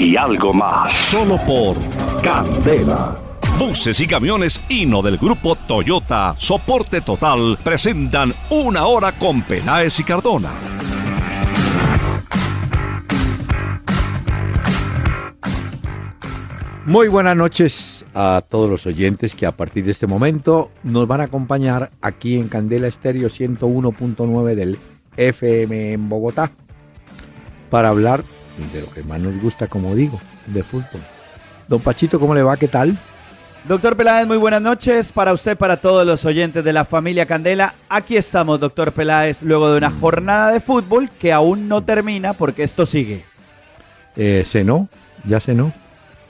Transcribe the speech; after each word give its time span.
y 0.00 0.16
algo 0.16 0.54
más. 0.54 0.90
Solo 1.04 1.36
por 1.46 1.76
Candela. 2.22 3.18
Buses 3.58 4.00
y 4.00 4.06
camiones 4.06 4.58
Hino 4.70 5.02
del 5.02 5.18
grupo 5.18 5.54
Toyota, 5.54 6.34
soporte 6.38 7.02
total, 7.02 7.58
presentan 7.62 8.32
Una 8.48 8.86
Hora 8.86 9.18
con 9.18 9.42
Peláez 9.42 10.00
y 10.00 10.04
Cardona. 10.04 10.48
Muy 16.86 17.08
buenas 17.08 17.36
noches 17.36 18.06
a 18.14 18.42
todos 18.48 18.70
los 18.70 18.86
oyentes 18.86 19.34
que 19.34 19.44
a 19.44 19.52
partir 19.52 19.84
de 19.84 19.90
este 19.90 20.06
momento 20.06 20.70
nos 20.82 21.06
van 21.06 21.20
a 21.20 21.24
acompañar 21.24 21.90
aquí 22.00 22.36
en 22.36 22.48
Candela 22.48 22.88
Estéreo 22.88 23.28
101.9 23.28 24.54
del 24.54 24.78
FM 25.18 25.92
en 25.92 26.08
Bogotá 26.08 26.50
para 27.68 27.90
hablar 27.90 28.24
de 28.72 28.82
lo 28.82 28.90
que 28.90 29.02
más 29.02 29.20
nos 29.20 29.40
gusta, 29.40 29.66
como 29.66 29.94
digo, 29.94 30.20
de 30.46 30.62
fútbol. 30.62 31.00
Don 31.68 31.80
Pachito, 31.80 32.18
¿cómo 32.18 32.34
le 32.34 32.42
va? 32.42 32.56
¿Qué 32.56 32.68
tal? 32.68 32.96
Doctor 33.64 33.94
Peláez, 33.94 34.26
muy 34.26 34.38
buenas 34.38 34.62
noches 34.62 35.12
para 35.12 35.32
usted, 35.32 35.56
para 35.56 35.76
todos 35.76 36.06
los 36.06 36.24
oyentes 36.24 36.64
de 36.64 36.72
la 36.72 36.84
familia 36.84 37.26
Candela. 37.26 37.74
Aquí 37.88 38.16
estamos, 38.16 38.58
doctor 38.58 38.92
Peláez, 38.92 39.42
luego 39.42 39.70
de 39.70 39.78
una 39.78 39.90
jornada 39.90 40.50
de 40.50 40.60
fútbol 40.60 41.10
que 41.10 41.32
aún 41.32 41.68
no 41.68 41.84
termina 41.84 42.32
porque 42.32 42.62
esto 42.62 42.86
sigue. 42.86 43.22
Eh, 44.16 44.44
¿Cenó? 44.46 44.88
¿Ya 45.24 45.40
cenó? 45.40 45.72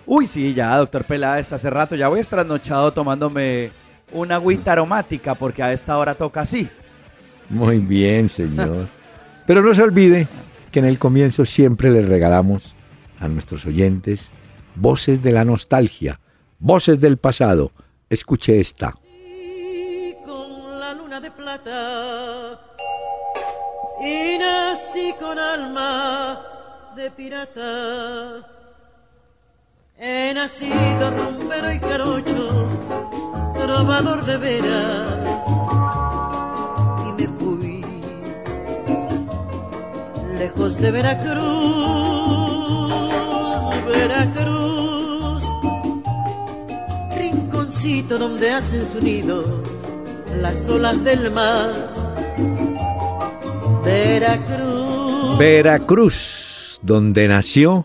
Uy, 0.06 0.26
sí, 0.26 0.54
ya, 0.54 0.76
doctor 0.76 1.04
Peláez, 1.04 1.52
hace 1.52 1.70
rato 1.70 1.94
ya 1.94 2.08
voy 2.08 2.20
estrasnochado 2.20 2.92
tomándome 2.92 3.70
una 4.12 4.34
agüita 4.34 4.72
aromática 4.72 5.34
porque 5.36 5.62
a 5.62 5.72
esta 5.72 5.96
hora 5.96 6.14
toca 6.14 6.40
así. 6.40 6.68
Muy 7.48 7.78
bien, 7.78 8.28
señor. 8.28 8.88
Pero 9.46 9.62
no 9.62 9.72
se 9.72 9.82
olvide 9.82 10.28
que 10.70 10.78
en 10.78 10.84
el 10.84 10.98
comienzo 10.98 11.44
siempre 11.44 11.90
les 11.90 12.06
regalamos 12.06 12.74
a 13.18 13.28
nuestros 13.28 13.66
oyentes 13.66 14.30
voces 14.74 15.22
de 15.22 15.32
la 15.32 15.44
nostalgia, 15.44 16.20
voces 16.58 17.00
del 17.00 17.18
pasado. 17.18 17.72
Escuche 18.08 18.60
esta. 18.60 18.94
con 20.24 20.80
la 20.80 20.94
luna 20.94 21.20
de 21.20 21.30
plata 21.30 22.60
y 24.00 24.38
nací 24.38 25.14
con 25.18 25.38
alma 25.38 26.40
de 26.96 27.10
pirata. 27.10 28.46
He 30.02 30.32
nacido 30.32 31.10
rumbero 31.10 31.72
y 31.72 31.78
carocho, 31.78 32.68
trovador 33.54 34.24
de 34.24 34.36
veras, 34.38 35.10
lejos 40.40 40.78
de 40.78 40.90
Veracruz, 40.90 41.42
Veracruz, 43.92 45.44
rinconcito 47.14 48.16
donde 48.16 48.50
hacen 48.50 48.86
su 48.86 49.00
nido 49.00 49.62
las 50.40 50.66
olas 50.66 51.04
del 51.04 51.30
mar, 51.30 51.92
Veracruz. 53.84 55.38
Veracruz, 55.38 56.80
donde 56.80 57.28
nació 57.28 57.84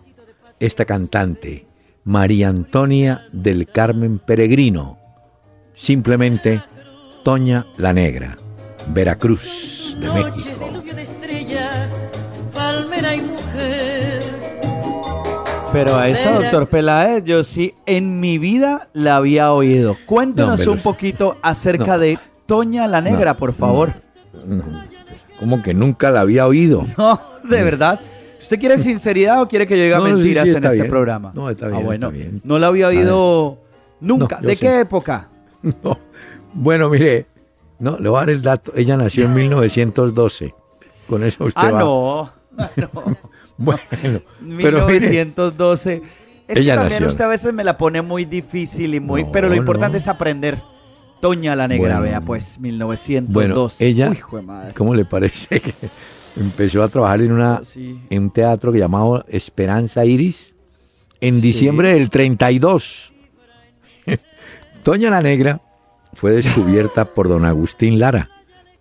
esta 0.62 0.86
cantante, 0.86 1.68
María 2.06 2.48
Antonia 2.48 3.28
del 3.34 3.68
Carmen 3.68 4.18
Peregrino, 4.20 4.98
simplemente 5.74 6.64
Toña 7.26 7.66
la 7.76 7.92
Negra, 7.92 8.38
Veracruz 8.94 9.98
de 10.00 10.10
México. 10.10 10.75
Pero 15.76 15.98
a 15.98 16.08
esta, 16.08 16.40
doctor 16.40 16.70
Peláez, 16.70 17.24
yo 17.26 17.44
sí 17.44 17.74
en 17.86 18.20
mi 18.22 18.38
vida 18.38 18.88
la 18.94 19.18
había 19.18 19.52
oído. 19.52 19.98
Cuéntenos 20.06 20.66
No, 20.66 20.72
un 20.72 20.80
poquito 20.80 21.38
acerca 21.42 21.94
No. 21.98 22.00
de 22.00 22.20
Toña 22.46 22.88
la 22.88 23.02
Negra, 23.02 23.34
No, 23.34 23.38
por 23.38 23.54
favor. 23.54 23.94
No, 24.46 24.64
como 25.40 25.62
que 25.62 25.74
nunca 25.74 26.12
la 26.12 26.22
había 26.22 26.48
oído. 26.48 26.86
No, 26.98 27.20
de 27.44 27.64
verdad. 27.64 28.00
¿Usted 28.40 28.60
quiere 28.60 28.78
sinceridad 28.78 29.42
o 29.42 29.48
quiere 29.48 29.66
que 29.68 29.76
yo 29.78 29.84
diga 29.84 29.98
sí, 29.98 30.04
mentiras 30.14 30.44
sí, 30.46 30.52
en 30.52 30.64
este 30.64 30.76
bien. 30.76 30.88
programa? 30.88 31.32
No, 31.34 31.50
está 31.50 31.66
Ah, 31.66 31.70
bien, 31.70 31.84
bueno, 31.84 32.08
está 32.08 32.18
bien. 32.20 32.42
no 32.44 32.60
la 32.60 32.68
había 32.68 32.88
oído 32.88 33.58
nunca. 34.00 34.40
¿De 34.40 34.56
sé. 34.56 34.58
qué 34.58 34.80
época? 34.82 35.30
No. 35.84 35.98
Bueno, 36.54 36.90
mire, 36.90 37.26
no, 37.80 37.98
le 38.00 38.08
voy 38.08 38.18
a 38.18 38.20
dar 38.22 38.30
el 38.30 38.42
dato. 38.42 38.72
Ella 38.76 38.96
nació 38.98 39.26
en 39.26 39.34
1912. 39.34 40.54
Con 41.10 41.24
eso 41.24 41.44
usted 41.46 41.62
Ah, 41.62 41.72
va. 41.72 41.80
no. 41.80 42.32
no. 42.78 43.18
Bueno, 43.58 43.80
pero 43.90 44.22
mire, 44.42 45.00
1912. 45.00 46.02
Es 46.48 46.58
Ella 46.58 46.74
que 46.74 46.78
también 46.80 47.00
nació. 47.04 47.08
usted 47.08 47.24
a 47.24 47.28
veces 47.30 47.54
me 47.54 47.64
la 47.64 47.78
pone 47.78 48.02
muy 48.02 48.26
difícil 48.26 48.94
y 48.94 49.00
muy. 49.00 49.24
No, 49.24 49.32
pero 49.32 49.50
lo 49.50 49.56
importante 49.56 49.94
no. 49.94 49.98
es 50.00 50.08
aprender. 50.08 50.62
Toña 51.22 51.56
la 51.56 51.68
Negra, 51.68 52.00
Bueno. 52.00 52.02
vea, 52.04 52.22
pues, 52.22 52.60
1902. 52.60 53.34
bueno, 53.34 53.72
ella, 53.80 54.10
Uy, 54.12 54.18
jue 54.18 54.42
madre. 54.42 54.74
¿cómo 54.74 54.94
le 54.94 55.06
parece 55.06 55.60
que 55.62 55.74
empezó 56.36 56.84
a 56.84 56.90
trabajar 56.90 57.22
en 57.22 57.32
una 57.32 57.62
Sí. 57.64 58.00
en 58.10 58.24
un 58.24 58.30
teatro 58.30 58.72
que 58.72 58.78
llamaba 58.80 59.26
Esperanza 59.30 60.06
Iris 60.06 60.54
en 61.22 61.36
Sí. 61.38 61.42
diciembre 61.42 61.94
del 61.94 62.10
32. 62.10 63.12
Toña 64.84 65.10
la 65.10 65.22
Negra 65.22 65.62
fue 66.14 66.32
descubierta 66.34 67.06
por 67.16 67.28
don 67.30 67.46
Agustín 67.46 67.98
Lara. 68.00 68.30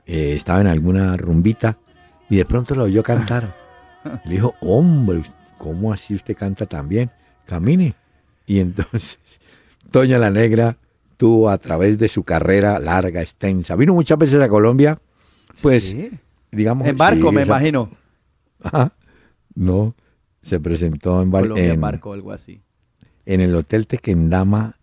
Eh, 0.06 0.35
estaba 0.37 0.61
en 0.61 0.67
alguna 0.67 1.17
rumbita 1.17 1.79
y 2.29 2.37
de 2.37 2.45
pronto 2.45 2.75
la 2.75 2.83
oyó 2.83 3.03
cantar. 3.03 3.55
Le 4.25 4.35
dijo, 4.35 4.55
hombre, 4.61 5.23
¿cómo 5.59 5.93
así 5.93 6.15
usted 6.15 6.37
canta 6.37 6.67
tan 6.67 6.89
bien? 6.89 7.11
Camine. 7.47 7.95
Y 8.47 8.61
entonces 8.61 9.19
Toña 9.91 10.19
la 10.19 10.31
Negra 10.31 10.77
tuvo 11.17 11.49
a 11.51 11.59
través 11.59 11.99
de 11.99 12.09
su 12.09 12.25
carrera 12.25 12.79
larga, 12.79 13.23
extensa. 13.23 13.77
Vino 13.77 13.95
muchas 13.95 14.19
veces 14.19 14.41
a 14.43 14.49
Colombia, 14.49 14.99
pues, 15.63 15.85
Sí. 15.91 16.11
digamos... 16.51 16.87
En 16.89 16.97
barco, 16.97 17.29
sí, 17.31 17.35
me 17.35 17.43
esa- 17.43 17.51
imagino. 17.53 17.91
Ajá. 18.63 18.93
No, 19.55 19.95
se 20.43 20.59
presentó 20.61 21.23
en, 21.23 21.31
bar- 21.31 21.43
Colombia 21.45 21.73
en- 21.73 21.81
barco, 21.81 22.13
algo 22.13 22.33
así. 22.33 22.63
en 23.27 23.41
el 23.41 23.55
Hotel 23.55 23.87
Tequendama, 23.87 24.77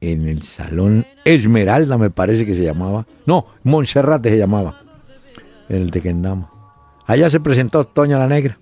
en 0.00 0.26
el 0.28 0.42
Salón 0.42 1.06
Esmeralda, 1.24 1.96
me 1.98 2.10
parece 2.10 2.44
que 2.46 2.54
se 2.54 2.62
llamaba. 2.64 3.06
No, 3.26 3.46
Monserrate 3.62 4.30
se 4.30 4.38
llamaba. 4.38 4.80
En 5.68 5.82
el 5.82 5.90
Tequendama. 5.90 6.50
Allá 7.06 7.28
se 7.30 7.40
presentó 7.40 7.84
Toña 7.86 8.18
la 8.18 8.26
Negra. 8.26 8.58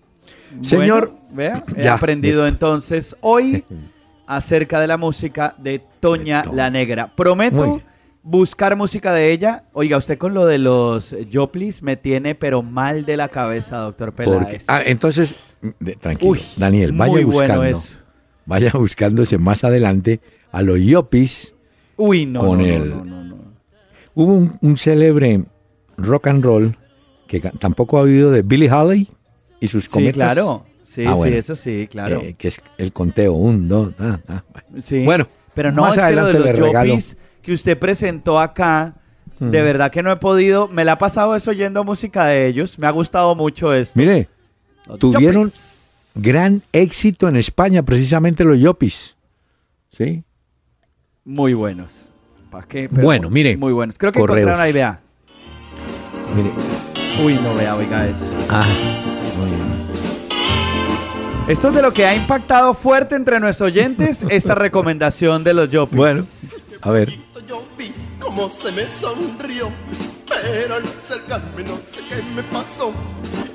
Señor, 0.60 1.08
Bueno, 1.08 1.26
vea, 1.32 1.64
he 1.76 1.84
ya, 1.84 1.94
aprendido 1.94 2.46
entonces 2.46 3.16
hoy 3.20 3.64
acerca 4.26 4.80
de 4.80 4.86
la 4.86 4.96
música 4.96 5.54
de 5.58 5.82
Toña 6.00 6.44
la 6.52 6.70
Negra. 6.70 7.14
Prometo 7.14 7.66
Muy. 7.66 7.82
buscar 8.22 8.76
música 8.76 9.12
de 9.12 9.30
ella. 9.32 9.64
Oiga, 9.72 9.96
usted 9.96 10.18
con 10.18 10.34
lo 10.34 10.46
de 10.46 10.58
los 10.58 11.14
Joplis 11.32 11.82
me 11.82 11.96
tiene 11.96 12.34
pero 12.34 12.62
mal 12.62 13.04
de 13.04 13.16
la 13.16 13.28
cabeza, 13.28 13.78
doctor 13.78 14.12
Peláez. 14.12 14.64
ah, 14.68 14.80
entonces, 14.84 15.58
de- 15.80 15.96
tranquilo, 15.96 16.32
Uy, 16.32 16.40
Daniel, 16.56 16.92
vaya 16.92 17.12
muy 17.12 17.24
buscando, 17.24 17.56
bueno 17.56 17.76
eso. 17.78 17.98
vaya 18.46 18.70
buscándose 18.75 19.38
más 19.38 19.64
adelante 19.64 20.20
a 20.50 20.62
los 20.62 20.81
Yopis. 20.81 21.55
Uy, 21.96 22.26
no, 22.26 22.40
con 22.40 22.58
no, 22.58 22.66
no, 22.66 22.75
el- 22.75 22.90
no, 22.90 23.05
no, 23.05 23.25
no. 23.25 23.37
Hubo 24.14 24.34
un, 24.34 24.58
un 24.60 24.76
célebre 24.76 25.44
rock 25.96 26.26
and 26.26 26.44
roll 26.44 26.76
que 27.26 27.40
tampoco 27.40 27.98
ha 27.98 28.02
oído 28.02 28.31
de 28.31 28.43
Billy 28.43 28.69
Holly 28.69 29.08
y 29.64 29.69
sus 29.69 29.85
Sí, 29.85 29.91
cometas. 29.91 30.14
claro. 30.14 30.64
Sí, 30.82 31.05
Ah, 31.06 31.12
sí, 31.14 31.19
bueno. 31.19 31.37
eso 31.37 31.56
sí, 31.56 31.88
claro. 31.91 32.20
eh, 32.20 32.35
que 32.37 32.49
es 32.49 32.61
el 32.76 32.93
conteo, 32.93 33.32
un, 33.32 33.67
dos, 33.69 33.94
ah, 33.99 34.19
ah, 34.29 34.44
bueno. 34.53 34.82
Sí. 34.82 35.05
Bueno, 35.05 35.26
pero 35.55 35.73
no 35.73 35.82
más 35.82 35.97
es 35.97 36.05
que 36.05 36.12
lo 36.14 36.26
de 36.26 36.55
los. 36.59 36.70
Jopis 36.75 37.17
que 37.43 37.53
usted 37.53 37.79
presentó 37.79 38.38
acá, 38.38 38.94
de 39.41 39.47
Mm. 39.61 39.64
verdad 39.64 39.91
que 39.91 40.03
no 40.03 40.12
he 40.12 40.17
podido. 40.17 40.69
Me 40.69 40.85
la 40.85 40.93
ha 40.93 40.99
pasado 40.99 41.35
eso 41.35 41.50
oyendo 41.50 41.82
música 41.82 42.26
de 42.26 42.47
ellos. 42.47 42.79
Me 42.79 42.87
ha 42.87 42.91
gustado 42.91 43.35
mucho 43.35 43.73
esto. 43.75 43.99
Mire, 43.99 44.29
Los 44.87 44.99
tuvieron 44.99 45.49
gran 46.15 46.61
éxito 46.73 47.26
en 47.29 47.37
España, 47.37 47.82
precisamente 47.82 48.44
los 48.44 48.58
Yopis. 48.58 49.17
¿Sí? 49.97 50.23
Muy 51.25 51.55
buenos. 51.55 52.12
¿Para 52.50 52.67
qué? 52.67 52.87
Bueno, 52.88 53.31
mire, 53.31 53.56
Muy 53.56 53.73
buenos. 53.73 53.97
Creo 53.99 54.12
que 54.12 54.20
correos. 54.20 54.38
encontraron 54.41 54.61
ahí, 54.62 54.73
vea. 54.73 55.00
Mire. 56.37 56.50
Uy, 57.20 57.35
no 57.35 57.55
vea, 57.55 57.76
oiga 57.76 58.06
eso. 58.06 58.26
Ah, 58.49 58.67
muy 59.37 59.50
bien. 59.50 59.62
Esto 61.49 61.69
es 61.69 61.75
de 61.75 61.82
lo 61.82 61.93
que 61.93 62.06
ha 62.06 62.14
impactado 62.14 62.73
fuerte 62.73 63.17
entre 63.17 63.38
nuestros 63.38 63.67
oyentes 63.69 64.25
esta 64.31 64.55
recomendación 64.55 65.44
de 65.44 65.55
los 65.55 65.69
Yopis. 65.69 65.97
Bueno, 65.97 66.23
a 66.81 66.91
ver. 66.91 67.11
Yo 67.47 67.64
vi 67.76 67.93
cómo 68.19 68.49
se 68.49 68.73
me 68.73 68.88
sonrió, 68.88 69.70
pero 70.29 70.76
al 70.76 70.85
acercarme 70.85 71.64
no 71.64 71.76
sé 71.93 72.06
qué 72.09 72.23
me 72.23 72.43
pasó. 72.44 72.93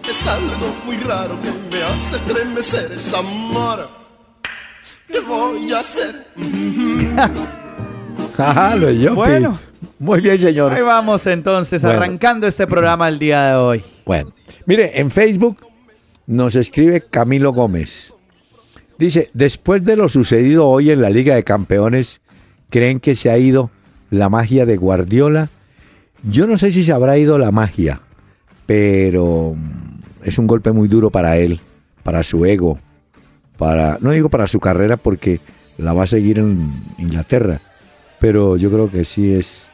Es 0.08 0.28
algo 0.28 0.74
muy 0.86 0.98
raro 0.98 1.40
que 1.42 1.52
me 1.72 1.84
hace 1.84 2.18
estremecer 2.18 2.92
es 2.94 3.14
amor. 3.14 3.90
¿Qué 5.08 5.20
voy 5.22 5.72
a 5.74 5.80
hacer? 5.80 6.28
Ajá, 8.38 8.76
lo 8.76 8.92
yo. 8.92 9.16
Bueno. 9.16 9.60
Muy 10.00 10.22
bien, 10.22 10.38
señor. 10.38 10.74
Ahí 10.74 10.82
vamos 10.82 11.26
entonces, 11.26 11.82
Bueno. 11.82 11.98
arrancando 11.98 12.48
este 12.48 12.68
programa 12.68 13.08
el 13.08 13.18
día 13.18 13.50
de 13.50 13.56
hoy. 13.56 13.84
Bueno, 14.06 14.32
mire, 14.66 15.00
en 15.00 15.10
Facebook 15.10 15.58
nos 16.28 16.56
escribe 16.56 17.02
Camilo 17.02 17.52
Gómez. 17.52 18.14
Dice, 19.00 19.30
después 19.34 19.84
de 19.84 19.96
lo 19.96 20.10
sucedido 20.10 20.68
hoy 20.68 20.92
en 20.92 21.02
la 21.02 21.10
Liga 21.10 21.36
de 21.36 21.44
Campeones, 21.44 22.22
¿creen 22.70 23.00
que 23.00 23.16
se 23.16 23.30
ha 23.30 23.38
ido 23.38 23.72
la 24.10 24.30
magia 24.30 24.66
de 24.66 24.78
Guardiola? 24.78 25.50
Yo 26.24 26.48
no 26.48 26.58
sé 26.58 26.72
si 26.72 26.84
se 26.84 26.92
habrá 26.92 27.18
ido 27.18 27.38
la 27.38 27.52
magia, 27.52 28.02
pero 28.66 29.54
mm, 29.56 30.26
es 30.28 30.38
un 30.38 30.48
golpe 30.48 30.72
muy 30.72 30.88
duro 30.88 31.10
para 31.10 31.38
él, 31.38 31.60
para 32.04 32.24
su 32.24 32.46
ego, 32.46 32.80
para 33.58 33.98
no 34.02 34.12
digo 34.12 34.30
para 34.30 34.48
su 34.48 34.60
carrera 34.60 34.98
porque 34.98 35.40
la 35.78 35.94
va 35.94 36.04
a 36.04 36.08
seguir 36.08 36.40
en 36.40 36.70
Inglaterra, 36.98 37.60
pero 38.20 38.58
yo 38.58 38.72
creo 38.72 38.90
que 38.90 39.06
sí 39.06 39.32
es 39.34 39.67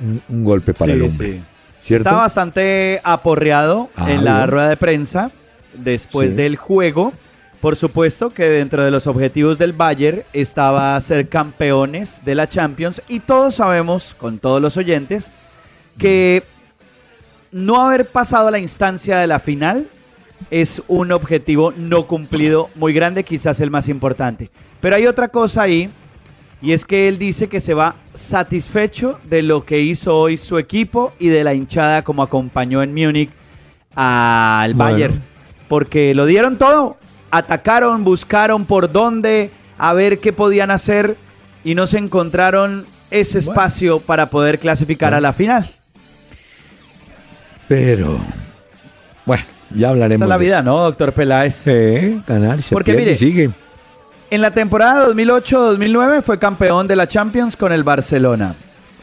un, 0.00 0.20
un 0.28 0.44
golpe 0.44 0.72
para 0.74 0.92
Sí, 0.92 0.98
el 0.98 1.04
hombre. 1.04 1.32
sí. 1.34 1.40
¿Cierto? 1.82 2.08
Está 2.08 2.18
bastante 2.20 3.00
aporreado 3.04 3.90
Ah, 3.96 4.10
en 4.10 4.24
la 4.24 4.32
bueno. 4.38 4.46
rueda 4.52 4.68
de 4.70 4.76
prensa 4.78 5.30
después 5.74 6.30
Sí. 6.30 6.36
del 6.36 6.56
juego. 6.56 7.12
Por 7.60 7.76
supuesto 7.76 8.30
que 8.30 8.44
dentro 8.48 8.82
de 8.84 8.90
los 8.90 9.06
objetivos 9.06 9.58
del 9.58 9.72
Bayern 9.72 10.22
estaba 10.32 10.98
ser 11.00 11.28
campeones 11.28 12.20
de 12.24 12.34
la 12.34 12.46
Champions 12.48 13.02
y 13.08 13.20
todos 13.20 13.56
sabemos, 13.56 14.14
con 14.18 14.38
todos 14.38 14.60
los 14.62 14.76
oyentes, 14.76 15.32
que 15.98 16.42
no 17.52 17.80
haber 17.82 18.06
pasado 18.06 18.48
a 18.48 18.50
la 18.50 18.58
instancia 18.58 19.18
de 19.18 19.26
la 19.26 19.38
final 19.38 19.88
es 20.50 20.82
un 20.88 21.12
objetivo 21.12 21.72
no 21.76 22.06
cumplido 22.06 22.68
muy 22.74 22.92
grande, 22.92 23.24
quizás 23.24 23.60
el 23.60 23.70
más 23.70 23.88
importante. 23.88 24.50
Pero 24.80 24.96
hay 24.96 25.06
otra 25.06 25.28
cosa 25.28 25.62
ahí 25.62 25.90
y 26.64 26.72
es 26.72 26.86
que 26.86 27.08
él 27.08 27.18
dice 27.18 27.48
que 27.48 27.60
se 27.60 27.74
va 27.74 27.96
satisfecho 28.14 29.20
de 29.24 29.42
lo 29.42 29.66
que 29.66 29.80
hizo 29.80 30.18
hoy 30.18 30.38
su 30.38 30.56
equipo 30.56 31.12
y 31.18 31.28
de 31.28 31.44
la 31.44 31.52
hinchada 31.52 32.02
como 32.02 32.22
acompañó 32.22 32.82
en 32.82 32.94
Múnich 32.94 33.28
al 33.94 34.72
Bueno. 34.72 34.92
Bayern. 34.92 35.22
Porque 35.68 36.14
lo 36.14 36.24
dieron 36.24 36.56
todo. 36.56 36.96
Atacaron, 37.30 38.02
buscaron 38.02 38.64
por 38.64 38.90
dónde, 38.90 39.50
a 39.76 39.92
ver 39.92 40.20
qué 40.20 40.32
podían 40.32 40.70
hacer 40.70 41.18
y 41.64 41.74
no 41.74 41.86
se 41.86 41.98
encontraron 41.98 42.86
ese 43.10 43.40
Bueno. 43.40 43.52
espacio 43.52 44.00
para 44.00 44.30
poder 44.30 44.58
clasificar 44.58 45.12
a 45.12 45.20
la 45.20 45.34
final. 45.34 45.66
Pero, 47.68 48.18
bueno, 49.26 49.44
ya 49.74 49.90
hablaremos. 49.90 50.16
Esa 50.16 50.24
es 50.24 50.28
la 50.30 50.36
vida. 50.38 50.62
¿no, 50.62 50.78
doctor 50.78 51.12
Peláez? 51.12 51.56
Sí, 51.56 52.22
se 52.26 52.74
Porque 52.74 52.94
mire, 52.94 53.18
sigue. 53.18 53.50
En 54.34 54.40
la 54.40 54.50
temporada 54.50 55.06
2008-2009 55.10 56.20
fue 56.20 56.40
campeón 56.40 56.88
de 56.88 56.96
la 56.96 57.06
Champions 57.06 57.56
con 57.56 57.70
el 57.70 57.84
Barcelona. 57.84 58.56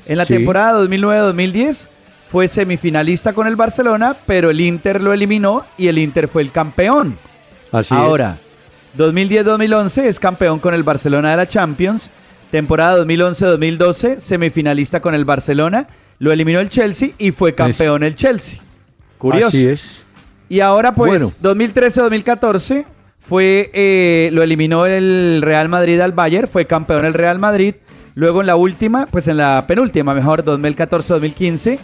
En 0.06 0.18
la 0.18 0.26
Sí. 0.26 0.34
temporada 0.34 0.74
2009-2010 0.74 1.88
fue 2.30 2.50
semifinalista 2.50 3.32
con 3.32 3.48
el 3.48 3.56
Barcelona, 3.56 4.14
pero 4.26 4.50
el 4.50 4.60
Inter 4.60 5.00
lo 5.00 5.14
eliminó 5.14 5.64
y 5.78 5.88
el 5.88 6.00
Inter 6.00 6.28
fue 6.28 6.42
el 6.42 6.52
campeón. 6.52 7.18
Así. 7.72 7.94
Ahora, 7.94 8.40
2010-2011 8.98 10.04
es 10.04 10.20
campeón 10.20 10.60
con 10.60 10.74
el 10.74 10.84
Barcelona 10.84 11.32
de 11.32 11.38
la 11.38 11.48
Champions. 11.48 12.10
Temporada 12.52 12.98
2011-2012, 12.98 14.20
semifinalista 14.20 15.00
con 15.00 15.16
el 15.16 15.24
Barcelona. 15.24 15.88
Lo 16.20 16.34
eliminó 16.34 16.60
el 16.60 16.68
Chelsea 16.68 17.12
y 17.18 17.32
fue 17.32 17.56
campeón 17.56 18.04
el 18.04 18.16
Chelsea. 18.16 18.60
Curioso. 19.18 19.48
Así 19.48 19.66
es. 19.66 20.02
Y 20.50 20.60
ahora, 20.60 20.94
pues, 20.94 21.24
Bueno. 21.24 21.32
2013-2014 21.42 22.84
fue 23.32 23.70
eh, 23.72 24.28
lo 24.34 24.44
eliminó 24.44 24.86
el 24.86 25.42
Real 25.42 25.70
Madrid 25.70 26.02
al 26.02 26.12
Bayern, 26.12 26.50
fue 26.50 26.68
campeón 26.68 27.06
el 27.06 27.14
Real 27.14 27.40
Madrid. 27.40 27.76
Luego 28.14 28.42
en 28.42 28.48
la 28.48 28.58
última, 28.58 29.06
pues 29.06 29.30
en 29.30 29.38
la 29.38 29.64
penúltima, 29.68 30.14
mejor, 30.14 30.44
2014-2015, 30.44 31.80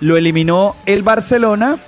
lo 0.00 0.18
eliminó 0.18 0.76
el 0.84 1.02
Barcelona 1.02 1.78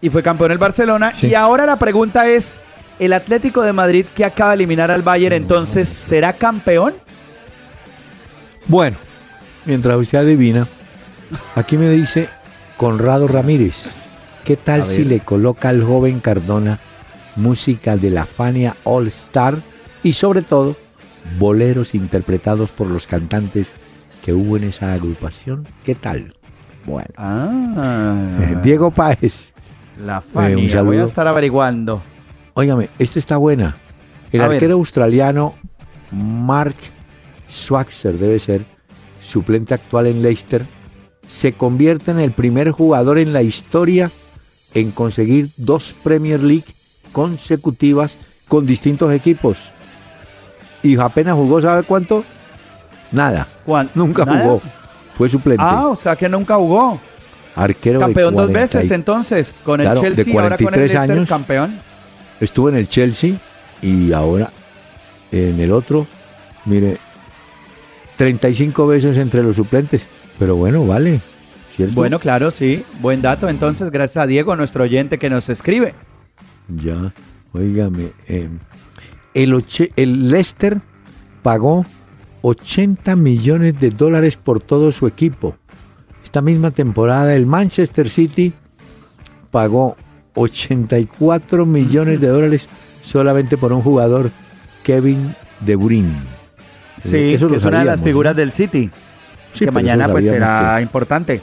y 0.00 0.10
fue 0.10 0.22
campeón 0.22 0.52
el 0.52 0.58
Barcelona. 0.58 1.12
Sí. 1.12 1.26
Y 1.26 1.34
ahora 1.34 1.66
la 1.66 1.74
pregunta 1.74 2.28
es, 2.28 2.60
¿el 3.00 3.14
Atlético 3.14 3.62
de 3.62 3.72
Madrid 3.72 4.06
que 4.14 4.24
acaba 4.24 4.52
de 4.52 4.58
eliminar 4.58 4.92
al 4.92 5.02
Bayern 5.02 5.34
entonces 5.34 5.88
será 5.88 6.32
campeón? 6.32 6.94
Bueno, 8.68 8.96
mientras 9.64 9.96
usted 9.96 10.18
adivina, 10.18 10.68
aquí 11.56 11.76
me 11.76 11.90
dice 11.90 12.28
Conrado 12.76 13.26
Ramírez, 13.26 13.86
¿qué 14.44 14.56
tal 14.56 14.86
si 14.86 15.02
le 15.02 15.18
coloca 15.18 15.68
al 15.68 15.82
joven 15.82 16.20
Cardona 16.20 16.78
música 17.36 17.96
de 17.96 18.10
la 18.10 18.26
Fania 18.26 18.74
All 18.84 19.06
Star 19.08 19.56
y 20.02 20.12
sobre 20.14 20.42
todo 20.42 20.76
boleros 21.38 21.94
interpretados 21.94 22.70
por 22.70 22.86
los 22.88 23.06
cantantes 23.06 23.72
que 24.24 24.32
hubo 24.32 24.56
en 24.56 24.64
esa 24.64 24.92
agrupación? 24.92 25.66
¿Qué 25.84 25.94
tal? 25.94 26.34
Bueno, 26.84 27.08
Ah, 27.16 28.38
eh, 28.40 28.56
Diego 28.64 28.90
Páez, 28.90 29.52
la 30.04 30.20
Fania, 30.20 30.56
un 30.58 30.68
saludo. 30.68 30.84
voy 30.92 30.96
a 30.98 31.04
estar 31.04 31.26
averiguando. 31.26 32.02
óigame, 32.54 32.90
esta 32.98 33.18
está 33.18 33.36
buena. 33.36 33.76
El 34.32 34.40
A 34.40 34.48
ver. 34.48 34.56
arquero 34.56 34.74
australiano 34.74 35.54
Mark 36.12 36.76
Schwarzer 37.50 38.14
debe 38.18 38.38
ser, 38.38 38.64
suplente 39.20 39.74
actual 39.74 40.06
en 40.06 40.22
Leicester, 40.22 40.64
se 41.28 41.52
convierte 41.52 42.10
en 42.12 42.20
el 42.20 42.30
primer 42.32 42.70
jugador 42.70 43.18
en 43.18 43.32
la 43.32 43.42
historia 43.42 44.10
en 44.74 44.90
conseguir 44.92 45.48
dos 45.56 45.94
Premier 46.04 46.40
League 46.42 46.64
consecutivas 47.16 48.18
con 48.46 48.66
distintos 48.66 49.10
equipos. 49.10 49.56
Y 50.82 50.98
apenas 51.00 51.34
jugó, 51.34 51.62
¿sabe 51.62 51.82
cuánto? 51.82 52.22
Nada. 53.10 53.48
¿Cuán- 53.64 53.88
Nunca 53.94 54.26
nada? 54.26 54.42
jugó. 54.44 54.60
Fue 55.16 55.26
suplente. 55.30 55.62
Ah, 55.66 55.86
o 55.86 55.96
sea 55.96 56.14
que 56.14 56.28
nunca 56.28 56.56
jugó. 56.56 57.00
Arquero 57.54 58.00
Campeón 58.00 58.34
dos 58.34 58.50
40 58.50 58.52
y- 58.52 58.62
veces 58.80 58.90
entonces, 58.90 59.54
con 59.64 59.80
el 59.80 59.86
Claro, 59.86 60.02
de 60.02 60.08
Chelsea, 60.14 60.24
ahora 60.34 60.56
con 60.58 60.66
el 60.66 60.70
43 60.72 60.92
Leicester, 60.92 61.16
años. 61.16 61.28
campeón. 61.28 61.80
Estuvo 62.38 62.68
en 62.68 62.74
el 62.76 62.86
Chelsea 62.86 63.32
y 63.80 64.12
ahora 64.12 64.50
en 65.32 65.58
el 65.58 65.72
otro, 65.72 66.06
mire, 66.66 66.98
35 68.18 68.86
veces 68.86 69.16
entre 69.16 69.42
los 69.42 69.56
suplentes. 69.56 70.06
Pero 70.38 70.54
bueno, 70.56 70.86
vale. 70.86 71.22
¿cierto? 71.76 71.94
Bueno, 71.94 72.18
claro, 72.18 72.50
sí, 72.50 72.84
buen 73.00 73.22
dato. 73.22 73.48
Entonces, 73.48 73.90
gracias 73.90 74.22
a 74.22 74.26
Diego, 74.26 74.54
nuestro 74.54 74.84
oyente 74.84 75.18
que 75.18 75.30
nos 75.30 75.48
escribe. 75.48 75.94
Ya, 76.68 77.12
óigame. 77.52 78.08
eh, 78.28 78.48
el, 79.34 79.54
oche- 79.54 79.92
el 79.96 80.28
Leicester 80.30 80.80
pagó 81.42 81.84
80 82.42 83.16
millones 83.16 83.78
de 83.80 83.90
dólares 83.90 84.36
por 84.36 84.60
todo 84.60 84.90
su 84.92 85.06
equipo. 85.06 85.56
Esta 86.24 86.40
misma 86.42 86.70
temporada 86.70 87.34
el 87.34 87.46
Manchester 87.46 88.08
City 88.10 88.52
pagó 89.50 89.96
84 90.34 91.66
millones 91.66 92.20
de 92.20 92.28
dólares 92.28 92.68
solamente 93.04 93.56
por 93.56 93.72
un 93.72 93.80
jugador, 93.82 94.30
Kevin 94.82 95.34
De 95.60 95.76
Bruyne. 95.76 96.14
Sí, 97.02 97.34
Eso 97.34 97.44
lo 97.46 97.52
que 97.52 97.56
es 97.58 97.64
una 97.64 97.80
de 97.80 97.84
las 97.84 98.00
figuras 98.00 98.34
¿no? 98.34 98.40
del 98.40 98.52
City. 98.52 98.90
Sí, 99.54 99.64
que 99.64 99.70
mañana 99.70 100.10
pues 100.10 100.24
será 100.26 100.80
importante. 100.82 101.40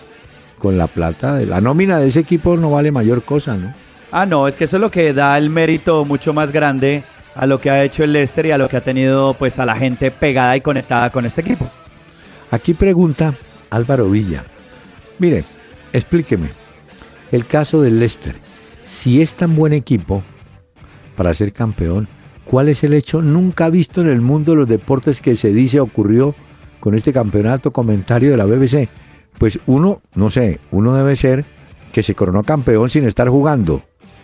Con 0.57 0.77
la 0.77 0.87
plata 0.87 1.35
de 1.35 1.45
la 1.45 1.59
nómina 1.61 1.97
de 1.99 2.07
ese 2.09 2.19
equipo 2.21 2.55
no 2.57 2.71
vale 2.71 2.91
mayor 2.91 3.23
cosa, 3.23 3.55
¿no? 3.55 3.73
Ah, 4.15 4.27
no, 4.27 4.47
es 4.47 4.55
que 4.55 4.65
eso 4.65 4.77
es 4.77 4.81
lo 4.81 4.91
que 4.91 5.11
da 5.11 5.35
el 5.39 5.49
mérito 5.49 6.05
mucho 6.05 6.33
más 6.33 6.51
grande 6.51 7.03
a 7.33 7.47
lo 7.47 7.59
que 7.59 7.71
ha 7.71 7.83
hecho 7.83 8.03
el 8.03 8.13
Leicester 8.13 8.45
y 8.45 8.51
a 8.51 8.59
lo 8.59 8.69
que 8.69 8.77
ha 8.77 8.81
tenido 8.81 9.33
pues 9.33 9.57
a 9.57 9.65
la 9.65 9.73
gente 9.73 10.11
pegada 10.11 10.55
y 10.55 10.61
conectada 10.61 11.09
con 11.09 11.25
este 11.25 11.41
equipo. 11.41 11.67
Aquí 12.51 12.75
pregunta 12.75 13.33
Álvaro 13.71 14.07
Villa. 14.11 14.43
Mire, 15.17 15.43
explíqueme. 15.93 16.49
El 17.31 17.47
caso 17.47 17.81
del 17.81 17.97
Leicester. 17.97 18.35
Si 18.85 19.19
es 19.19 19.33
tan 19.33 19.55
buen 19.55 19.73
equipo 19.73 20.21
para 21.17 21.33
ser 21.33 21.51
campeón, 21.51 22.07
¿cuál 22.45 22.69
es 22.69 22.83
el 22.83 22.93
hecho 22.93 23.19
nunca 23.23 23.71
visto 23.71 23.99
en 24.01 24.09
el 24.09 24.21
mundo 24.21 24.51
de 24.51 24.59
los 24.59 24.69
deportes 24.69 25.21
que 25.21 25.35
se 25.35 25.51
dice 25.53 25.79
ocurrió 25.79 26.35
con 26.79 26.93
este 26.93 27.13
campeonato 27.13 27.73
comentario 27.73 28.29
de 28.29 28.37
la 28.37 28.45
BBC? 28.45 28.89
Pues 29.39 29.59
uno, 29.65 30.03
no 30.13 30.29
sé, 30.29 30.59
uno 30.69 30.93
debe 30.93 31.15
ser 31.15 31.45
que 31.91 32.03
se 32.03 32.13
coronó 32.13 32.43
campeón 32.43 32.91
sin 32.91 33.05
estar 33.05 33.27
jugando, 33.29 33.81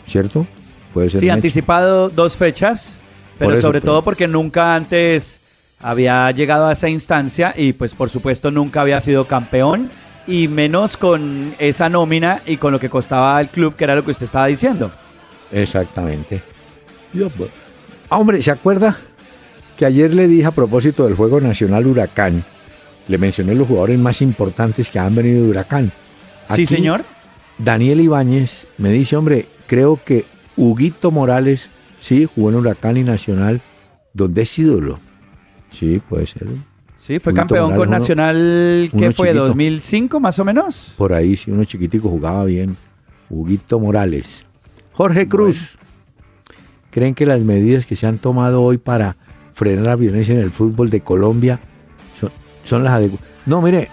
¿cierto? 0.10 0.46
Puede 0.94 1.10
ser. 1.10 1.20
Sí, 1.20 1.30
anticipado 1.30 2.10
dos 2.10 2.36
fechas, 2.36 2.98
pero 3.38 3.54
eso, 3.54 3.62
sobre 3.62 3.80
pero- 3.82 3.92
todo 3.94 4.04
porque 4.04 4.28
nunca 4.28 4.76
antes 4.76 5.40
había 5.80 6.30
llegado 6.32 6.68
a 6.68 6.74
esa 6.74 6.90
instancia 6.90 7.54
y 7.56 7.72
pues 7.74 7.94
por 7.94 8.10
supuesto 8.10 8.52
nunca 8.52 8.82
había 8.82 9.00
sido 9.00 9.26
campeón 9.26 9.90
y 10.28 10.48
menos 10.48 10.98
con 10.98 11.54
esa 11.58 11.88
nómina 11.90 12.42
y 12.46 12.58
con 12.58 12.74
lo 12.74 12.80
que 12.80 12.90
costaba 12.90 13.40
el 13.40 13.48
club, 13.48 13.76
que 13.76 13.84
era 13.86 13.96
lo 13.96 14.04
que 14.04 14.12
usted 14.12 14.26
estaba 14.26 14.48
diciendo. 14.48 14.92
Exactamente. 15.52 16.42
Yo, 17.14 17.30
pues, 17.30 17.50
Ah, 18.12 18.18
hombre, 18.18 18.42
¿se 18.42 18.50
acuerda 18.50 18.98
que 19.78 19.86
ayer 19.86 20.12
le 20.14 20.28
dije 20.28 20.46
a 20.48 20.52
propósito 20.52 21.06
del 21.06 21.16
Juego 21.16 21.40
Nacional 21.40 21.86
Huracán? 21.86 22.44
Le 23.08 23.18
mencioné 23.20 23.54
los 23.56 23.68
jugadores 23.68 24.00
más 24.00 24.22
importantes 24.24 24.90
que 24.90 24.98
han 25.00 25.14
venido 25.14 25.44
de 25.44 25.50
Huracán. 25.50 25.92
sí, 26.56 26.66
señor. 26.66 27.04
Daniel 27.60 28.00
Ibáñez 28.02 28.66
me 28.80 28.90
dice, 28.90 29.16
hombre, 29.16 29.46
creo 29.70 30.00
que 30.04 30.26
Huguito 30.58 31.12
Morales, 31.12 31.70
sí, 32.00 32.28
jugó 32.34 32.50
en 32.50 32.56
Huracán 32.56 32.98
y 32.98 33.04
Nacional, 33.04 33.62
donde 34.14 34.42
es 34.42 34.60
ídolo. 34.60 34.98
Sí, 35.72 36.02
puede 36.10 36.26
ser. 36.26 36.48
Sí, 36.98 37.20
fue 37.20 37.34
campeón 37.34 37.76
con 37.76 37.90
Nacional, 37.90 38.90
¿qué 38.98 39.12
fue? 39.12 39.34
¿2005 39.34 40.20
más 40.20 40.40
o 40.40 40.44
menos? 40.46 40.94
Por 40.98 41.14
ahí, 41.14 41.38
sí, 41.38 41.52
uno 41.52 41.64
chiquitico 41.64 42.10
jugaba 42.10 42.44
bien. 42.46 42.76
Huguito 43.30 43.80
Morales. 43.80 44.44
Jorge 44.92 45.30
Cruz. 45.30 45.78
¿Creen 46.90 47.14
que 47.14 47.28
las 47.28 47.42
medidas 47.42 47.86
que 47.86 47.96
se 47.96 48.08
han 48.08 48.18
tomado 48.18 48.64
hoy 48.64 48.80
para 48.80 49.16
frenar 49.54 49.86
la 49.86 49.96
violencia 49.96 50.34
en 50.34 50.42
el 50.42 50.50
fútbol 50.50 50.90
de 50.90 51.02
Colombia 51.02 51.60
son, 52.66 52.84
las 52.84 52.94
adecuadas? 52.94 53.28
No, 53.46 53.62
mire, 53.62 53.88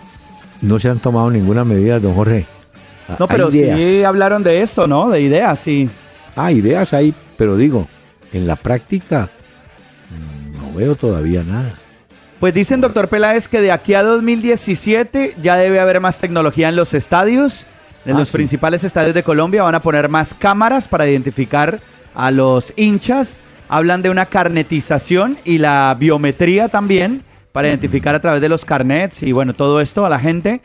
no 0.62 0.78
se 0.78 0.88
han 0.88 0.99
tomado 0.99 1.30
ninguna 1.30 1.64
medida, 1.64 2.00
don 2.00 2.14
Jorge. 2.14 2.47
No, 3.19 3.29
pero 3.29 3.51
sí 3.51 4.03
hablaron 4.05 4.43
de 4.43 4.63
esto, 4.63 4.87
¿no? 4.87 5.11
De 5.11 5.21
ideas, 5.21 5.59
sí. 5.61 5.89
Ah, 6.35 6.53
ideas 6.53 6.93
hay, 6.93 7.15
pero 7.37 7.57
digo, 7.57 7.87
en 8.33 8.47
la 8.47 8.57
práctica 8.57 9.31
no 10.55 10.73
veo 10.75 10.95
todavía 10.97 11.43
nada. 11.43 11.75
Pues 12.41 12.53
dicen, 12.53 12.81
doctor 12.81 13.09
Peláez, 13.09 13.49
que 13.49 13.61
de 13.61 13.73
aquí 13.73 13.95
a 13.95 14.03
2017 14.03 15.37
ya 15.43 15.57
debe 15.57 15.81
haber 15.81 16.01
más 16.01 16.19
tecnología 16.19 16.69
en 16.69 16.77
los 16.77 16.93
estadios. 16.93 17.65
En 18.05 18.17
ah, 18.17 18.19
los 18.19 18.31
principales 18.31 18.85
estadios 18.85 19.15
de 19.15 19.23
Colombia 19.23 19.63
van 19.63 19.75
a 19.75 19.81
poner 19.81 20.09
más 20.09 20.35
cámaras 20.35 20.87
para 20.87 21.09
identificar 21.09 21.81
a 22.15 22.31
los 22.31 22.75
hinchas. 22.77 23.41
Hablan 23.69 24.03
de 24.03 24.11
una 24.11 24.27
carnetización 24.27 25.39
y 25.45 25.59
la 25.59 25.97
biometría 25.99 26.69
también 26.69 27.23
para 27.53 27.69
identificar 27.69 28.15
a 28.15 28.21
través 28.21 28.43
de 28.43 28.51
los 28.51 28.67
carnets 28.67 29.23
y 29.23 29.33
bueno, 29.33 29.55
todo 29.55 29.81
esto 29.81 30.05
a 30.05 30.11
la 30.11 30.19
gente. 30.19 30.61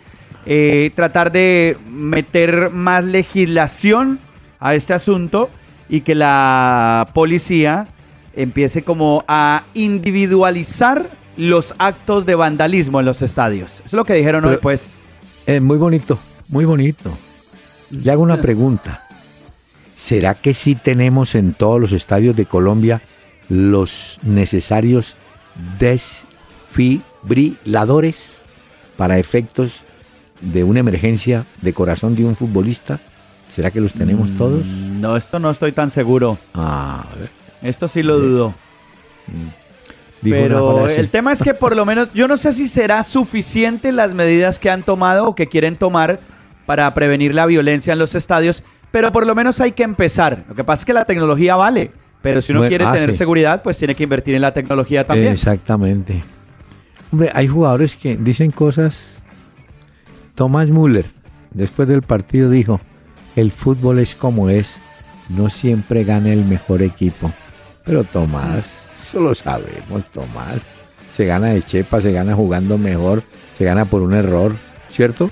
Eh, 0.46 0.92
tratar 0.96 1.32
de 1.32 1.78
meter 1.88 2.72
más 2.72 3.04
legislación 3.04 4.20
a 4.60 4.76
este 4.76 4.94
asunto 4.94 5.50
y 5.88 6.02
que 6.02 6.16
la 6.16 7.10
policía 7.14 7.88
empiece 8.36 8.84
como 8.84 9.24
a 9.28 9.66
individualizar 9.74 11.04
los 11.38 11.74
actos 11.78 12.26
de 12.26 12.36
vandalismo 12.36 13.00
en 13.00 13.06
los 13.06 13.22
estadios. 13.22 13.74
Eso 13.74 13.84
es 13.86 13.94
lo 13.94 14.04
que 14.06 14.14
dijeron 14.14 14.44
hoy, 14.46 14.58
pues. 14.62 14.96
Es 15.46 15.62
muy 15.62 15.78
bonito, 15.78 16.18
muy 16.48 16.66
bonito. 16.66 17.16
Y 17.92 18.10
hago 18.10 18.24
una 18.24 18.38
pregunta. 18.38 19.04
¿Será 19.98 20.34
que 20.34 20.56
sí 20.56 20.76
tenemos 20.76 21.36
en 21.36 21.54
todos 21.54 21.80
los 21.80 21.92
estadios 21.92 22.36
de 22.36 22.48
Colombia 22.48 23.04
los 23.50 24.18
necesarios 24.24 25.16
desfibriladores 25.78 28.38
para 28.98 29.20
efectos 29.20 29.84
de 30.42 30.64
una 30.64 30.80
emergencia 30.80 31.46
de 31.62 31.74
corazón 31.74 32.16
de 32.16 32.26
un 32.26 32.36
futbolista? 32.36 33.00
¿Será 33.48 33.72
que 33.72 33.82
los 33.82 33.94
tenemos 33.94 34.32
mm, 34.32 34.38
todos? 34.38 34.66
No, 34.66 35.18
esto 35.18 35.40
no 35.40 35.52
estoy 35.52 35.72
tan 35.72 35.92
seguro. 35.92 36.38
Ah, 36.54 37.06
Esto 37.62 37.88
sí 37.88 38.02
lo 38.02 38.20
dudo. 38.20 38.56
Mm. 39.28 39.62
Pero 40.24 40.88
el 40.88 41.10
tema 41.10 41.32
es 41.32 41.42
que 41.42 41.54
por 41.54 41.76
lo 41.76 41.86
menos 41.86 42.10
yo 42.14 42.28
no 42.28 42.38
sé 42.38 42.54
si 42.54 42.68
será 42.68 43.04
suficiente 43.04 43.92
las 43.92 44.14
medidas 44.14 44.60
que 44.60 44.70
han 44.70 44.84
tomado 44.84 45.28
o 45.28 45.36
que 45.36 45.48
quieren 45.48 45.76
tomar 45.76 46.20
para 46.66 46.94
prevenir 46.94 47.34
la 47.34 47.46
violencia 47.46 47.94
en 47.94 48.00
los 48.00 48.14
estadios, 48.14 48.64
pero 48.92 49.12
por 49.12 49.26
lo 49.26 49.34
menos 49.34 49.60
hay 49.60 49.72
que 49.72 49.84
empezar. 49.84 50.46
Lo 50.48 50.56
que 50.56 50.64
pasa 50.64 50.82
es 50.82 50.86
que 50.86 50.94
la 50.94 51.06
tecnología 51.06 51.56
vale, 51.56 51.92
pero 52.22 52.42
si 52.42 52.54
uno 52.54 52.68
quiere 52.68 52.86
ah, 52.86 52.94
tener 52.94 53.14
seguridad, 53.14 53.64
pues 53.64 53.78
tiene 53.78 53.96
que 53.96 54.04
invertir 54.04 54.36
en 54.36 54.42
la 54.42 54.54
tecnología 54.54 55.06
también. 55.06 55.34
Exactamente. 55.34 56.24
Hombre, 57.12 57.32
hay 57.34 57.48
jugadores 57.48 57.96
que 57.96 58.16
dicen 58.16 58.52
cosas. 58.52 59.11
Tomás 60.36 60.70
Müller, 60.70 61.06
después 61.52 61.88
del 61.88 62.02
partido, 62.02 62.50
dijo, 62.50 62.80
el 63.36 63.52
fútbol 63.52 64.00
es 64.00 64.16
como 64.16 64.50
es, 64.50 64.78
no 65.30 65.50
siempre 65.50 66.04
gana 66.04 66.32
el 66.32 66.46
mejor 66.46 66.82
equipo. 66.82 67.32
Pero 67.86 68.04
Tomás, 68.04 68.66
eso 69.02 69.20
lo 69.20 69.36
sabemos, 69.36 70.06
Tomás. 70.14 70.60
Se 71.16 71.26
gana 71.26 71.48
de 71.48 71.62
chepa, 71.62 72.02
se 72.02 72.12
gana 72.12 72.34
jugando 72.34 72.78
mejor, 72.78 73.24
se 73.58 73.66
gana 73.66 73.86
por 73.86 74.02
un 74.02 74.14
error, 74.14 74.54
¿cierto? 74.92 75.30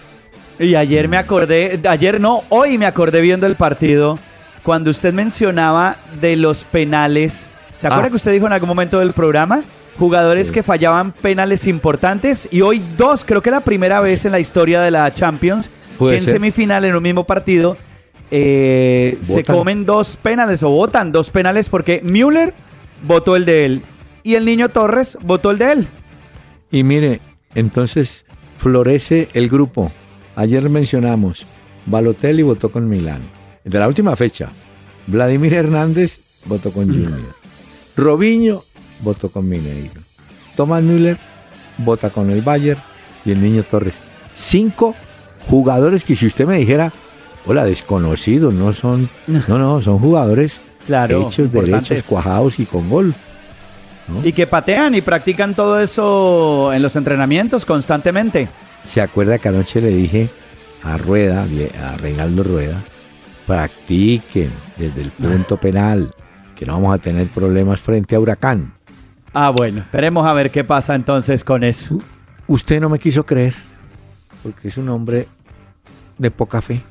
Y 0.59 0.75
ayer 0.75 1.07
me 1.07 1.17
acordé, 1.17 1.79
ayer 1.87 2.19
no, 2.19 2.43
hoy 2.49 2.77
me 2.77 2.85
acordé 2.85 3.21
viendo 3.21 3.47
el 3.47 3.55
partido, 3.55 4.19
cuando 4.63 4.91
usted 4.91 5.13
mencionaba 5.13 5.95
de 6.19 6.35
los 6.35 6.65
penales. 6.65 7.49
¿Se 7.75 7.87
acuerda 7.87 8.07
ah. 8.07 8.09
que 8.09 8.15
usted 8.17 8.33
dijo 8.33 8.45
en 8.45 8.53
algún 8.53 8.67
momento 8.67 8.99
del 8.99 9.13
programa? 9.13 9.63
Jugadores 9.99 10.51
que 10.51 10.63
fallaban 10.63 11.11
penales 11.11 11.67
importantes 11.67 12.47
y 12.51 12.61
hoy 12.61 12.81
dos, 12.97 13.25
creo 13.25 13.41
que 13.41 13.51
la 13.51 13.59
primera 13.59 13.99
vez 13.99 14.23
en 14.23 14.31
la 14.31 14.39
historia 14.39 14.79
de 14.79 14.91
la 14.91 15.13
Champions, 15.13 15.69
en 15.99 16.21
semifinal 16.21 16.85
en 16.85 16.95
un 16.95 17.03
mismo 17.03 17.25
partido, 17.25 17.75
eh, 18.31 19.17
se 19.21 19.43
comen 19.43 19.85
dos 19.85 20.17
penales 20.21 20.63
o 20.63 20.69
votan 20.69 21.11
dos 21.11 21.29
penales 21.29 21.67
porque 21.67 21.99
Müller 22.01 22.53
votó 23.05 23.35
el 23.35 23.43
de 23.43 23.65
él 23.65 23.81
y 24.23 24.35
el 24.35 24.45
niño 24.45 24.69
Torres 24.69 25.17
votó 25.21 25.51
el 25.51 25.57
de 25.57 25.71
él. 25.73 25.87
Y 26.71 26.83
mire, 26.83 27.19
entonces 27.53 28.25
florece 28.57 29.27
el 29.33 29.49
grupo. 29.49 29.91
Ayer 30.35 30.69
mencionamos, 30.69 31.45
Balotelli 31.85 32.43
votó 32.43 32.71
con 32.71 32.87
Milán. 32.87 33.21
De 33.65 33.77
la 33.77 33.87
última 33.87 34.15
fecha, 34.15 34.49
Vladimir 35.07 35.55
Hernández 35.55 36.19
votó 36.45 36.71
con 36.71 36.87
Junior. 36.87 37.19
Robinho 37.97 38.63
votó 38.99 39.29
con 39.29 39.47
Mineiro. 39.47 40.01
Tomás 40.55 40.83
Müller 40.83 41.17
vota 41.77 42.09
con 42.09 42.29
el 42.31 42.41
Bayern 42.41 42.79
y 43.25 43.31
el 43.31 43.41
Niño 43.41 43.63
Torres. 43.63 43.93
Cinco 44.35 44.95
jugadores 45.47 46.03
que 46.03 46.15
si 46.15 46.27
usted 46.27 46.45
me 46.45 46.57
dijera, 46.57 46.91
hola, 47.45 47.65
desconocidos, 47.65 48.53
no 48.53 48.73
son, 48.73 49.09
no, 49.27 49.57
no, 49.57 49.81
son 49.81 49.99
jugadores 49.99 50.59
claro, 50.85 51.27
hechos, 51.27 51.51
derechos, 51.51 52.03
cuajados 52.03 52.59
y 52.59 52.65
con 52.65 52.89
gol. 52.89 53.13
Y 54.23 54.33
que 54.33 54.47
patean 54.47 54.95
y 54.95 55.01
practican 55.01 55.53
todo 55.53 55.79
eso 55.79 56.73
en 56.73 56.81
los 56.81 56.95
entrenamientos 56.95 57.63
constantemente. 57.63 58.47
¿Se 58.91 59.01
acuerda 59.01 59.37
que 59.37 59.49
anoche 59.49 59.81
le 59.81 59.89
dije 59.89 60.29
a 60.83 60.97
Rueda, 60.97 61.45
a 61.83 61.97
Reinaldo 61.97 62.41
Rueda, 62.43 62.81
practiquen 63.45 64.49
desde 64.77 65.01
el 65.01 65.11
punto 65.11 65.57
penal, 65.61 66.13
que 66.55 66.65
no 66.65 66.73
vamos 66.73 66.95
a 66.95 66.97
tener 66.97 67.27
problemas 67.27 67.81
frente 67.81 68.15
a 68.15 68.19
Huracán? 68.19 68.73
Ah, 69.33 69.51
bueno, 69.51 69.79
esperemos 69.79 70.25
a 70.25 70.33
ver 70.33 70.49
qué 70.51 70.63
pasa 70.63 70.95
entonces 70.95 71.43
con 71.43 71.63
eso. 71.63 71.99
Usted 72.47 72.81
no 72.81 72.89
me 72.89 72.99
quiso 72.99 73.25
creer, 73.25 73.53
porque 74.41 74.69
es 74.69 74.77
un 74.77 74.89
hombre 74.89 75.27
de 76.17 76.31
poca 76.31 76.61
fe. 76.61 76.81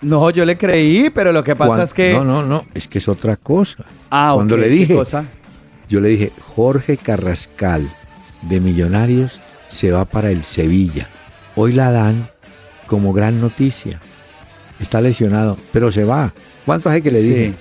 No, 0.00 0.30
yo 0.30 0.44
le 0.44 0.56
creí, 0.56 1.10
pero 1.10 1.32
lo 1.32 1.42
que 1.42 1.56
pasa 1.56 1.82
es 1.82 1.92
que... 1.92 2.12
No, 2.12 2.24
no, 2.24 2.44
no, 2.44 2.64
es 2.74 2.86
que 2.86 2.98
es 2.98 3.08
otra 3.08 3.36
cosa. 3.36 3.84
Ah, 4.10 4.32
Cuando 4.34 4.56
le 4.56 4.68
dije, 4.68 4.94
cosa? 4.94 5.24
yo 5.88 6.00
le 6.00 6.10
dije, 6.10 6.32
Jorge 6.54 6.96
Carrascal 6.96 7.88
de 8.42 8.60
Millonarios 8.60 9.40
se 9.68 9.90
va 9.90 10.04
para 10.04 10.30
el 10.30 10.44
Sevilla. 10.44 11.08
Hoy 11.56 11.72
la 11.72 11.90
dan 11.90 12.28
como 12.86 13.12
gran 13.12 13.40
noticia. 13.40 14.00
Está 14.78 15.00
lesionado, 15.00 15.58
pero 15.72 15.90
se 15.90 16.04
va. 16.04 16.32
¿Cuánto 16.64 16.88
hace 16.90 17.02
que 17.02 17.10
le 17.10 17.20
dije? 17.20 17.54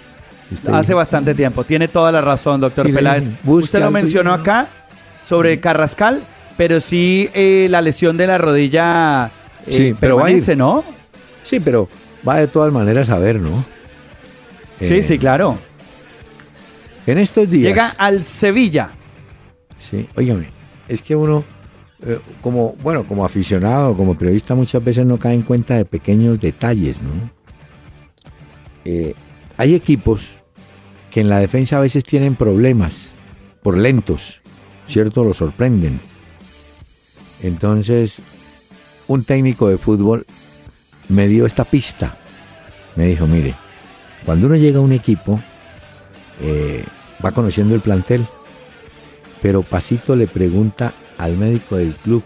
Hace 0.71 0.93
bastante 0.93 1.35
tiempo. 1.35 1.63
Tiene 1.63 1.87
toda 1.87 2.11
la 2.11 2.21
razón, 2.21 2.61
doctor 2.61 2.91
Peláez. 2.91 3.29
Usted 3.45 3.79
lo 3.79 3.91
mencionó 3.91 4.33
acá 4.33 4.67
sobre 5.23 5.59
Carrascal, 5.59 6.21
pero 6.55 6.79
sí 6.79 7.29
eh, 7.33 7.67
la 7.69 7.81
lesión 7.81 8.17
de 8.17 8.27
la 8.27 8.37
rodilla 8.37 9.29
eh, 9.65 9.71
sí, 9.71 9.95
pero 9.99 10.17
permanece, 10.17 10.55
¿no? 10.55 10.83
Sí, 11.43 11.59
pero 11.59 11.89
va 12.27 12.37
de 12.37 12.47
todas 12.47 12.73
maneras 12.73 13.09
a 13.09 13.19
ver, 13.19 13.39
¿no? 13.39 13.65
sí, 14.79 14.95
eh, 14.95 15.03
sí, 15.03 15.17
claro. 15.17 15.57
En 17.05 17.17
estos 17.17 17.49
días. 17.49 17.69
Llega 17.69 17.87
al 17.97 18.23
Sevilla. 18.23 18.89
Sí, 19.79 20.07
óigame, 20.15 20.49
es 20.87 21.01
que 21.01 21.15
uno 21.15 21.43
eh, 22.05 22.19
como, 22.41 22.75
bueno, 22.83 23.03
como 23.05 23.25
aficionado, 23.25 23.95
como 23.97 24.15
periodista, 24.15 24.53
muchas 24.53 24.83
veces 24.83 25.05
no 25.05 25.17
cae 25.17 25.33
en 25.33 25.41
cuenta 25.41 25.75
de 25.75 25.85
pequeños 25.85 26.39
detalles, 26.39 26.95
¿no? 27.01 27.31
Eh, 28.85 29.15
hay 29.57 29.73
equipos 29.73 30.36
que 31.17 31.21
en 31.21 31.29
la 31.29 31.39
defensa 31.39 31.77
a 31.77 31.81
veces 31.81 32.03
tienen 32.03 32.35
problemas 32.35 33.07
por 33.63 33.75
lentos, 33.75 34.43
¿cierto? 34.85 35.23
Lo 35.23 35.33
sorprenden. 35.33 35.99
Entonces, 37.41 38.17
un 39.07 39.23
técnico 39.23 39.67
de 39.67 39.79
fútbol 39.79 40.27
me 41.09 41.27
dio 41.27 41.47
esta 41.47 41.65
pista. 41.65 42.15
Me 42.95 43.07
dijo, 43.07 43.25
mire, 43.25 43.55
cuando 44.27 44.45
uno 44.45 44.57
llega 44.57 44.77
a 44.77 44.83
un 44.83 44.91
equipo, 44.91 45.39
eh, 46.39 46.83
va 47.25 47.31
conociendo 47.31 47.73
el 47.73 47.81
plantel, 47.81 48.23
pero 49.41 49.63
Pasito 49.63 50.15
le 50.15 50.27
pregunta 50.27 50.93
al 51.17 51.35
médico 51.35 51.77
del 51.77 51.95
club, 51.95 52.21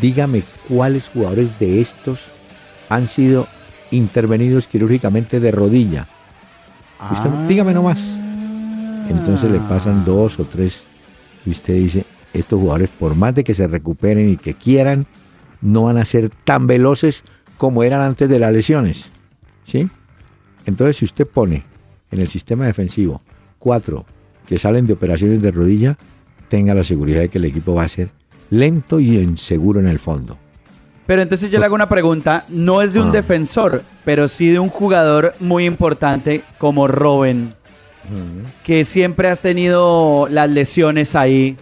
dígame 0.00 0.44
cuáles 0.66 1.08
jugadores 1.08 1.58
de 1.58 1.82
estos 1.82 2.20
han 2.88 3.06
sido 3.06 3.46
intervenidos 3.90 4.66
quirúrgicamente 4.66 5.40
de 5.40 5.50
rodilla. 5.50 6.08
Usted, 7.12 7.30
ah. 7.30 7.46
dígame 7.48 7.74
nomás. 7.74 8.00
Entonces 9.08 9.50
le 9.50 9.58
pasan 9.60 10.04
dos 10.04 10.38
o 10.38 10.44
tres 10.44 10.82
y 11.44 11.50
usted 11.50 11.74
dice, 11.74 12.04
estos 12.32 12.60
jugadores 12.60 12.90
por 12.90 13.14
más 13.14 13.34
de 13.34 13.44
que 13.44 13.54
se 13.54 13.66
recuperen 13.66 14.30
y 14.30 14.36
que 14.36 14.54
quieran, 14.54 15.06
no 15.60 15.84
van 15.84 15.98
a 15.98 16.04
ser 16.04 16.30
tan 16.44 16.66
veloces 16.66 17.22
como 17.58 17.82
eran 17.82 18.00
antes 18.00 18.28
de 18.28 18.38
las 18.38 18.52
lesiones. 18.52 19.06
¿Sí? 19.64 19.88
Entonces 20.66 20.96
si 20.96 21.04
usted 21.04 21.26
pone 21.26 21.64
en 22.10 22.20
el 22.20 22.28
sistema 22.28 22.66
defensivo 22.66 23.22
cuatro 23.58 24.06
que 24.46 24.58
salen 24.58 24.86
de 24.86 24.92
operaciones 24.92 25.42
de 25.42 25.50
rodilla, 25.50 25.98
tenga 26.48 26.74
la 26.74 26.84
seguridad 26.84 27.20
de 27.20 27.28
que 27.28 27.38
el 27.38 27.46
equipo 27.46 27.74
va 27.74 27.84
a 27.84 27.88
ser 27.88 28.10
lento 28.50 29.00
y 29.00 29.18
inseguro 29.18 29.80
en 29.80 29.88
el 29.88 29.98
fondo. 29.98 30.38
Pero 31.06 31.20
entonces 31.22 31.50
yo 31.50 31.58
le 31.58 31.66
hago 31.66 31.74
una 31.74 31.88
pregunta, 31.88 32.44
no 32.48 32.80
es 32.80 32.92
de 32.94 33.00
un 33.00 33.08
Ah. 33.08 33.12
defensor, 33.12 33.82
pero 34.04 34.26
sí 34.28 34.48
de 34.48 34.58
un 34.58 34.70
jugador 34.70 35.34
muy 35.40 35.66
importante 35.66 36.42
como 36.58 36.88
Robin, 36.88 37.52
que 38.62 38.84
siempre 38.84 39.28
ha 39.28 39.36
tenido 39.36 40.26
las 40.30 40.48
lesiones 40.50 41.14
ahí 41.14 41.56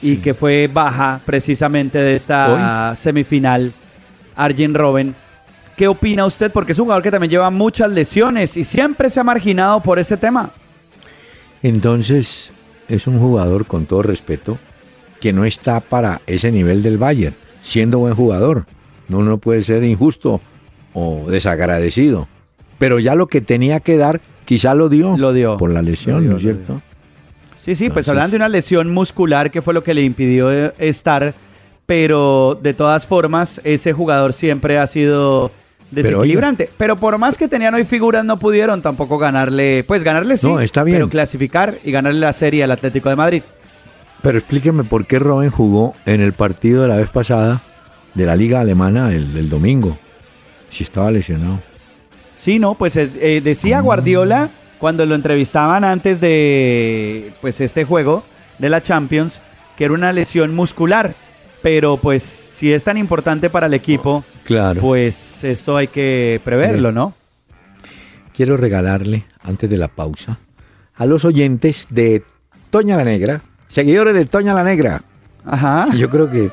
y 0.00 0.16
que 0.18 0.32
fue 0.34 0.68
baja 0.72 1.20
precisamente 1.24 1.98
de 1.98 2.14
esta 2.14 2.94
semifinal, 2.96 3.72
Arjen 4.36 4.74
Robin. 4.74 5.14
¿Qué 5.76 5.86
opina 5.88 6.24
usted? 6.26 6.50
Porque 6.52 6.72
es 6.72 6.78
un 6.78 6.84
jugador 6.86 7.02
que 7.02 7.10
también 7.10 7.30
lleva 7.30 7.50
muchas 7.50 7.90
lesiones 7.90 8.56
y 8.56 8.64
siempre 8.64 9.10
se 9.10 9.18
ha 9.20 9.24
marginado 9.24 9.80
por 9.80 9.98
ese 9.98 10.16
tema. 10.16 10.50
Entonces 11.62 12.50
es 12.88 13.06
un 13.06 13.18
jugador 13.18 13.66
con 13.66 13.86
todo 13.86 14.02
respeto 14.02 14.58
que 15.20 15.32
no 15.32 15.44
está 15.44 15.80
para 15.80 16.20
ese 16.26 16.50
nivel 16.52 16.82
del 16.82 16.98
Bayern, 16.98 17.34
siendo 17.68 17.98
buen 17.98 18.14
jugador. 18.14 18.66
No 19.08 19.18
uno 19.18 19.38
puede 19.38 19.62
ser 19.62 19.84
injusto 19.84 20.40
o 20.94 21.24
desagradecido. 21.30 22.28
Pero 22.78 22.98
ya 22.98 23.14
lo 23.14 23.26
que 23.26 23.40
tenía 23.40 23.80
que 23.80 23.96
dar, 23.96 24.20
quizá 24.44 24.74
lo 24.74 24.88
dio. 24.88 25.16
Lo 25.16 25.32
dio. 25.32 25.56
Por 25.56 25.72
la 25.72 25.82
lesión, 25.82 26.22
dio, 26.22 26.30
¿no 26.30 26.36
es 26.36 26.42
cierto? 26.42 26.80
Sí, 27.60 27.74
sí, 27.74 27.84
pues 27.90 28.06
Entonces- 28.06 28.08
hablan 28.08 28.30
de 28.30 28.36
una 28.36 28.48
lesión 28.48 28.92
muscular 28.92 29.50
que 29.50 29.60
fue 29.62 29.74
lo 29.74 29.82
que 29.82 29.92
le 29.94 30.02
impidió 30.02 30.50
eh, 30.52 30.72
estar, 30.78 31.34
pero 31.86 32.58
de 32.62 32.72
todas 32.74 33.06
formas 33.06 33.60
ese 33.64 33.92
jugador 33.92 34.32
siempre 34.32 34.78
ha 34.78 34.86
sido 34.86 35.50
desequilibrante. 35.90 36.68
Pero, 36.76 36.96
por 36.96 37.18
más 37.18 37.36
que 37.36 37.48
tenían 37.48 37.74
hoy 37.74 37.84
figuras 37.84 38.24
no 38.24 38.38
pudieron 38.38 38.80
tampoco 38.82 39.18
ganarle, 39.18 39.84
pues 39.86 40.04
ganarle 40.04 40.36
sí, 40.36 40.46
No, 40.46 40.60
está 40.60 40.84
bien. 40.84 40.96
pero 40.98 41.08
clasificar 41.08 41.74
y 41.84 41.90
ganarle 41.90 42.20
la 42.20 42.32
serie 42.32 42.62
al 42.64 42.70
Atlético 42.70 43.08
de 43.08 43.16
Madrid. 43.16 43.42
Pero 44.22 44.38
explíqueme 44.38 44.84
por 44.84 45.06
qué 45.06 45.18
Robin 45.18 45.50
jugó 45.50 45.94
en 46.06 46.20
el 46.20 46.32
partido 46.32 46.82
de 46.82 46.88
la 46.88 46.96
vez 46.96 47.10
pasada 47.10 47.62
de 48.14 48.26
la 48.26 48.34
Liga 48.36 48.60
Alemana 48.60 49.12
el, 49.12 49.32
del 49.32 49.48
domingo, 49.48 49.96
si 50.70 50.84
estaba 50.84 51.10
lesionado. 51.10 51.60
Sí, 52.38 52.58
no, 52.58 52.74
pues 52.74 52.96
eh, 52.96 53.10
eh, 53.20 53.40
decía 53.42 53.80
Guardiola 53.80 54.48
cuando 54.78 55.04
lo 55.06 55.14
entrevistaban 55.14 55.84
antes 55.84 56.20
de 56.20 57.32
pues 57.40 57.60
este 57.60 57.84
juego 57.84 58.24
de 58.58 58.70
la 58.70 58.80
Champions 58.82 59.40
que 59.76 59.84
era 59.84 59.94
una 59.94 60.12
lesión 60.12 60.54
muscular, 60.54 61.14
pero 61.62 61.96
pues 61.96 62.22
si 62.24 62.72
es 62.72 62.82
tan 62.82 62.96
importante 62.96 63.50
para 63.50 63.66
el 63.66 63.74
equipo, 63.74 64.24
Claro. 64.44 64.80
pues 64.80 65.44
esto 65.44 65.76
hay 65.76 65.86
que 65.86 66.40
preverlo, 66.44 66.90
¿no? 66.90 67.14
quiero 68.34 68.56
regalarle, 68.56 69.24
antes 69.42 69.68
de 69.68 69.76
la 69.76 69.88
pausa, 69.88 70.38
a 70.94 71.06
los 71.06 71.24
oyentes 71.24 71.88
de 71.90 72.22
Toña 72.70 72.96
la 72.96 73.02
Negra, 73.04 73.40
seguidores 73.68 74.14
de 74.14 74.24
Toña 74.26 74.54
la 74.54 74.64
Negra. 74.64 75.02
Ajá. 75.44 75.88
Yo 75.94 76.10
creo 76.10 76.30
que 76.30 76.50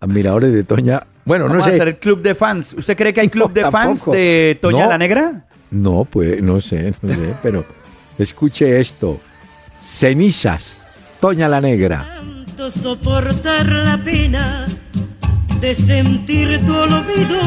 admiradores 0.00 0.52
de 0.52 0.64
Toña. 0.64 1.02
Bueno, 1.24 1.44
Vamos 1.44 1.58
no 1.58 1.64
a 1.64 1.68
sé. 1.68 1.74
hacer 1.74 1.88
el 1.88 1.98
club 1.98 2.22
de 2.22 2.34
fans. 2.34 2.74
¿Usted 2.76 2.96
cree 2.96 3.12
que 3.12 3.20
hay 3.20 3.28
club 3.28 3.48
No, 3.48 3.54
de 3.54 3.70
fans 3.70 4.06
de 4.06 4.58
Toña 4.60 4.84
No. 4.84 4.90
la 4.90 4.98
Negra? 4.98 5.44
No, 5.70 6.04
pues, 6.04 6.42
no 6.42 6.60
sé, 6.60 6.94
no 7.02 7.12
sé, 7.14 7.34
pero 7.42 7.64
escuche 8.18 8.80
esto. 8.80 9.20
Cenizas, 9.84 10.80
Toña 11.20 11.48
la 11.48 11.60
Negra. 11.60 12.06
Tanto 12.16 12.70
soportar 12.70 13.66
la 13.66 13.98
pena 14.02 14.64
de 15.60 15.74
sentir 15.74 16.64
tu 16.64 16.74
olvido. 16.74 17.40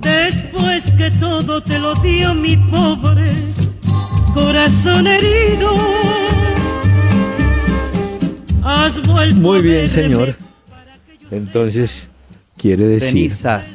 Después 0.00 0.92
que 0.92 1.10
todo 1.12 1.62
te 1.62 1.78
lo 1.78 1.94
dio 1.96 2.34
mi 2.34 2.56
pobre 2.56 3.30
corazón 4.34 5.06
herido. 5.06 5.70
Has 8.68 9.06
vuelto 9.06 9.36
Muy 9.40 9.62
bien, 9.62 9.88
señor. 9.88 10.36
Entonces, 11.30 12.08
quiere 12.56 12.84
decir 12.84 13.08
Cenizas. 13.08 13.68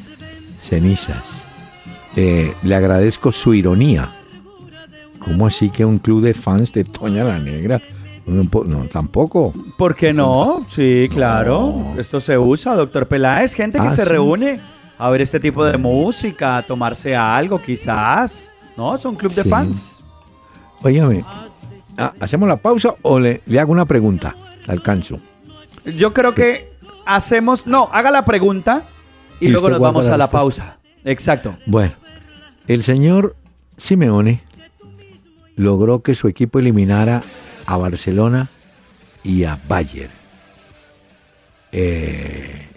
cenizas. 0.68 1.22
Eh, 2.16 2.52
le 2.62 2.74
agradezco 2.74 3.32
su 3.32 3.54
ironía. 3.54 4.12
¿Cómo 5.18 5.46
así 5.46 5.70
que 5.70 5.84
un 5.84 5.98
club 5.98 6.20
de 6.22 6.34
fans 6.34 6.72
de 6.72 6.84
Toña 6.84 7.24
la 7.24 7.38
Negra? 7.38 7.80
No, 8.26 8.44
po- 8.44 8.64
no, 8.64 8.84
tampoco. 8.86 9.52
¿Por 9.78 9.94
qué 9.96 10.12
no? 10.12 10.64
Sí, 10.70 11.08
claro. 11.12 11.94
Esto 11.98 12.20
se 12.20 12.36
usa, 12.38 12.74
doctor 12.74 13.08
Peláez. 13.08 13.54
Gente 13.54 13.78
que 13.80 13.86
Ah, 13.86 13.90
se 13.90 14.02
sí. 14.02 14.08
reúne 14.08 14.60
a 14.98 15.10
ver 15.10 15.22
este 15.22 15.40
tipo 15.40 15.64
de 15.64 15.76
música, 15.78 16.58
a 16.58 16.62
tomarse 16.62 17.16
algo, 17.16 17.60
quizás. 17.60 18.50
¿No? 18.76 18.96
Son 18.98 19.14
club 19.16 19.32
de 19.34 19.44
fans. 19.44 19.98
Óigame, 20.82 21.24
ah, 21.98 22.12
¿hacemos 22.20 22.48
la 22.48 22.56
pausa 22.56 22.94
o 23.02 23.18
le, 23.20 23.40
le 23.46 23.60
hago 23.60 23.72
una 23.72 23.84
pregunta? 23.86 24.34
Alcanzo. 24.66 25.16
Yo 25.84 26.12
creo 26.12 26.34
que 26.34 26.72
hacemos. 27.06 27.66
No, 27.66 27.88
haga 27.92 28.10
la 28.10 28.24
pregunta 28.24 28.84
y, 29.40 29.46
Y 29.46 29.48
luego 29.48 29.70
nos 29.70 29.80
vamos 29.80 30.08
a 30.08 30.16
la 30.16 30.30
pausa. 30.30 30.78
Exacto. 31.04 31.56
Bueno, 31.66 31.92
el 32.68 32.84
señor 32.84 33.36
Simeone 33.76 34.42
logró 35.56 36.02
que 36.02 36.14
su 36.14 36.28
equipo 36.28 36.58
eliminara 36.58 37.22
a 37.66 37.76
Barcelona 37.76 38.48
y 39.24 39.44
a 39.44 39.58
Bayern. 39.68 40.12
Eh, 41.72 42.68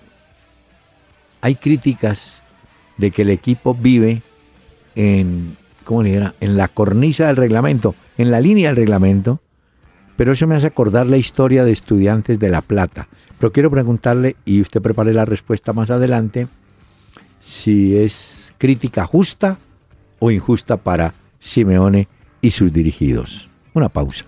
hay 1.42 1.56
críticas 1.56 2.42
de 2.98 3.12
que 3.12 3.24
el 3.24 3.30
equipo 3.30 3.76
vive 3.76 4.22
en, 4.96 5.58
¿cómo 5.84 6.02
le? 6.02 6.32
En 6.40 6.58
la 6.58 6.68
cornisa 6.68 7.28
del 7.28 7.36
reglamento, 7.36 7.94
en 8.18 8.32
la 8.32 8.40
línea 8.40 8.70
del 8.70 8.78
reglamento, 8.78 9.42
pero 10.18 10.34
eso 10.34 10.48
me 10.48 10.56
hace 10.56 10.68
acordar 10.68 11.06
la 11.08 11.18
historia 11.18 11.64
de 11.66 11.72
estudiantes 11.72 12.40
de 12.40 12.50
La 12.50 12.62
Plata. 12.62 13.08
Pero 13.40 13.52
quiero 13.52 13.70
preguntarle, 13.70 14.36
y 14.46 14.62
usted 14.62 14.82
prepare 14.82 15.14
la 15.14 15.26
respuesta 15.26 15.74
más 15.74 15.90
adelante, 15.90 16.48
si 17.40 17.98
es 17.98 18.54
crítica 18.58 19.06
justa 19.06 19.58
o 20.20 20.32
injusta 20.32 20.78
para 20.78 21.14
Simeone 21.40 22.08
y 22.42 22.52
sus 22.52 22.72
dirigidos. 22.72 23.50
Una 23.74 23.90
pausa. 23.90 24.26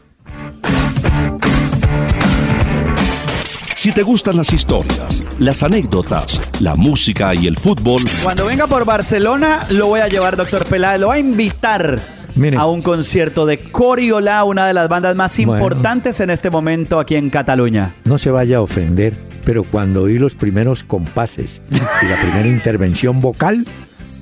Si 3.75 3.91
te 3.91 4.03
gustan 4.03 4.35
las 4.35 4.51
historias, 4.51 5.23
las 5.39 5.63
anécdotas, 5.63 6.41
la 6.59 6.75
música 6.75 7.33
y 7.33 7.47
el 7.47 7.55
fútbol, 7.57 8.01
Cuando 8.23 8.45
venga 8.45 8.67
por 8.67 8.85
Barcelona, 8.85 9.65
lo 9.69 9.87
voy 9.87 10.01
a 10.01 10.07
llevar, 10.07 10.35
doctor 10.35 10.65
Peláez. 10.65 10.99
Lo 10.99 11.07
voy 11.07 11.17
a 11.17 11.19
invitar 11.19 12.16
Mire. 12.37 12.57
a 12.57 12.65
un 12.65 12.81
concierto 12.81 13.45
de 13.45 13.59
Coriola, 13.59 14.43
una 14.43 14.65
de 14.67 14.73
las 14.73 14.87
bandas 14.87 15.15
más 15.15 15.35
Bueno. 15.37 15.53
importantes 15.53 16.19
en 16.19 16.29
este 16.29 16.49
momento 16.49 16.99
aquí 16.99 17.15
en 17.15 17.29
Cataluña. 17.29 17.93
No 18.05 18.17
se 18.17 18.31
vaya 18.31 18.57
a 18.57 18.61
ofender, 18.61 19.13
pero 19.43 19.63
cuando 19.63 20.03
oí 20.03 20.17
los 20.17 20.35
primeros 20.35 20.83
compases 20.83 21.61
y 21.71 21.75
la 22.07 22.15
primera 22.21 22.47
intervención 22.47 23.19
vocal, 23.19 23.65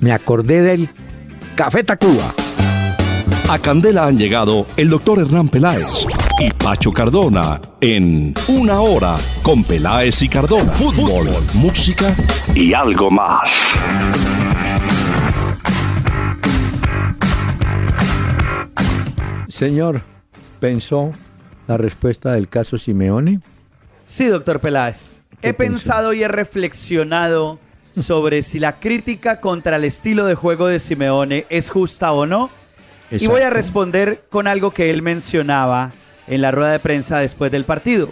me 0.00 0.12
acordé 0.12 0.62
del 0.62 0.88
Café 1.54 1.84
Tacuba. 1.84 2.34
a 3.48 3.58
Candela 3.60 4.06
han 4.06 4.18
llegado 4.18 4.66
el 4.76 4.88
doctor 4.90 5.20
Hernán 5.20 5.48
Peláez 5.48 6.06
y 6.40 6.50
Pacho 6.50 6.90
Cardona 6.90 7.60
en 7.80 8.34
Una 8.48 8.80
Hora 8.80 9.16
con 9.42 9.62
Peláez 9.62 10.20
y 10.22 10.28
Cardona. 10.28 10.72
Fútbol, 10.72 11.28
música 11.54 12.14
y 12.54 12.72
algo 12.74 13.08
más. 13.10 13.48
Señor, 19.56 20.02
¿pensó 20.60 21.12
la 21.66 21.78
respuesta 21.78 22.32
del 22.32 22.46
caso 22.46 22.76
Simeone? 22.76 23.40
Sí, 24.02 24.26
doctor 24.26 24.60
Peláez. 24.60 25.22
¿Qué 25.40 25.48
He 25.48 25.54
pensado 25.54 26.12
y 26.12 26.22
he 26.22 26.28
reflexionado 26.28 27.58
sobre 27.98 28.42
si 28.42 28.58
la 28.58 28.74
crítica 28.74 29.40
contra 29.40 29.76
el 29.76 29.84
estilo 29.84 30.26
de 30.26 30.34
juego 30.34 30.66
de 30.66 30.78
Simeone 30.78 31.46
es 31.48 31.70
justa 31.70 32.12
o 32.12 32.26
no. 32.26 32.50
Y 33.10 33.28
voy 33.28 33.40
a 33.40 33.48
responder 33.48 34.26
con 34.28 34.46
algo 34.46 34.72
que 34.72 34.90
él 34.90 35.00
mencionaba 35.00 35.92
en 36.26 36.42
la 36.42 36.50
rueda 36.50 36.72
de 36.72 36.78
prensa 36.78 37.20
después 37.20 37.50
del 37.50 37.64
partido. 37.64 38.10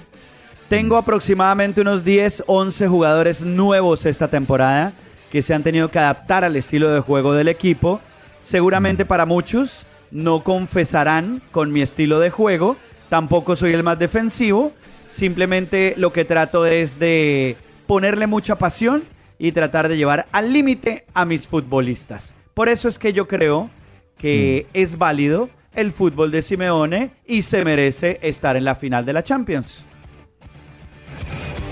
Tengo 0.70 0.96
aproximadamente 0.96 1.82
unos 1.82 2.06
10, 2.06 2.44
11 2.46 2.88
jugadores 2.88 3.42
nuevos 3.42 4.06
esta 4.06 4.28
temporada 4.28 4.94
que 5.30 5.42
se 5.42 5.52
han 5.52 5.62
tenido 5.62 5.90
que 5.90 5.98
adaptar 5.98 6.42
al 6.42 6.56
estilo 6.56 6.90
de 6.90 7.00
juego 7.00 7.34
del 7.34 7.48
equipo. 7.48 8.00
Seguramente 8.40 9.04
para 9.04 9.26
muchos 9.26 9.84
no 10.14 10.44
confesarán 10.44 11.42
con 11.50 11.72
mi 11.72 11.82
estilo 11.82 12.20
de 12.20 12.30
juego. 12.30 12.76
Tampoco 13.10 13.56
soy 13.56 13.72
el 13.72 13.82
más 13.82 13.98
defensivo. 13.98 14.72
Simplemente 15.10 15.94
lo 15.98 16.12
que 16.12 16.24
trato 16.24 16.64
es 16.64 16.98
de 16.98 17.56
ponerle 17.86 18.26
mucha 18.26 18.56
pasión 18.56 19.04
y 19.38 19.52
tratar 19.52 19.88
de 19.88 19.96
llevar 19.96 20.26
al 20.32 20.52
límite 20.52 21.04
a 21.14 21.24
mis 21.24 21.46
futbolistas. 21.48 22.34
Por 22.54 22.68
eso 22.68 22.88
es 22.88 22.98
que 22.98 23.12
yo 23.12 23.26
creo 23.26 23.68
que 24.16 24.68
es 24.72 24.96
válido 24.96 25.50
el 25.74 25.90
fútbol 25.90 26.30
de 26.30 26.42
Simeone 26.42 27.10
y 27.26 27.42
se 27.42 27.64
merece 27.64 28.20
estar 28.22 28.56
en 28.56 28.64
la 28.64 28.76
final 28.76 29.04
de 29.04 29.12
la 29.12 29.24
Champions. 29.24 29.84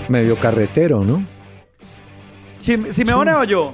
Medio 0.09 0.35
carretero, 0.35 1.01
¿no? 1.05 1.25
¿Simeone 2.59 3.33
o 3.35 3.45
yo? 3.45 3.73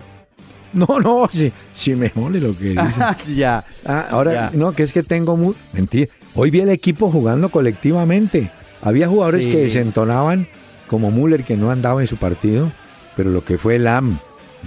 No, 0.73 0.87
no, 1.03 1.27
sí, 1.31 1.51
Simeone 1.73 2.39
lo 2.39 2.57
que 2.57 2.65
dice. 2.69 3.35
ya. 3.35 3.63
Ah, 3.85 4.07
ahora, 4.09 4.51
no, 4.53 4.71
que 4.73 4.83
es 4.83 4.93
que 4.93 5.03
tengo 5.03 5.35
muy... 5.35 5.55
Mentira. 5.73 6.11
Hoy 6.35 6.51
vi 6.51 6.61
el 6.61 6.69
equipo 6.69 7.11
jugando 7.11 7.49
colectivamente. 7.49 8.51
Había 8.81 9.07
jugadores 9.07 9.47
que 9.47 9.57
desentonaban, 9.57 10.47
como 10.87 11.11
Müller, 11.11 11.43
que 11.43 11.57
no 11.57 11.71
andaba 11.71 12.01
en 12.01 12.07
su 12.07 12.17
partido, 12.17 12.71
pero 13.15 13.29
lo 13.29 13.43
que 13.43 13.57
fue 13.57 13.77
Lam, 13.77 14.19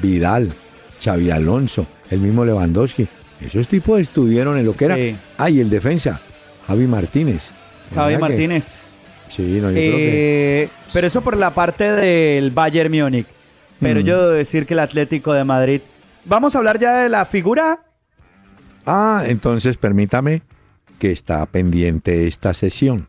Vidal, 0.02 0.52
Xavi 1.02 1.30
Alonso, 1.30 1.86
el 2.10 2.20
mismo 2.20 2.44
Lewandowski, 2.44 3.08
esos 3.40 3.68
tipos 3.68 4.00
estuvieron 4.00 4.58
en 4.58 4.66
lo 4.66 4.76
que 4.76 4.84
era. 4.84 4.96
Ay, 5.38 5.60
el 5.60 5.70
defensa, 5.70 6.20
Javi 6.66 6.86
Martínez. 6.86 7.42
Javi 7.94 8.18
Martínez. 8.18 8.74
Sí, 9.34 9.42
no, 9.62 9.70
yo 9.70 9.76
creo 9.76 9.96
que... 9.96 10.62
Eh, 10.64 10.68
pero 10.92 11.06
eso 11.06 11.22
por 11.22 11.38
la 11.38 11.54
parte 11.54 11.90
del 11.90 12.50
Bayern 12.50 12.92
Múnich. 12.92 13.26
Pero 13.80 14.00
mm. 14.00 14.04
yo 14.04 14.20
debo 14.20 14.32
decir 14.32 14.66
que 14.66 14.74
el 14.74 14.80
Atlético 14.80 15.32
de 15.32 15.44
Madrid. 15.44 15.80
Vamos 16.24 16.54
a 16.54 16.58
hablar 16.58 16.78
ya 16.78 17.02
de 17.02 17.08
la 17.08 17.24
figura. 17.24 17.80
Ah, 18.86 19.24
entonces 19.26 19.76
permítame 19.76 20.42
que 20.98 21.10
está 21.10 21.44
pendiente 21.46 22.26
esta 22.28 22.54
sesión. 22.54 23.08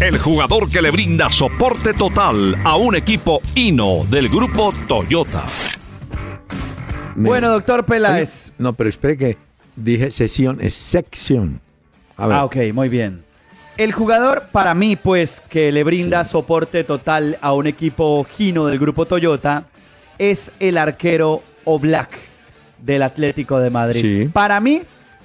El 0.00 0.18
jugador 0.18 0.70
que 0.70 0.82
le 0.82 0.90
brinda 0.90 1.30
soporte 1.30 1.94
total 1.94 2.56
a 2.64 2.76
un 2.76 2.94
equipo 2.94 3.40
Hino 3.54 4.04
del 4.04 4.28
grupo 4.28 4.72
Toyota. 4.88 5.44
Bueno, 7.16 7.50
doctor 7.50 7.84
Peláez. 7.84 8.52
no, 8.58 8.72
pero 8.72 8.90
espere 8.90 9.16
que 9.16 9.38
dije 9.76 10.10
sesión, 10.10 10.58
es 10.60 10.74
sección. 10.74 11.60
Ah, 12.16 12.44
ok, 12.44 12.56
muy 12.72 12.88
bien. 12.88 13.24
El 13.76 13.92
jugador, 13.92 14.44
para 14.52 14.74
mí, 14.74 14.94
pues, 14.94 15.42
que 15.48 15.72
le 15.72 15.82
brinda 15.82 16.24
soporte 16.24 16.84
total 16.84 17.38
a 17.40 17.52
un 17.52 17.66
equipo 17.66 18.24
Gino 18.24 18.66
del 18.66 18.78
grupo 18.78 19.06
Toyota, 19.06 19.64
es 20.18 20.52
el 20.60 20.78
arquero 20.78 21.42
Oblak 21.64 22.33
del 22.84 23.02
Atlético 23.02 23.58
de 23.58 23.70
Madrid. 23.70 24.28
Para 24.32 24.60
mí, 24.60 24.82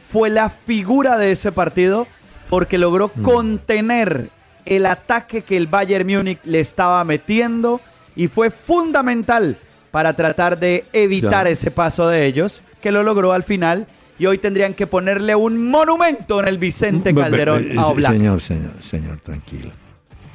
fue 0.10 0.30
la 0.30 0.50
figura 0.50 1.18
de 1.18 1.32
ese 1.32 1.52
partido 1.52 2.08
porque 2.50 2.78
logró 2.78 3.12
mm. 3.14 3.22
contener 3.22 4.30
el 4.66 4.86
ataque 4.86 5.42
que 5.42 5.58
el 5.58 5.68
Bayern 5.68 6.08
Múnich 6.08 6.40
le 6.46 6.60
estaba 6.60 7.04
metiendo 7.04 7.82
y 8.16 8.28
fue 8.28 8.50
fundamental 8.50 9.58
para 9.92 10.14
tratar 10.14 10.60
de 10.60 10.86
evitar 10.94 11.48
ese 11.48 11.72
paso 11.72 12.08
de 12.08 12.26
ellos, 12.26 12.62
que 12.82 12.92
lo 12.92 13.04
logró 13.04 13.34
al 13.34 13.44
final 13.44 13.88
y 14.18 14.26
hoy 14.26 14.38
tendrían 14.38 14.74
que 14.74 14.88
ponerle 14.88 15.36
un 15.36 15.70
monumento 15.70 16.40
en 16.42 16.48
el 16.48 16.58
Vicente 16.58 17.14
Calderón 17.14 17.78
a 17.78 17.88
Oblak. 17.88 18.12
Señor, 18.12 18.42
señor, 18.42 18.72
señor, 18.82 19.18
tranquilo. 19.20 19.72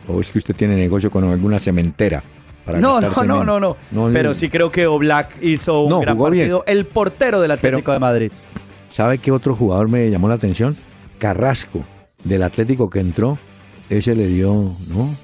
¿O 0.09 0.21
es 0.21 0.31
que 0.31 0.39
usted 0.39 0.55
tiene 0.55 0.77
negocio 0.77 1.11
con 1.11 1.25
alguna 1.25 1.59
cementera? 1.59 2.23
No, 2.67 3.01
no, 3.01 3.25
no, 3.25 3.45
no, 3.45 3.77
no, 3.91 4.11
Pero 4.13 4.35
sí 4.35 4.49
creo 4.49 4.71
que 4.71 4.87
Oblak 4.87 5.43
hizo 5.43 5.83
un 5.83 6.01
gran 6.01 6.19
partido. 6.19 6.65
El 6.67 6.87
portero 6.87 7.41
del 7.41 7.51
Atlético 7.51 7.93
de 7.93 7.99
Madrid. 7.99 8.33
¿Sabe 8.91 9.19
qué 9.19 9.33
otro 9.33 9.55
jugador 9.57 9.91
me 9.91 10.09
llamó 10.11 10.29
la 10.29 10.35
atención? 10.35 10.77
Carrasco, 11.19 11.85
del 12.23 12.43
Atlético 12.43 12.89
que 12.89 13.01
entró. 13.01 13.39
Ese 13.91 14.15
le 14.15 14.27
dio, 14.27 14.53
¿no? 14.89 15.15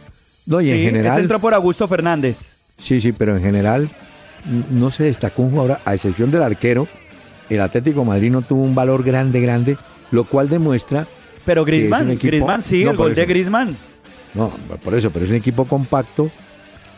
No, 0.47 0.61
y 0.61 0.71
en 0.71 0.79
general. 0.79 1.13
Ese 1.13 1.21
entró 1.23 1.39
por 1.39 1.55
Augusto 1.55 1.89
Fernández. 1.89 2.57
Sí, 2.79 3.01
sí, 3.01 3.13
pero 3.13 3.37
en 3.37 3.43
general 3.43 3.89
no 4.71 4.91
se 4.91 5.05
destacó 5.05 5.43
un 5.43 5.51
jugador, 5.51 5.79
a 5.85 5.95
excepción 5.95 6.31
del 6.31 6.43
arquero, 6.43 6.89
el 7.49 7.61
Atlético 7.61 8.05
Madrid 8.05 8.31
no 8.31 8.43
tuvo 8.43 8.63
un 8.63 8.75
valor 8.75 9.03
grande, 9.03 9.41
grande, 9.41 9.77
lo 10.11 10.25
cual 10.25 10.49
demuestra. 10.49 11.07
Pero 11.45 11.65
Griezmann, 11.65 12.17
Griezmann 12.19 12.63
sí, 12.63 12.83
el 12.83 12.97
gol 12.97 13.15
de 13.15 13.27
Griezmann. 13.27 13.77
No, 14.35 14.51
por 14.83 14.95
eso, 14.95 15.11
pero 15.11 15.25
es 15.25 15.31
un 15.31 15.37
equipo 15.37 15.65
compacto 15.65 16.31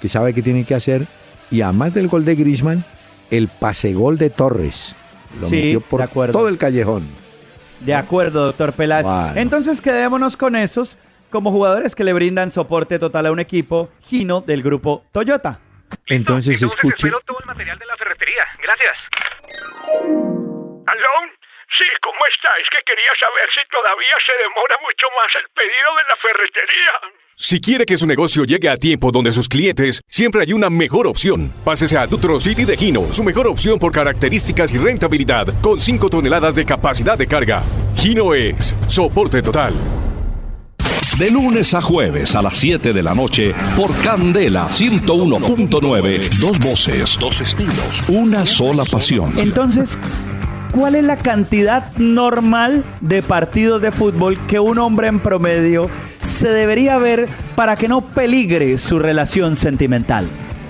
que 0.02 0.08
sabe 0.08 0.34
qué 0.34 0.42
tiene 0.42 0.64
que 0.64 0.74
hacer. 0.74 1.02
Y 1.50 1.62
además 1.62 1.94
del 1.94 2.08
gol 2.08 2.24
de 2.24 2.34
Griezmann, 2.34 2.84
el 3.30 3.46
pase 3.46 3.94
gol 3.94 4.18
de 4.18 4.30
Torres. 4.30 4.96
Lo 5.40 5.48
metió 5.48 5.80
por 5.80 6.06
todo 6.32 6.48
el 6.48 6.58
callejón. 6.58 7.08
De 7.80 7.94
acuerdo, 7.94 8.46
doctor 8.46 8.72
Peláez. 8.72 9.06
Entonces 9.36 9.80
quedémonos 9.80 10.36
con 10.36 10.56
esos 10.56 10.98
como 11.30 11.50
jugadores 11.50 11.94
que 11.94 12.04
le 12.04 12.12
brindan 12.12 12.50
soporte 12.50 12.98
total 12.98 13.26
a 13.26 13.32
un 13.32 13.40
equipo, 13.40 13.90
Gino 14.02 14.42
del 14.42 14.62
grupo 14.62 15.04
Toyota. 15.12 15.60
Entonces 16.06 16.60
escuche. 16.60 17.08
todo 17.08 17.38
el 17.38 17.46
material 17.46 17.78
de 17.78 17.86
la 17.86 17.96
ferretería. 17.96 18.44
Gracias. 18.60 18.96
¿Aló? 20.86 21.14
Sí, 21.78 21.88
¿cómo 22.02 22.20
está? 22.26 22.50
Es 22.60 22.68
que 22.68 22.82
quería 22.84 23.12
saber 23.18 23.48
si 23.54 23.62
todavía 23.70 24.16
se 24.26 24.34
demora 24.44 24.76
mucho 24.82 25.06
más 25.16 25.30
el 25.40 25.48
pedido 25.54 25.90
de 25.96 26.04
la 26.10 26.16
ferretería. 26.20 27.21
Si 27.36 27.60
quiere 27.60 27.86
que 27.86 27.96
su 27.96 28.06
negocio 28.06 28.44
llegue 28.44 28.68
a 28.68 28.76
tiempo 28.76 29.10
donde 29.10 29.32
sus 29.32 29.48
clientes, 29.48 30.02
siempre 30.06 30.42
hay 30.42 30.52
una 30.52 30.68
mejor 30.68 31.06
opción. 31.06 31.52
Pásese 31.64 31.96
a 31.96 32.06
Dutro 32.06 32.38
City 32.38 32.64
de 32.64 32.76
Gino, 32.76 33.06
su 33.10 33.24
mejor 33.24 33.46
opción 33.46 33.78
por 33.78 33.90
características 33.90 34.70
y 34.72 34.78
rentabilidad, 34.78 35.48
con 35.60 35.80
5 35.80 36.10
toneladas 36.10 36.54
de 36.54 36.66
capacidad 36.66 37.16
de 37.16 37.26
carga. 37.26 37.62
Gino 37.96 38.34
es 38.34 38.76
soporte 38.86 39.42
total. 39.42 39.72
De 41.18 41.30
lunes 41.30 41.72
a 41.74 41.82
jueves 41.82 42.34
a 42.34 42.42
las 42.42 42.56
7 42.56 42.92
de 42.92 43.02
la 43.02 43.14
noche 43.14 43.54
por 43.76 43.94
Candela 44.02 44.68
101.9. 44.68 46.38
Dos 46.38 46.58
voces, 46.58 47.16
dos 47.18 47.40
estilos, 47.40 48.02
una 48.08 48.46
sola 48.46 48.84
pasión. 48.84 49.32
Entonces, 49.38 49.98
¿cuál 50.72 50.94
es 50.96 51.04
la 51.04 51.18
cantidad 51.18 51.94
normal 51.98 52.84
de 53.00 53.22
partidos 53.22 53.80
de 53.80 53.92
fútbol 53.92 54.38
que 54.46 54.58
un 54.58 54.78
hombre 54.78 55.06
en 55.06 55.20
promedio 55.20 55.88
se 56.24 56.48
debería 56.48 56.98
ver 56.98 57.28
para 57.54 57.76
que 57.76 57.86
no 57.88 58.00
peligre 58.00 58.78
su 58.78 58.98
relación 58.98 59.54
sentimental? 59.54 60.26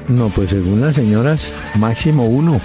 No, 0.09 0.29
pues 0.29 0.51
según 0.51 0.81
las 0.81 0.97
señoras, 0.97 1.53
máximo 1.79 2.27
uno. 2.27 2.61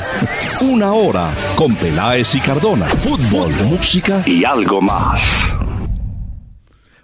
Una 0.62 0.92
hora 0.92 1.30
con 1.56 1.74
Peláez 1.74 2.34
y 2.34 2.40
Cardona. 2.40 2.86
Fútbol, 2.86 3.52
música 3.68 4.22
y 4.24 4.44
algo 4.44 4.80
más. 4.80 5.20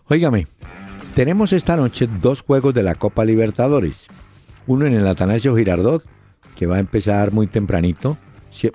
Óigame, 0.09 0.47
tenemos 1.15 1.53
esta 1.53 1.77
noche 1.77 2.09
dos 2.21 2.43
juegos 2.43 2.75
de 2.75 2.83
la 2.83 2.95
Copa 2.95 3.25
Libertadores. 3.25 4.07
Uno 4.67 4.87
en 4.87 4.95
el 4.95 5.07
Atanasio 5.07 5.57
Girardot, 5.57 6.05
que 6.57 6.67
va 6.67 6.77
a 6.77 6.81
empezar 6.81 7.33
muy 7.33 7.49
tempranito, 7.49 8.17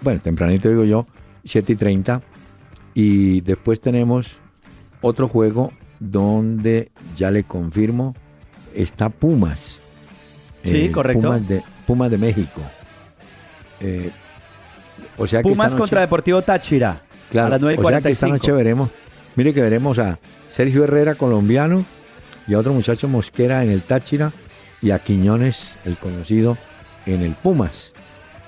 bueno, 0.01 0.19
tempranito 0.21 0.69
digo 0.69 0.83
yo, 0.83 1.07
7 1.45 1.73
y 1.73 1.75
30. 1.75 2.21
Y 2.93 3.41
después 3.41 3.79
tenemos 3.79 4.37
otro 5.01 5.27
juego 5.27 5.71
donde 5.99 6.91
ya 7.15 7.31
le 7.31 7.43
confirmo, 7.43 8.15
está 8.73 9.09
Pumas. 9.09 9.79
Sí, 10.63 10.85
eh, 10.85 10.91
correcto. 10.91 11.21
Pumas 11.21 11.47
de, 11.47 11.63
Pumas 11.85 12.11
de 12.11 12.17
México. 12.17 12.61
Eh, 13.79 14.09
o 15.17 15.27
sea 15.27 15.41
que 15.41 15.49
Pumas 15.49 15.75
contra 15.75 16.01
Deportivo 16.01 16.41
Táchira. 16.41 17.01
Claro, 17.29 17.47
a 17.47 17.49
las 17.51 17.61
9 17.61 17.77
o 17.83 17.89
sea 17.89 18.01
que 18.01 18.09
esta 18.09 18.27
noche 18.27 18.51
veremos, 18.51 18.89
mire 19.35 19.53
que 19.53 19.61
veremos 19.61 19.99
a 19.99 20.17
Sergio 20.55 20.85
Herrera, 20.85 21.15
colombiano, 21.15 21.83
y 22.47 22.53
a 22.53 22.59
otro 22.59 22.73
muchacho 22.73 23.07
Mosquera 23.07 23.63
en 23.63 23.71
el 23.71 23.81
Táchira, 23.81 24.31
y 24.81 24.91
a 24.91 24.99
Quiñones, 24.99 25.75
el 25.85 25.97
conocido, 25.97 26.57
en 27.05 27.21
el 27.21 27.33
Pumas. 27.33 27.93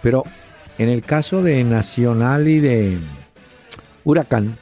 Pero 0.02 0.24
en 0.80 0.88
el 0.88 1.04
caso 1.04 1.44
de 1.44 1.64
Nacional 1.66 2.48
y 2.48 2.60
de 2.60 2.98
Huracán, 4.06 4.56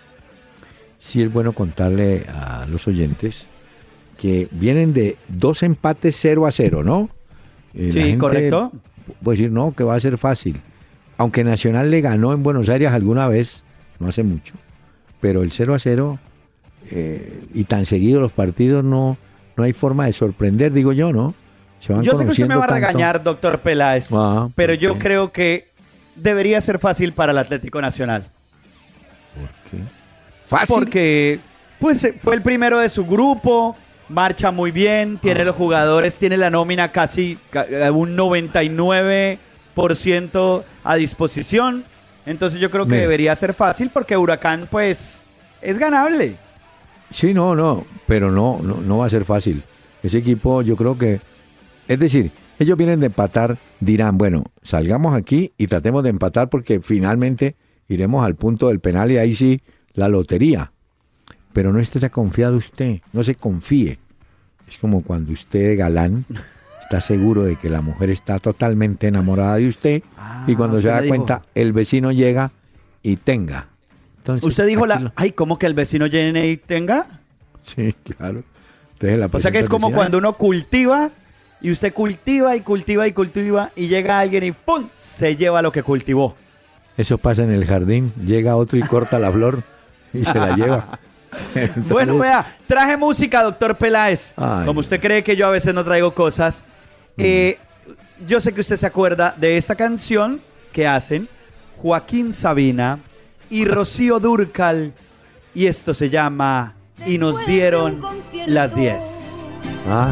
sí 0.97 1.21
es 1.21 1.31
bueno 1.31 1.53
contarle 1.53 2.25
a 2.27 2.65
los 2.69 2.87
oyentes 2.87 3.45
que 4.17 4.47
vienen 4.49 4.93
de 4.93 5.15
dos 5.27 5.61
empates 5.61 6.17
0 6.19 6.47
a 6.47 6.51
0, 6.51 6.83
¿no? 6.83 7.09
Eh, 7.75 7.91
sí, 7.93 8.17
correcto. 8.17 8.71
Puede 9.21 9.37
decir, 9.37 9.51
no, 9.51 9.75
que 9.75 9.83
va 9.83 9.93
a 9.95 9.99
ser 9.99 10.17
fácil. 10.17 10.59
Aunque 11.17 11.43
Nacional 11.43 11.91
le 11.91 12.01
ganó 12.01 12.33
en 12.33 12.41
Buenos 12.41 12.67
Aires 12.67 12.91
alguna 12.91 13.27
vez, 13.27 13.63
no 13.99 14.07
hace 14.07 14.23
mucho, 14.23 14.55
pero 15.21 15.43
el 15.43 15.51
0 15.51 15.75
a 15.75 15.79
0 15.79 16.19
eh, 16.89 17.43
y 17.53 17.65
tan 17.65 17.85
seguido 17.85 18.19
los 18.19 18.33
partidos 18.33 18.83
no, 18.83 19.17
no 19.55 19.63
hay 19.63 19.73
forma 19.73 20.07
de 20.07 20.13
sorprender, 20.13 20.73
digo 20.73 20.93
yo, 20.93 21.13
¿no? 21.13 21.35
yo 22.01 22.17
sé 22.17 22.25
que 22.25 22.31
usted 22.31 22.47
me 22.47 22.55
va 22.55 22.63
a 22.63 22.67
regañar, 22.67 23.23
doctor 23.23 23.59
Peláez, 23.59 24.09
ah, 24.11 24.49
pero 24.55 24.73
yo 24.73 24.97
creo 24.97 25.31
que 25.31 25.67
debería 26.17 26.59
ser 26.61 26.79
fácil 26.79 27.13
para 27.13 27.31
el 27.31 27.37
Atlético 27.37 27.79
Nacional. 27.81 28.25
¿Por 29.35 29.49
qué? 29.69 29.77
Fácil. 30.47 30.75
Porque 30.75 31.39
pues, 31.79 32.03
eh, 32.03 32.15
fue 32.19 32.35
el 32.35 32.41
primero 32.41 32.79
de 32.79 32.89
su 32.89 33.05
grupo, 33.05 33.77
marcha 34.09 34.51
muy 34.51 34.71
bien, 34.71 35.19
tiene 35.19 35.45
los 35.45 35.55
jugadores, 35.55 36.17
tiene 36.17 36.35
la 36.37 36.49
nómina 36.49 36.91
casi 36.91 37.37
un 37.93 38.17
99% 38.17 40.63
a 40.83 40.95
disposición. 40.95 41.85
Entonces 42.25 42.59
yo 42.59 42.69
creo 42.69 42.85
que 42.87 42.95
debería 42.95 43.33
ser 43.35 43.53
fácil 43.53 43.89
porque 43.93 44.17
Huracán 44.17 44.67
pues 44.69 45.21
es 45.61 45.77
ganable. 45.77 46.35
Sí, 47.11 47.33
no, 47.33 47.55
no, 47.55 47.85
pero 48.05 48.29
no, 48.31 48.59
no, 48.61 48.81
no 48.81 48.97
va 48.97 49.05
a 49.05 49.09
ser 49.09 49.23
fácil. 49.23 49.63
Ese 50.03 50.17
equipo 50.17 50.61
yo 50.61 50.75
creo 50.75 50.97
que, 50.97 51.21
es 51.87 51.99
decir, 51.99 52.31
ellos 52.59 52.77
vienen 52.77 52.99
de 52.99 53.07
empatar, 53.07 53.57
dirán, 53.79 54.17
bueno, 54.17 54.45
salgamos 54.63 55.15
aquí 55.15 55.53
y 55.57 55.67
tratemos 55.67 56.03
de 56.03 56.09
empatar 56.09 56.49
porque 56.49 56.79
finalmente 56.81 57.55
iremos 57.87 58.25
al 58.25 58.35
punto 58.35 58.67
del 58.69 58.79
penal 58.79 59.11
y 59.11 59.17
ahí 59.17 59.35
sí 59.35 59.61
la 59.93 60.07
lotería. 60.09 60.71
pero 61.53 61.73
no 61.73 61.79
esté 61.79 61.99
tan 61.99 62.09
confiado 62.11 62.57
usted, 62.57 62.99
no 63.13 63.23
se 63.23 63.33
confíe. 63.35 63.97
Es 64.69 64.77
como 64.77 65.01
cuando 65.01 65.31
usted, 65.33 65.75
galán, 65.77 66.23
está 66.81 67.01
seguro 67.01 67.43
de 67.43 67.55
que 67.55 67.69
la 67.69 67.81
mujer 67.81 68.09
está 68.11 68.37
totalmente 68.39 69.07
enamorada 69.07 69.55
de 69.55 69.67
usted 69.69 70.03
y 70.45 70.53
cuando 70.55 70.77
Ah, 70.77 70.81
se 70.81 70.87
usted 70.87 70.89
da 70.91 71.01
dijo. 71.01 71.15
cuenta, 71.15 71.41
el 71.55 71.73
vecino 71.73 72.11
llega 72.11 72.51
y 73.01 73.15
tenga. 73.15 73.69
Entonces, 74.17 74.45
Usted 74.45 74.67
dijo 74.67 74.85
la... 74.85 74.99
lo- 74.99 75.11
Ay, 75.15 75.31
¿cómo 75.31 75.57
que 75.57 75.65
el 75.65 75.73
vecino 75.73 76.05
llene 76.05 76.47
y 76.47 76.57
tenga? 76.57 77.07
Sí, 77.63 77.95
claro. 78.03 78.43
Entonces, 78.93 79.17
la 79.19 79.25
O 79.31 79.39
sea 79.39 79.51
que 79.51 79.59
es 79.59 79.69
como 79.69 79.91
cuando 79.91 80.17
uno 80.19 80.33
cultiva 80.33 81.09
y 81.61 81.71
usted 81.71 81.93
cultiva 81.93 82.55
y 82.55 82.61
cultiva 82.61 83.07
y 83.07 83.13
cultiva 83.13 83.71
y 83.75 83.87
llega 83.87 84.19
alguien 84.19 84.43
y 84.43 84.51
¡pum! 84.51 84.87
se 84.93 85.35
lleva 85.35 85.61
lo 85.61 85.71
que 85.71 85.83
cultivó. 85.83 86.35
Eso 86.97 87.17
pasa 87.17 87.43
en 87.43 87.51
el 87.51 87.65
jardín, 87.65 88.11
llega 88.23 88.55
otro 88.55 88.77
y 88.77 88.81
corta 88.81 89.19
la 89.19 89.31
flor 89.31 89.63
y 90.13 90.25
se 90.25 90.33
la 90.33 90.55
lleva. 90.55 90.99
Entonces, 91.55 91.89
Bueno, 91.89 92.17
vea, 92.17 92.55
traje 92.67 92.97
música, 92.97 93.43
doctor 93.43 93.75
Peláez. 93.77 94.33
Ay. 94.37 94.65
Como 94.65 94.79
usted 94.79 94.99
cree 94.99 95.23
que 95.23 95.35
yo 95.35 95.45
a 95.47 95.51
veces 95.51 95.73
no 95.73 95.83
traigo 95.83 96.13
cosas, 96.13 96.63
eh, 97.17 97.57
yo 98.25 98.39
sé 98.41 98.53
que 98.53 98.61
usted 98.61 98.77
se 98.77 98.87
acuerda 98.87 99.35
de 99.37 99.57
esta 99.57 99.75
canción 99.75 100.39
que 100.71 100.87
hacen 100.87 101.27
Joaquín 101.77 102.33
Sabina 102.33 102.97
y 103.49 103.65
Rocío 103.65 104.19
Durcal. 104.19 104.93
Y 105.53 105.65
esto 105.67 105.93
se 105.93 106.09
llama 106.09 106.75
Y 107.05 107.17
nos 107.17 107.45
dieron 107.45 108.01
las 108.47 108.75
10. 108.75 109.31
Ah, 109.89 110.11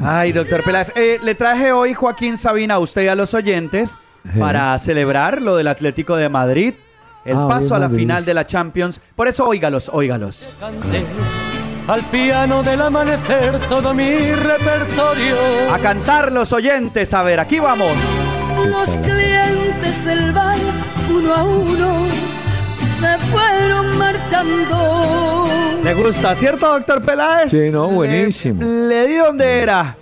Ay, 0.00 0.32
doctor 0.32 0.62
Peláez, 0.64 0.92
eh, 0.96 1.18
le 1.22 1.34
traje 1.34 1.72
hoy 1.72 1.94
Joaquín 1.94 2.36
Sabina 2.36 2.74
a 2.74 2.78
usted 2.78 3.04
y 3.04 3.08
a 3.08 3.14
los 3.14 3.32
oyentes 3.34 3.96
para 4.38 4.78
celebrar 4.78 5.40
lo 5.42 5.56
del 5.56 5.68
Atlético 5.68 6.16
de 6.16 6.28
Madrid, 6.28 6.74
el 7.24 7.36
Ah, 7.36 7.46
paso 7.48 7.60
bien, 7.66 7.72
a 7.74 7.78
la 7.78 7.88
Madrid. 7.88 7.98
final 8.00 8.24
de 8.24 8.34
la 8.34 8.46
Champions. 8.46 9.00
Por 9.16 9.28
eso, 9.28 9.46
óigalos, 9.46 9.90
óigalos. 9.92 10.54
Al 11.86 12.02
piano 12.10 12.62
del 12.62 12.80
amanecer 12.80 13.58
todo 13.68 13.92
mi 13.94 14.32
repertorio. 14.32 15.36
A 15.72 15.78
cantar 15.78 16.32
los 16.32 16.52
oyentes, 16.52 17.12
a 17.12 17.22
ver, 17.22 17.40
aquí 17.40 17.58
vamos. 17.60 17.92
Los 18.66 18.90
clientes 18.96 20.04
del 20.04 20.32
bar, 20.32 20.56
uno 21.10 21.34
a 21.34 21.44
uno, 21.44 22.06
se 23.04 23.18
fueron 23.30 23.98
marchando. 23.98 25.46
Le 25.82 25.94
gusta, 25.94 26.34
¿cierto, 26.34 26.66
doctor 26.72 27.02
Peláez? 27.04 27.50
Sí, 27.50 27.70
no, 27.70 27.88
buenísimo. 27.88 28.62
Le, 28.62 29.06
di 29.06 29.16
donde 29.16 29.60
era. 29.60 29.96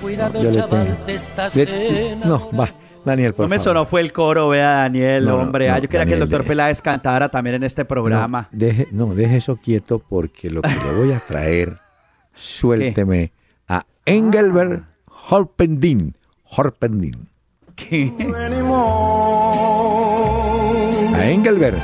Cuidado, 0.00 0.42
le 0.42 0.50
chaval, 0.50 0.98
te 1.06 1.14
estás 1.14 1.56
Le- 1.56 2.16
no, 2.22 2.50
va, 2.52 2.68
Daniel, 3.02 3.32
por 3.32 3.44
No 3.44 3.48
me 3.48 3.56
favor. 3.56 3.64
sonó, 3.64 3.86
fue 3.86 4.02
el 4.02 4.12
coro, 4.12 4.50
vea, 4.50 4.72
Daniel, 4.82 5.24
No, 5.24 5.36
no, 5.38 5.42
hombre. 5.44 5.70
Ah, 5.70 5.76
no, 5.76 5.82
yo 5.84 5.88
quería 5.88 6.04
que 6.04 6.12
el 6.14 6.20
doctor 6.20 6.42
de- 6.42 6.48
Peláez 6.48 6.82
cantara 6.82 7.30
también 7.30 7.56
en 7.56 7.62
este 7.64 7.86
programa. 7.86 8.48
No, 8.52 8.58
deje, 8.58 8.88
no, 8.92 9.14
deje 9.14 9.38
eso 9.38 9.56
quieto 9.56 9.98
porque 9.98 10.50
lo 10.50 10.60
que 10.60 10.68
le 10.68 10.94
voy 10.98 11.12
a 11.12 11.18
traer, 11.20 11.78
suélteme 12.34 13.32
a 13.68 13.86
Engelbert 14.04 14.84
Horpendin. 15.30 16.14
Horpendin. 16.44 17.28
¿Qué? 17.74 18.12
A 21.14 21.24
Engelbert. 21.30 21.78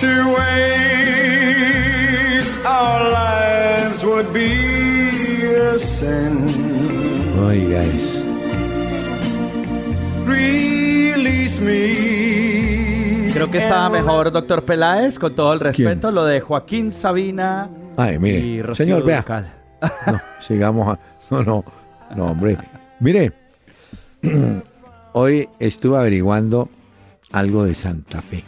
To 0.00 0.32
waste 0.32 2.56
our 2.64 3.10
lives 3.12 4.02
would 4.02 4.32
be 4.32 5.44
a 5.54 5.78
sin. 5.78 6.46
Oiga, 7.38 7.84
es- 7.84 8.24
Release 10.26 11.60
me. 11.60 13.30
Creo 13.34 13.50
que 13.50 13.58
estaba 13.58 13.90
mejor, 13.90 14.30
doctor 14.32 14.64
Peláez, 14.64 15.18
con 15.18 15.34
todo 15.34 15.52
el 15.52 15.60
respeto, 15.60 16.08
¿Quién? 16.08 16.14
lo 16.14 16.24
de 16.24 16.40
Joaquín 16.40 16.92
Sabina 16.92 17.68
Ay, 17.98 18.14
y 18.14 18.18
mire, 18.18 18.62
Rocío 18.62 18.84
señor, 18.86 19.04
vea. 19.04 19.22
No, 20.06 20.18
sigamos. 20.46 20.88
a- 20.88 20.98
no, 21.30 21.42
no, 21.42 21.64
no, 22.16 22.24
hombre. 22.26 22.56
Mire, 23.00 23.32
hoy 25.12 25.46
estuve 25.58 25.98
averiguando 25.98 26.70
algo 27.32 27.64
de 27.64 27.74
Santa 27.74 28.22
Fe. 28.22 28.44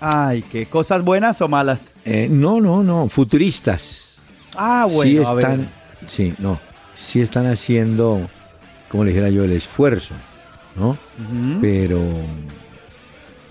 Ay, 0.00 0.42
qué 0.42 0.66
cosas 0.66 1.04
buenas 1.04 1.40
o 1.42 1.48
malas. 1.48 1.92
Eh, 2.04 2.28
no, 2.30 2.60
no, 2.60 2.82
no, 2.82 3.08
futuristas. 3.08 4.16
Ah, 4.56 4.86
sí 4.88 4.94
bueno, 4.94 5.28
a 5.28 5.34
ver. 5.34 5.44
están, 5.44 5.68
sí, 6.08 6.34
no, 6.38 6.58
sí 6.96 7.20
están 7.20 7.46
haciendo, 7.46 8.28
como 8.88 9.04
le 9.04 9.10
dijera 9.10 9.28
yo, 9.28 9.44
el 9.44 9.52
esfuerzo, 9.52 10.14
¿no? 10.76 10.96
Pero 11.60 12.00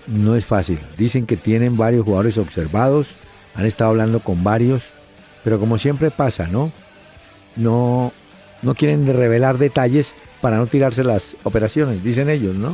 no 0.08 0.34
es 0.34 0.44
fácil. 0.44 0.80
Dicen 0.98 1.26
que 1.26 1.36
tienen 1.36 1.76
varios 1.76 2.04
jugadores 2.04 2.36
observados, 2.36 3.08
han 3.54 3.66
estado 3.66 3.90
hablando 3.90 4.20
con 4.20 4.42
varios, 4.42 4.82
pero 5.44 5.60
como 5.60 5.78
siempre 5.78 6.10
pasa, 6.10 6.48
¿no? 6.48 6.72
No, 7.56 8.12
no 8.62 8.74
quieren 8.74 9.06
revelar 9.06 9.58
detalles 9.58 10.14
para 10.40 10.56
no 10.56 10.66
tirarse 10.66 11.04
las 11.04 11.36
operaciones, 11.44 12.02
dicen 12.02 12.28
ellos, 12.28 12.56
¿no? 12.56 12.70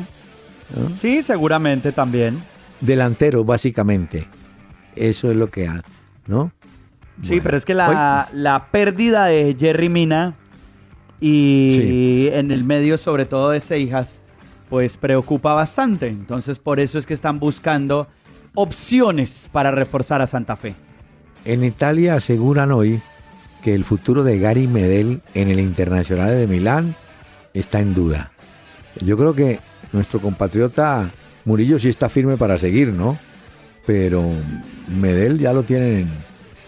¿No? 0.75 0.99
Sí, 1.01 1.23
seguramente 1.23 1.93
también. 1.93 2.43
Delanteros, 2.81 3.45
básicamente. 3.47 4.27
Eso 4.95 5.31
es 5.31 5.37
lo 5.37 5.51
que 5.51 5.67
ha, 5.69 5.83
¿no? 6.27 6.53
Sí, 7.23 7.29
Bueno. 7.29 7.43
pero 7.45 7.57
es 7.57 7.65
que 7.65 7.75
la, 7.75 8.29
la 8.33 8.67
pérdida 8.71 9.27
de 9.27 9.57
Jerry 9.59 9.89
Mina 9.89 10.35
y 11.21 11.77
Sí. 11.81 12.29
en 12.33 12.51
el 12.51 12.65
medio, 12.65 12.99
sobre 12.99 13.25
todo 13.25 13.51
de 13.51 13.61
Seijas, 13.61 14.21
pues 14.69 14.97
preocupa 14.97 15.55
bastante. 15.55 16.09
Entonces, 16.09 16.59
por 16.59 16.79
eso 16.81 16.99
es 16.99 17.07
que 17.07 17.15
están 17.15 17.39
buscando 17.39 18.09
opciones 18.55 19.49
para 19.53 19.71
reforzar 19.71 20.21
a 20.21 20.27
Santa 20.27 20.57
Fe. 20.57 20.75
En 21.45 21.63
Italia 21.65 22.15
aseguran 22.17 22.73
hoy 22.73 23.01
que 23.63 23.75
el 23.75 23.85
futuro 23.85 24.23
de 24.25 24.39
Gary 24.39 24.67
Medel 24.67 25.21
en 25.35 25.49
el 25.49 25.61
Internacional 25.61 26.31
de 26.37 26.47
Milán 26.47 26.95
está 27.55 27.81
en 27.81 27.95
duda. 27.95 28.31
Yo 29.05 29.17
creo 29.17 29.35
que 29.35 29.61
nuestro 29.93 30.21
compatriota 30.21 31.11
Murillo 31.47 31.79
sí 31.79 31.89
está 31.89 32.11
firme 32.11 32.37
para 32.37 32.59
seguir, 32.59 32.89
¿no? 32.89 33.17
Pero 33.87 34.25
Medel 34.89 35.39
ya 35.39 35.53
lo 35.53 35.63
tienen 35.63 36.01
en... 36.01 36.09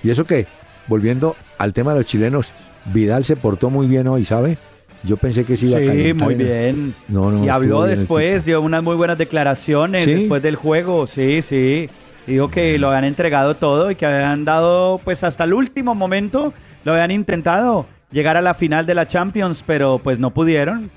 Y 0.02 0.10
eso 0.10 0.24
que, 0.24 0.46
volviendo 0.86 1.36
al 1.58 1.74
tema 1.74 1.92
de 1.92 1.98
los 1.98 2.06
chilenos, 2.06 2.52
Vidal 2.86 3.24
se 3.24 3.36
portó 3.36 3.70
muy 3.70 3.88
bien 3.88 4.06
hoy, 4.06 4.24
¿sabe? 4.24 4.56
Yo 5.02 5.16
pensé 5.16 5.44
que 5.44 5.56
se 5.56 5.66
iba 5.66 5.78
a 5.78 5.80
Sí, 5.80 6.12
muy 6.12 6.34
bien. 6.36 6.94
No, 7.08 7.30
no, 7.30 7.44
y 7.44 7.48
habló 7.48 7.84
después, 7.84 8.44
dio 8.44 8.60
unas 8.62 8.82
muy 8.82 8.96
buenas 8.96 9.18
declaraciones 9.18 10.04
¿Sí? 10.04 10.14
después 10.14 10.42
del 10.42 10.56
juego, 10.56 11.06
sí, 11.06 11.42
sí. 11.42 11.88
Dijo 12.26 12.48
que 12.48 12.78
lo 12.78 12.88
habían 12.88 13.04
entregado 13.04 13.56
todo 13.56 13.90
y 13.90 13.96
que 13.96 14.06
habían 14.06 14.44
dado, 14.44 15.00
pues 15.02 15.24
hasta 15.24 15.44
el 15.44 15.54
último 15.54 15.94
momento, 15.94 16.52
lo 16.84 16.92
habían 16.92 17.10
intentado 17.10 17.86
llegar 18.12 18.36
a 18.36 18.42
la 18.42 18.54
final 18.54 18.86
de 18.86 18.94
la 18.94 19.06
Champions, 19.08 19.64
pero 19.66 19.98
pues 19.98 20.18
no 20.18 20.32
pudieron. 20.32 20.90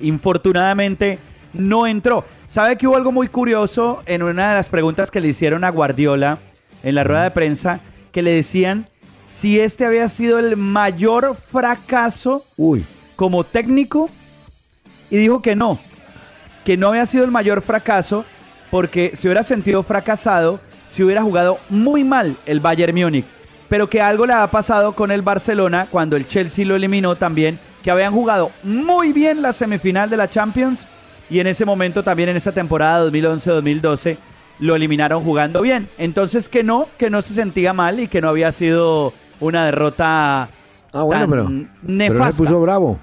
Infortunadamente 0.00 1.18
no 1.58 1.86
entró. 1.86 2.24
¿Sabe 2.46 2.76
que 2.76 2.86
hubo 2.86 2.96
algo 2.96 3.12
muy 3.12 3.28
curioso 3.28 4.02
en 4.06 4.22
una 4.22 4.50
de 4.50 4.54
las 4.54 4.68
preguntas 4.68 5.10
que 5.10 5.20
le 5.20 5.28
hicieron 5.28 5.64
a 5.64 5.70
Guardiola 5.70 6.38
en 6.82 6.94
la 6.94 7.04
rueda 7.04 7.24
de 7.24 7.30
prensa? 7.30 7.80
Que 8.12 8.22
le 8.22 8.32
decían 8.32 8.88
si 9.26 9.60
este 9.60 9.84
había 9.84 10.08
sido 10.08 10.38
el 10.38 10.56
mayor 10.56 11.34
fracaso 11.34 12.44
Uy, 12.56 12.84
como 13.16 13.44
técnico 13.44 14.08
y 15.10 15.16
dijo 15.16 15.42
que 15.42 15.56
no, 15.56 15.78
que 16.64 16.76
no 16.76 16.88
había 16.88 17.06
sido 17.06 17.24
el 17.24 17.30
mayor 17.30 17.62
fracaso 17.62 18.24
porque 18.70 19.12
se 19.14 19.28
hubiera 19.28 19.42
sentido 19.42 19.82
fracasado 19.82 20.60
si 20.90 21.02
hubiera 21.02 21.22
jugado 21.22 21.58
muy 21.68 22.04
mal 22.04 22.36
el 22.46 22.60
Bayern 22.60 22.94
Múnich, 22.94 23.26
pero 23.68 23.88
que 23.88 24.00
algo 24.00 24.26
le 24.26 24.32
ha 24.32 24.50
pasado 24.50 24.92
con 24.92 25.10
el 25.10 25.22
Barcelona 25.22 25.88
cuando 25.90 26.16
el 26.16 26.26
Chelsea 26.26 26.64
lo 26.64 26.76
eliminó 26.76 27.16
también, 27.16 27.58
que 27.82 27.90
habían 27.90 28.12
jugado 28.12 28.50
muy 28.62 29.12
bien 29.12 29.42
la 29.42 29.52
semifinal 29.52 30.08
de 30.08 30.16
la 30.16 30.28
Champions 30.30 30.86
y 31.28 31.40
en 31.40 31.46
ese 31.46 31.64
momento 31.64 32.02
también 32.02 32.28
en 32.28 32.36
esa 32.36 32.52
temporada 32.52 33.08
2011-2012 33.10 34.16
lo 34.58 34.76
eliminaron 34.76 35.22
jugando 35.22 35.62
bien. 35.62 35.88
Entonces 35.98 36.48
que 36.48 36.62
no, 36.62 36.88
que 36.98 37.10
no 37.10 37.22
se 37.22 37.34
sentía 37.34 37.72
mal 37.72 38.00
y 38.00 38.08
que 38.08 38.20
no 38.20 38.28
había 38.28 38.52
sido 38.52 39.12
una 39.40 39.66
derrota 39.66 40.48
ah, 40.92 41.02
bueno, 41.02 41.20
tan 41.20 41.30
pero, 41.30 41.48
nefasta. 41.82 42.32
se 42.32 42.42
puso 42.44 42.60
bravo. 42.60 42.98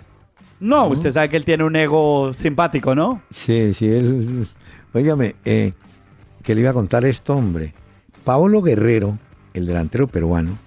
No, 0.59 0.87
usted 0.87 1.11
sabe 1.11 1.29
que 1.29 1.37
él 1.37 1.43
tiene 1.43 1.65
un 1.65 1.75
ego 1.75 2.33
simpático, 2.33 2.95
¿no? 2.95 3.21
Sí, 3.31 3.73
sí, 3.73 3.87
él... 3.87 4.47
Óigame, 4.93 5.35
eh, 5.43 5.73
que 6.41 6.55
le 6.55 6.61
iba 6.61 6.69
a 6.69 6.73
contar 6.73 7.03
esto, 7.03 7.35
hombre. 7.35 7.73
Paolo 8.23 8.61
Guerrero, 8.61 9.17
el 9.53 9.65
delantero 9.65 10.07
peruano, 10.07 10.57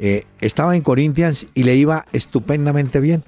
eh, 0.00 0.26
estaba 0.40 0.74
en 0.74 0.82
Corinthians 0.82 1.46
y 1.54 1.62
le 1.62 1.76
iba 1.76 2.06
estupendamente 2.12 2.98
bien. 3.00 3.22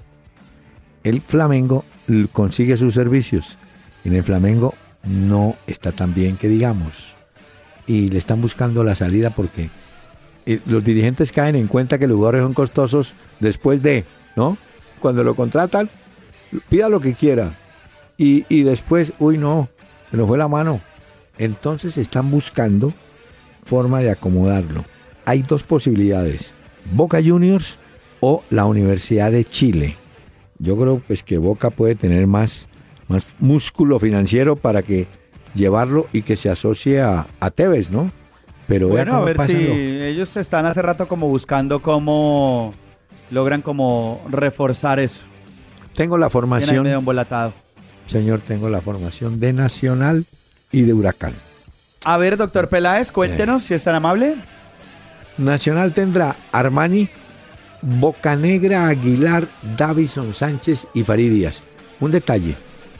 El 1.07 1.21
Flamengo 1.21 1.85
consigue 2.33 2.75
sus 2.75 2.93
servicios. 2.93 3.55
En 4.03 4.13
el 4.13 4.23
Flamengo 4.23 4.73
no 5.03 5.55
está 5.65 5.93
tan 5.93 6.13
bien 6.13 6.35
que 6.35 6.49
digamos. 6.49 7.13
Y 7.87 8.09
le 8.09 8.17
están 8.17 8.41
buscando 8.41 8.83
la 8.83 8.93
salida 8.93 9.29
porque 9.29 9.69
eh, 10.45 10.59
los 10.65 10.83
dirigentes 10.83 11.31
caen 11.31 11.55
en 11.55 11.67
cuenta 11.67 11.97
que 11.97 12.07
los 12.07 12.17
jugadores 12.17 12.41
son 12.41 12.53
costosos 12.53 13.13
después 13.39 13.81
de, 13.81 14.03
¿no? 14.35 14.57
Cuando 14.99 15.23
lo 15.23 15.33
contratan, 15.33 15.89
pida 16.67 16.89
lo 16.89 16.99
que 16.99 17.13
quiera. 17.13 17.53
Y, 18.17 18.45
y 18.49 18.63
después, 18.63 19.13
uy, 19.19 19.37
no, 19.37 19.69
se 20.11 20.17
nos 20.17 20.27
fue 20.27 20.37
la 20.37 20.49
mano. 20.49 20.81
Entonces 21.37 21.95
están 21.95 22.29
buscando 22.29 22.91
forma 23.63 24.01
de 24.01 24.11
acomodarlo. 24.11 24.83
Hay 25.23 25.41
dos 25.41 25.63
posibilidades, 25.63 26.51
Boca 26.91 27.21
Juniors 27.23 27.77
o 28.19 28.43
la 28.49 28.65
Universidad 28.65 29.31
de 29.31 29.45
Chile. 29.45 29.95
Yo 30.59 30.77
creo 30.77 31.01
pues 31.05 31.23
que 31.23 31.37
Boca 31.37 31.69
puede 31.69 31.95
tener 31.95 32.25
más, 32.27 32.67
más 33.07 33.27
músculo 33.39 33.99
financiero 33.99 34.55
para 34.55 34.81
que 34.81 35.07
llevarlo 35.53 36.07
y 36.13 36.21
que 36.23 36.37
se 36.37 36.49
asocie 36.49 37.01
a, 37.01 37.27
a 37.39 37.51
Tevez, 37.51 37.89
¿no? 37.89 38.11
Pero 38.67 38.89
Bueno, 38.89 39.15
a 39.15 39.21
ver 39.23 39.39
si 39.45 39.53
lo- 39.53 39.73
ellos 39.73 40.35
están 40.35 40.65
hace 40.65 40.81
rato 40.81 41.07
como 41.07 41.27
buscando 41.29 41.81
cómo 41.81 42.73
logran 43.31 43.61
como 43.61 44.21
reforzar 44.29 44.99
eso. 44.99 45.19
Tengo 45.95 46.17
la 46.17 46.29
formación, 46.29 46.83
medio 46.83 46.97
embolatado. 46.99 47.53
señor, 48.07 48.41
tengo 48.41 48.69
la 48.69 48.81
formación 48.81 49.39
de 49.39 49.53
Nacional 49.53 50.25
y 50.71 50.81
de 50.81 50.93
Huracán. 50.93 51.33
A 52.03 52.17
ver, 52.17 52.37
doctor 52.37 52.67
Peláez, 52.69 53.11
cuéntenos 53.11 53.63
si 53.63 53.73
es 53.73 53.83
tan 53.83 53.95
amable. 53.95 54.35
Nacional 55.37 55.93
tendrá 55.93 56.35
Armani, 56.51 57.09
Bocanegra, 57.81 58.87
Aguilar, 58.87 59.47
Davison 59.77 60.33
Sánchez 60.33 60.87
y 60.93 61.03
Farid 61.03 61.31
Díaz. 61.31 61.61
Un 61.99 62.11
detalle, 62.11 62.55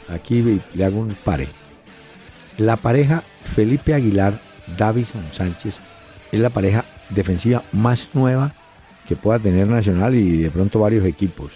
aquí 0.08 0.60
le 0.74 0.84
hago 0.84 1.00
un 1.00 1.14
pare. 1.24 1.48
La 2.56 2.76
pareja 2.76 3.22
Felipe 3.44 3.94
Aguilar, 3.94 4.40
Davison 4.76 5.24
Sánchez 5.32 5.78
es 6.32 6.40
la 6.40 6.50
pareja 6.50 6.84
defensiva 7.10 7.62
más 7.72 8.08
nueva 8.14 8.54
que 9.06 9.16
pueda 9.16 9.38
tener 9.38 9.66
Nacional 9.66 10.14
y 10.14 10.42
de 10.42 10.50
pronto 10.50 10.80
varios 10.80 11.04
equipos. 11.06 11.52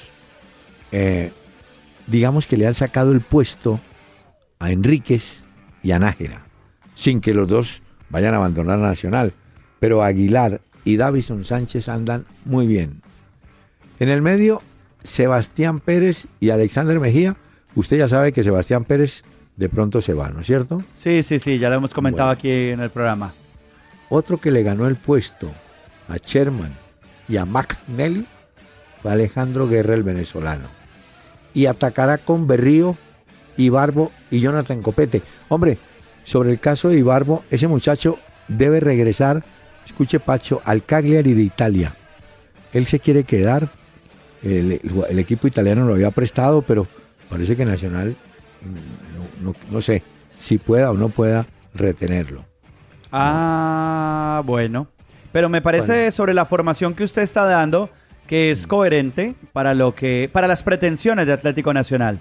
Eh, 0.90 1.30
digamos 2.06 2.46
que 2.46 2.56
le 2.56 2.66
han 2.66 2.74
sacado 2.74 3.12
el 3.12 3.20
puesto 3.20 3.78
a 4.58 4.70
Enríquez 4.70 5.44
y 5.82 5.92
a 5.92 5.98
Nájera, 5.98 6.46
sin 6.94 7.20
que 7.20 7.34
los 7.34 7.48
dos 7.48 7.82
vayan 8.08 8.34
a 8.34 8.38
abandonar 8.38 8.78
Nacional. 8.78 9.32
Pero 9.80 10.02
Aguilar 10.02 10.60
y 10.84 10.96
Davison 10.96 11.44
Sánchez 11.44 11.88
andan 11.88 12.24
muy 12.44 12.66
bien. 12.66 13.02
En 14.00 14.08
el 14.08 14.22
medio, 14.22 14.62
Sebastián 15.04 15.80
Pérez 15.80 16.26
y 16.40 16.50
Alexander 16.50 16.98
Mejía. 17.00 17.36
Usted 17.74 17.98
ya 17.98 18.08
sabe 18.08 18.32
que 18.32 18.44
Sebastián 18.44 18.84
Pérez 18.84 19.22
de 19.56 19.68
pronto 19.68 20.00
se 20.02 20.14
va, 20.14 20.28
¿no 20.30 20.40
es 20.40 20.46
cierto? 20.46 20.82
Sí, 20.98 21.22
sí, 21.22 21.38
sí, 21.38 21.58
ya 21.58 21.68
lo 21.68 21.76
hemos 21.76 21.94
comentado 21.94 22.28
Bueno. 22.28 22.38
aquí 22.38 22.50
en 22.70 22.80
el 22.80 22.90
programa. 22.90 23.32
Otro 24.08 24.38
que 24.38 24.50
le 24.50 24.62
ganó 24.62 24.86
el 24.88 24.96
puesto 24.96 25.50
a 26.08 26.16
Sherman 26.16 26.72
y 27.28 27.36
a 27.36 27.44
McNally 27.44 28.26
fue 29.00 29.12
Alejandro 29.12 29.68
Guerra, 29.68 29.94
el 29.94 30.02
venezolano. 30.02 30.66
Y 31.54 31.66
atacará 31.66 32.18
con 32.18 32.46
Berrío, 32.46 32.96
Ibarbo 33.56 34.10
y 34.30 34.40
Jonathan 34.40 34.82
Copete. 34.82 35.22
Hombre, 35.48 35.78
sobre 36.24 36.50
el 36.50 36.58
caso 36.60 36.88
de 36.88 36.98
Ibarbo, 36.98 37.44
ese 37.50 37.68
muchacho 37.68 38.18
debe 38.48 38.80
regresar, 38.80 39.44
escuche 39.86 40.20
Pacho, 40.20 40.60
al 40.64 40.84
Cagliari 40.84 41.34
de 41.34 41.42
Italia. 41.42 41.94
Él 42.72 42.86
se 42.86 43.00
quiere 43.00 43.24
quedar, 43.24 43.68
el, 44.42 44.80
equipo 45.18 45.46
italiano 45.46 45.86
lo 45.86 45.94
había 45.94 46.10
prestado, 46.10 46.62
pero 46.62 46.86
parece 47.28 47.56
que 47.56 47.64
Nacional, 47.64 48.16
mm, 48.62 49.44
no, 49.44 49.50
no- 49.50 49.56
no 49.70 49.80
sé 49.80 50.02
si 50.40 50.58
pueda 50.58 50.90
o 50.90 50.94
no 50.94 51.08
pueda 51.08 51.46
retenerlo. 51.74 52.44
Ah, 53.12 54.42
bueno. 54.44 54.88
Pero 55.32 55.48
me 55.48 55.62
parece 55.62 55.92
Bueno. 55.92 56.10
sobre 56.12 56.34
la 56.34 56.44
formación 56.44 56.94
que 56.94 57.04
usted 57.04 57.22
está 57.22 57.44
dando 57.44 57.90
que 58.26 58.50
es 58.50 58.66
coherente 58.66 59.34
para 59.52 59.74
lo 59.74 59.94
que 59.94 60.30
para 60.32 60.46
las 60.46 60.62
pretensiones 60.62 61.26
de 61.26 61.32
Atlético 61.32 61.72
Nacional. 61.74 62.20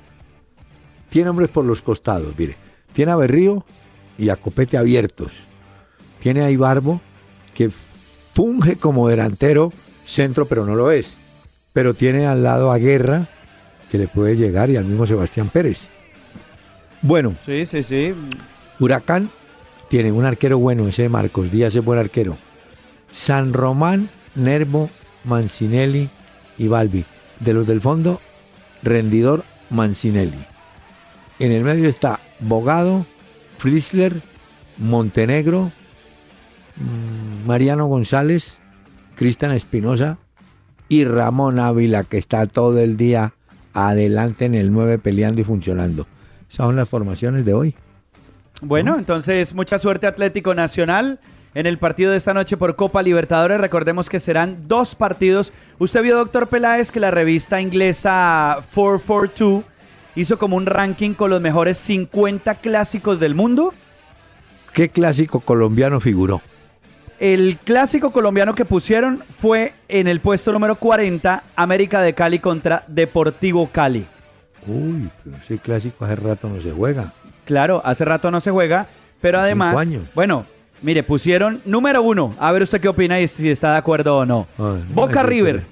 Tiene 1.10 1.30
hombres 1.30 1.50
por 1.50 1.66
los 1.66 1.82
costados, 1.82 2.34
mire. 2.38 2.56
Tiene 2.94 3.12
a 3.12 3.16
Berrío 3.16 3.66
y 4.18 4.30
a 4.30 4.36
Copete 4.36 4.78
abiertos. 4.78 5.32
Tiene 6.22 6.42
a 6.44 6.50
Ibarbo, 6.52 7.02
que 7.54 7.70
funge 8.34 8.76
como 8.76 9.08
delantero 9.08 9.72
centro, 10.06 10.46
pero 10.46 10.66
no 10.66 10.76
lo 10.76 10.92
es. 10.92 11.14
Pero 11.74 11.94
tiene 11.94 12.26
al 12.26 12.44
lado 12.44 12.72
a 12.72 12.78
Guerra, 12.78 13.28
que 13.90 13.98
le 13.98 14.08
puede 14.08 14.36
llegar, 14.36 14.70
y 14.70 14.76
al 14.76 14.86
mismo 14.86 15.08
Sebastián 15.08 15.50
Pérez. 15.50 15.80
Bueno, 17.02 17.36
Sí, 17.46 17.66
sí, 17.66 17.84
sí. 17.84 18.14
Huracán 18.80 19.30
tiene 19.90 20.12
un 20.12 20.26
arquero 20.26 20.58
bueno, 20.58 20.88
ese 20.88 21.10
Marcos 21.10 21.52
Díaz 21.52 21.76
es 21.76 21.84
buen 21.84 22.00
arquero. 22.00 22.38
San 23.12 23.54
Román, 23.54 24.10
Nervo, 24.36 24.90
Mancinelli 25.26 26.10
y 26.58 26.68
Balbi. 26.68 27.06
De 27.40 27.54
los 27.54 27.68
del 27.68 27.82
fondo, 27.82 28.22
rendidor 28.84 29.44
Mancinelli. 29.70 30.46
En 31.40 31.52
el 31.52 31.64
medio 31.64 31.90
está 31.90 32.20
Bogado, 32.40 33.06
Fritzler, 33.58 34.14
Montenegro, 34.78 35.72
mm, 36.78 37.21
Mariano 37.46 37.88
González, 37.88 38.60
Cristian 39.16 39.52
Espinosa 39.52 40.18
y 40.90 41.06
Ramón 41.06 41.60
Ávila, 41.60 42.04
que 42.04 42.18
está 42.18 42.46
todo 42.48 42.80
el 42.80 42.98
día 42.98 43.34
adelante 43.74 44.46
en 44.46 44.56
el 44.56 44.72
9 44.72 45.00
peleando 45.00 45.42
y 45.42 45.44
funcionando. 45.44 46.08
Esas 46.50 46.66
son 46.66 46.76
las 46.76 46.90
formaciones 46.90 47.46
de 47.46 47.54
hoy. 47.54 47.76
Bueno, 48.62 48.98
entonces 48.98 49.56
mucha 49.56 49.80
suerte 49.80 50.08
Atlético 50.08 50.54
Nacional 50.54 51.20
en 51.56 51.66
el 51.66 51.78
partido 51.78 52.12
de 52.12 52.18
esta 52.18 52.34
noche 52.34 52.58
por 52.58 52.76
Copa 52.76 53.02
Libertadores. 53.02 53.60
Recordemos 53.60 54.10
que 54.10 54.20
serán 54.20 54.68
dos 54.68 54.96
partidos. 54.96 55.52
Usted 55.80 56.04
vio, 56.04 56.18
doctor 56.18 56.48
Peláez, 56.48 56.92
que 56.92 57.00
la 57.00 57.12
revista 57.12 57.62
inglesa 57.62 58.58
442 58.74 59.64
hizo 60.16 60.38
como 60.38 60.58
un 60.58 60.66
ranking 60.66 61.14
con 61.14 61.30
los 61.30 61.42
mejores 61.42 61.78
50 61.78 62.56
clásicos 62.56 63.20
del 63.20 63.34
mundo. 63.34 63.74
¿Qué 64.74 64.90
clásico 64.90 65.40
colombiano 65.40 66.00
figuró? 66.00 66.42
El 67.22 67.60
clásico 67.64 68.10
colombiano 68.10 68.56
que 68.56 68.66
pusieron 68.66 69.20
fue 69.38 69.76
en 69.88 70.08
el 70.08 70.22
puesto 70.22 70.52
número 70.52 70.74
40, 70.74 71.44
América 71.56 72.02
de 72.02 72.16
Cali 72.16 72.40
contra 72.40 72.84
Deportivo 72.88 73.70
Cali. 73.72 74.08
Uy, 74.66 75.08
pero 75.24 75.38
ese 75.38 75.60
clásico 75.60 76.04
hace 76.04 76.16
rato 76.16 76.50
no 76.50 76.60
se 76.60 76.72
juega. 76.72 77.14
Claro, 77.46 77.80
hace 77.86 78.06
rato 78.06 78.32
no 78.32 78.42
se 78.42 78.50
juega, 78.50 78.88
pero 79.22 79.40
además, 79.40 79.78
años. 79.78 80.06
bueno, 80.16 80.46
mire, 80.82 81.04
pusieron 81.04 81.62
número 81.64 82.02
uno. 82.02 82.34
A 82.40 82.52
ver 82.52 82.64
usted 82.64 82.82
qué 82.82 82.88
opina 82.90 83.20
y 83.20 83.28
si 83.28 83.52
está 83.52 83.74
de 83.74 83.78
acuerdo 83.78 84.18
o 84.18 84.26
no. 84.26 84.48
Boca 84.92 85.22
River. 85.22 85.64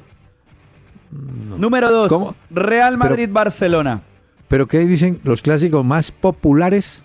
Número 1.12 1.90
dos, 1.92 2.10
¿Cómo? 2.10 2.36
Real 2.52 2.96
Pero- 2.96 3.10
Madrid-Barcelona. 3.10 4.02
¿Pero 4.48 4.68
qué 4.68 4.80
dicen 4.80 5.20
los 5.24 5.42
clásicos 5.42 5.84
más 5.84 6.12
populares? 6.12 7.02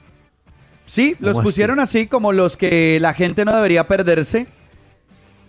Sí, 0.87 1.17
los 1.19 1.41
pusieron 1.41 1.81
así 1.81 2.07
como 2.07 2.33
los 2.33 2.57
que 2.57 2.99
la 3.01 3.15
gente 3.15 3.45
no 3.45 3.55
debería 3.55 3.87
perderse. 3.89 4.47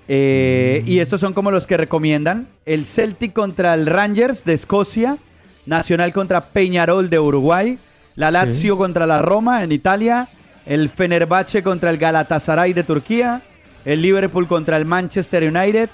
Eh. 0.08 0.84
Y 0.86 1.00
estos 1.00 1.22
son 1.22 1.34
como 1.34 1.52
los 1.52 1.68
que 1.68 1.78
recomiendan. 1.78 2.48
El 2.66 2.86
Celtic 2.86 3.34
contra 3.34 3.74
el 3.74 3.86
Rangers 3.86 4.46
de 4.46 4.54
Escocia. 4.54 5.18
Nacional 5.66 6.14
contra 6.14 6.42
Peñarol 6.42 7.10
de 7.10 7.20
Uruguay. 7.20 7.78
La 8.16 8.32
Lazio 8.32 8.78
contra 8.78 9.06
la 9.06 9.22
Roma 9.22 9.64
en 9.64 9.72
Italia. 9.72 10.28
El 10.66 10.90
Fenerbahce 10.90 11.64
contra 11.64 11.90
el 11.90 11.98
Galatasaray 11.98 12.74
de 12.74 12.84
Turquía. 12.84 13.42
El 13.84 14.02
Liverpool 14.02 14.48
contra 14.48 14.78
el 14.78 14.86
Manchester 14.86 15.44
United. 15.44 15.90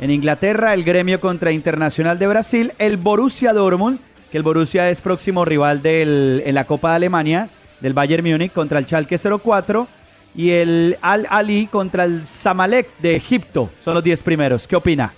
En 0.00 0.10
Inglaterra, 0.10 0.74
el 0.74 0.84
Gremio 0.84 1.20
contra 1.20 1.52
Internacional 1.52 2.18
de 2.18 2.26
Brasil. 2.26 2.72
El 2.78 2.96
Borussia 2.96 3.52
Dortmund, 3.52 4.00
que 4.30 4.38
el 4.38 4.42
Borussia 4.42 4.90
es 4.90 5.00
próximo 5.00 5.44
rival 5.44 5.82
del, 5.82 6.42
en 6.44 6.54
la 6.54 6.64
Copa 6.64 6.90
de 6.90 6.96
Alemania, 6.96 7.48
del 7.82 7.92
Bayern 7.92 8.24
Múnich 8.24 8.52
contra 8.52 8.78
el 8.78 8.86
Schalke 8.86 9.18
04. 9.18 9.88
Y 10.34 10.50
el 10.50 10.96
Al 11.02 11.26
Ali 11.28 11.66
contra 11.66 12.04
el 12.04 12.24
Zamalek 12.24 12.88
de 13.00 13.16
Egipto. 13.16 13.68
Son 13.84 13.92
los 13.92 14.02
10 14.02 14.22
primeros. 14.22 14.66
¿Qué 14.66 14.76
opina? 14.76 15.12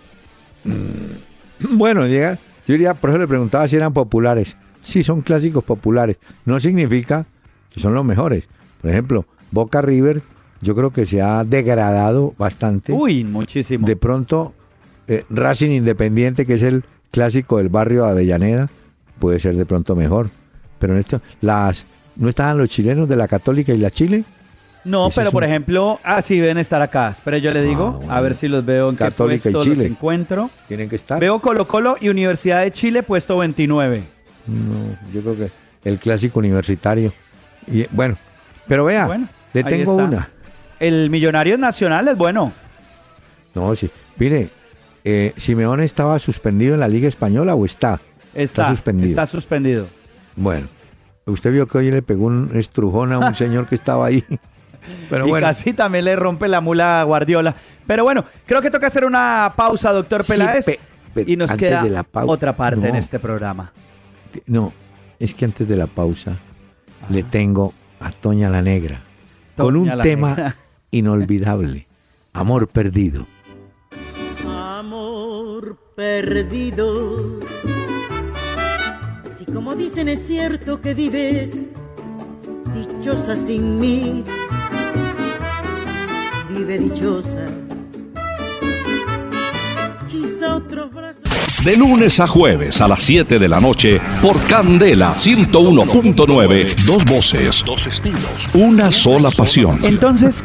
Bueno, 1.70 2.06
llega, 2.06 2.34
yo 2.66 2.72
diría, 2.72 2.94
por 2.94 3.10
eso 3.10 3.20
le 3.20 3.28
preguntaba 3.28 3.68
si 3.68 3.76
eran 3.76 3.92
populares. 3.92 4.56
Sí, 4.84 5.04
son 5.04 5.22
clásicos 5.22 5.62
populares. 5.62 6.16
No 6.44 6.58
significa 6.58 7.26
que 7.70 7.80
son 7.80 7.94
los 7.94 8.04
mejores. 8.04 8.48
Por 8.80 8.90
ejemplo, 8.90 9.24
Boca 9.50 9.80
River, 9.80 10.20
yo 10.60 10.74
creo 10.74 10.90
que 10.90 11.06
se 11.06 11.22
ha 11.22 11.44
degradado 11.44 12.34
bastante. 12.36 12.92
Uy, 12.92 13.24
muchísimo. 13.24 13.86
De 13.86 13.96
pronto, 13.96 14.52
eh, 15.06 15.24
Racing 15.30 15.70
Independiente, 15.70 16.44
que 16.44 16.54
es 16.54 16.62
el 16.62 16.84
clásico 17.10 17.58
del 17.58 17.68
barrio 17.68 18.04
de 18.04 18.10
Avellaneda, 18.10 18.68
puede 19.18 19.40
ser 19.40 19.54
de 19.54 19.64
pronto 19.64 19.94
mejor. 19.94 20.28
Pero 20.78 20.94
en 20.94 21.00
esto, 21.00 21.20
las, 21.40 21.86
¿no 22.16 22.28
estaban 22.28 22.58
los 22.58 22.68
chilenos 22.68 23.08
de 23.08 23.16
la 23.16 23.28
Católica 23.28 23.72
y 23.72 23.78
la 23.78 23.90
Chile? 23.90 24.24
No, 24.84 25.10
pero 25.14 25.30
por 25.32 25.42
un- 25.42 25.48
ejemplo, 25.48 25.98
ah, 26.04 26.20
sí, 26.20 26.38
deben 26.38 26.58
estar 26.58 26.82
acá. 26.82 27.16
Pero 27.24 27.38
yo 27.38 27.50
le 27.52 27.62
digo, 27.62 27.92
bueno. 27.92 28.12
a 28.12 28.20
ver 28.20 28.34
si 28.34 28.48
los 28.48 28.64
veo 28.64 28.90
en 28.90 28.96
qué 28.96 29.04
Católica 29.04 29.48
y 29.48 29.52
puesto 29.52 29.58
los 29.70 29.76
Chile. 29.76 29.86
encuentro. 29.86 30.50
Tienen 30.68 30.88
que 30.90 30.96
estar. 30.96 31.18
Veo 31.20 31.40
Colo 31.40 31.66
Colo 31.66 31.96
y 32.00 32.10
Universidad 32.10 32.62
de 32.62 32.70
Chile, 32.70 33.02
puesto 33.02 33.38
29. 33.38 34.02
No, 34.46 34.74
yo 35.12 35.20
creo 35.22 35.36
que 35.36 35.50
el 35.88 35.98
clásico 35.98 36.38
universitario. 36.38 37.12
Y 37.66 37.86
bueno, 37.92 38.16
pero 38.68 38.84
vea, 38.84 39.06
Bueno, 39.06 39.28
le 39.54 39.64
tengo 39.64 39.94
una. 39.94 40.28
El 40.78 41.08
Millonario 41.08 41.56
Nacional 41.56 42.08
es 42.08 42.16
bueno. 42.18 42.52
No, 43.54 43.74
sí. 43.74 43.88
Mire, 44.18 44.50
eh, 45.04 45.32
Simeone 45.36 45.84
estaba 45.86 46.18
suspendido 46.18 46.74
en 46.74 46.80
la 46.80 46.88
Liga 46.88 47.08
Española 47.08 47.54
o 47.54 47.64
está. 47.64 48.00
Está, 48.34 48.68
suspendido. 48.68 49.08
Está 49.08 49.26
suspendido. 49.26 49.86
Bueno, 50.36 50.66
usted 51.26 51.52
vio 51.52 51.66
que 51.66 51.78
hoy 51.78 51.90
le 51.90 52.02
pegó 52.02 52.26
un 52.26 52.50
estrujón 52.54 53.12
a 53.12 53.18
un 53.18 53.34
señor 53.34 53.66
que 53.66 53.74
estaba 53.74 54.06
ahí. 54.06 54.24
Pero 55.08 55.26
y 55.26 55.30
bueno, 55.30 55.46
casi 55.46 55.72
también 55.72 56.04
le 56.04 56.14
rompe 56.16 56.46
la 56.48 56.60
mula 56.60 57.00
a 57.00 57.04
Guardiola. 57.04 57.54
Pero 57.86 58.04
bueno, 58.04 58.24
creo 58.46 58.60
que 58.60 58.70
toca 58.70 58.86
hacer 58.88 59.04
una 59.04 59.52
pausa, 59.56 59.92
doctor 59.92 60.24
Sí, 60.24 60.32
Peláez. 60.32 60.66
pe- 61.14 61.24
y 61.26 61.36
nos 61.36 61.52
queda 61.54 61.82
de 61.82 61.90
la 61.90 62.02
pau- 62.02 62.28
otra 62.28 62.54
parte 62.56 62.86
en 62.86 62.92
No. 62.94 62.98
este 62.98 63.18
programa. 63.18 63.72
no, 64.46 64.72
es 65.18 65.32
que 65.32 65.44
antes 65.44 65.66
de 65.68 65.76
la 65.76 65.86
pausa 65.86 66.36
le 67.08 67.22
tengo 67.22 67.72
a 68.00 68.10
Toña 68.10 68.50
la 68.50 68.60
Negra 68.62 69.00
con 69.56 69.76
un 69.76 69.88
tema 70.02 70.30
Negra. 70.30 70.56
inolvidable, 70.90 71.86
Amor 72.32 72.66
Perdido. 72.68 73.26
Amor 74.46 75.78
perdido. 75.94 77.38
Como 79.54 79.76
dicen 79.76 80.08
es 80.08 80.26
cierto 80.26 80.80
que 80.80 80.94
vives 80.94 81.52
dichosa 82.74 83.36
sin 83.36 83.78
mí, 83.78 84.24
vive 86.50 86.78
dichosa. 86.80 87.44
Quizá 90.10 90.56
otros 90.56 90.92
brazos. 90.92 91.22
De 91.64 91.76
lunes 91.76 92.18
a 92.18 92.26
jueves 92.26 92.80
a 92.80 92.88
las 92.88 93.04
7 93.04 93.38
de 93.38 93.48
la 93.48 93.60
noche 93.60 94.00
por 94.20 94.42
Candela 94.48 95.14
101.9. 95.14 96.74
Dos 96.84 97.04
voces, 97.04 97.62
dos 97.64 97.86
estilos, 97.86 98.48
una 98.54 98.90
sola 98.90 99.30
pasión. 99.30 99.78
Entonces, 99.84 100.44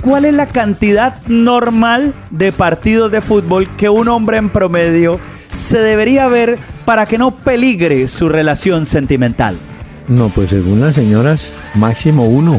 ¿cuál 0.00 0.24
es 0.24 0.34
la 0.34 0.46
cantidad 0.46 1.20
normal 1.26 2.14
de 2.30 2.52
partidos 2.52 3.10
de 3.10 3.20
fútbol 3.20 3.68
que 3.76 3.88
un 3.88 4.06
hombre 4.06 4.36
en 4.36 4.48
promedio 4.48 5.18
se 5.52 5.80
debería 5.80 6.28
ver 6.28 6.77
para 6.88 7.04
que 7.04 7.18
no 7.18 7.32
peligre 7.32 8.08
su 8.08 8.30
relación 8.30 8.86
sentimental? 8.86 9.58
No, 10.06 10.30
pues 10.30 10.48
según 10.48 10.80
las 10.80 10.94
señoras, 10.94 11.50
máximo 11.74 12.24
uno. 12.24 12.58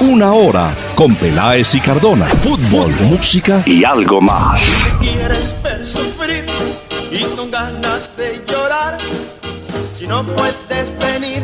Una 0.00 0.32
hora 0.32 0.72
con 0.94 1.14
Peláez 1.16 1.74
y 1.74 1.80
Cardona. 1.80 2.24
Fútbol, 2.24 2.90
música 3.10 3.62
y 3.66 3.84
algo 3.84 4.18
más. 4.22 4.62
me 4.62 5.06
quieres 5.06 5.54
ver 5.62 5.86
sufrir 5.86 6.46
y 7.10 7.24
con 7.36 7.50
ganas 7.50 8.08
de 8.16 8.42
llorar. 8.48 8.96
Si 9.94 10.06
no 10.06 10.24
puedes 10.24 10.98
venir, 10.98 11.42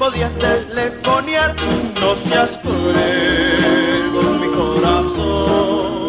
podías 0.00 0.34
telefonear. 0.34 1.54
No 2.00 2.16
seas 2.16 2.58
cruel 2.60 4.10
con 4.12 4.40
mi 4.40 4.48
corazón. 4.48 6.06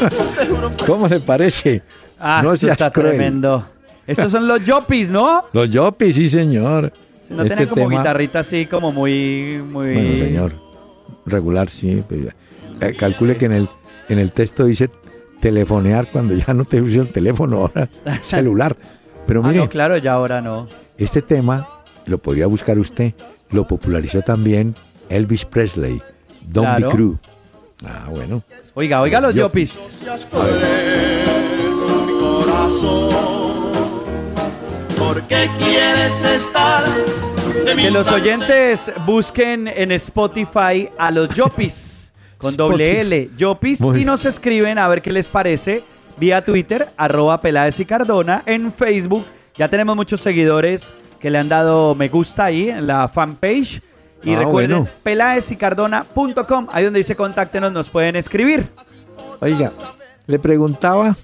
¿Cómo 0.86 1.08
le 1.08 1.20
parece? 1.20 1.82
Ah, 2.18 2.40
No 2.42 2.56
seas 2.56 2.72
está 2.72 2.90
cruel. 2.90 3.10
tremendo. 3.16 3.64
Estos 4.06 4.32
son 4.32 4.48
los 4.48 4.64
Yopis, 4.64 5.10
¿no? 5.10 5.44
Los 5.52 5.70
Yopis, 5.70 6.14
sí, 6.14 6.28
señor. 6.30 6.92
Si 7.22 7.32
no 7.34 7.42
Este 7.42 7.54
tienen 7.56 7.68
como 7.68 7.88
tema- 7.88 8.00
guitarrita 8.00 8.40
así, 8.40 8.66
como 8.66 8.90
muy, 8.92 9.60
muy. 9.70 9.92
Bueno, 9.92 10.24
señor. 10.24 10.54
Regular, 11.26 11.68
sí. 11.70 12.02
pues, 12.08 12.20
eh, 12.80 12.94
calcule 12.96 13.36
que 13.36 13.44
en 13.46 13.52
el, 13.52 13.68
en 14.08 14.18
el 14.18 14.32
texto 14.32 14.64
dice 14.64 14.90
telefonear 15.40 16.10
cuando 16.10 16.34
ya 16.34 16.52
no 16.54 16.64
te 16.64 16.80
usa 16.80 17.02
el 17.02 17.08
teléfono, 17.08 17.58
ahora 17.58 17.88
celular. 18.22 18.76
Pero 19.26 19.42
Ah, 19.44 19.48
mire, 19.48 19.60
no, 19.60 19.68
claro, 19.68 19.96
ya 19.98 20.12
ahora 20.14 20.40
no. 20.40 20.66
este 20.98 21.22
tema 21.22 21.68
lo 22.06 22.18
podría 22.18 22.46
buscar 22.46 22.78
usted. 22.78 23.14
Lo 23.50 23.66
popularizó 23.66 24.22
también 24.22 24.74
Elvis 25.08 25.44
Presley, 25.44 26.02
Don't 26.48 26.66
Claro. 26.68 26.88
Be 26.88 26.94
Crew. 26.94 27.18
Ah, 27.84 28.06
bueno. 28.10 28.42
Oiga, 28.74 29.00
oiga 29.00 29.20
los 29.20 29.34
Yo- 29.34 29.42
Yopis. 29.42 29.88
seas 30.02 30.26
cruel 30.26 30.60
con 31.86 32.06
mi 32.06 32.12
corazón. 32.20 33.10
¿Por 34.98 35.22
qué 35.22 35.48
quieres 35.58 36.24
estar 36.24 36.84
de 37.64 37.74
mi 37.74 37.82
Que 37.84 37.90
los 37.90 38.10
oyentes 38.12 38.92
busquen 39.06 39.66
en 39.68 39.92
Spotify 39.92 40.88
a 40.98 41.10
los 41.10 41.28
Yopis 41.30 42.12
con 42.38 42.56
doble. 42.56 43.00
L, 43.00 43.30
Yopis, 43.36 43.80
Muy 43.80 44.02
y 44.02 44.04
nos 44.04 44.24
escriben 44.24 44.78
a 44.78 44.88
ver 44.88 45.02
qué 45.02 45.12
les 45.12 45.28
parece 45.28 45.82
vía 46.18 46.42
Twitter, 46.44 46.90
arroba 46.96 47.40
Peláez 47.40 47.80
y 47.80 47.84
Cardona, 47.86 48.42
en 48.46 48.70
Facebook. 48.72 49.24
Ya 49.56 49.68
tenemos 49.68 49.96
muchos 49.96 50.20
seguidores 50.20 50.92
que 51.18 51.28
le 51.30 51.38
han 51.38 51.48
dado 51.48 51.94
me 51.94 52.08
gusta 52.08 52.44
ahí 52.46 52.68
en 52.70 52.86
la 52.86 53.08
fanpage. 53.08 53.82
Y 54.22 54.34
Ah, 54.34 54.38
recuerden, 54.40 54.80
bueno. 54.84 54.90
peláezicardona.com, 55.02 56.66
ahí 56.70 56.84
donde 56.84 56.98
dice 56.98 57.16
contáctenos, 57.16 57.72
nos 57.72 57.88
pueden 57.90 58.16
escribir. 58.16 58.68
Oiga, 59.40 59.72
le 60.26 60.38
preguntaba 60.38 61.16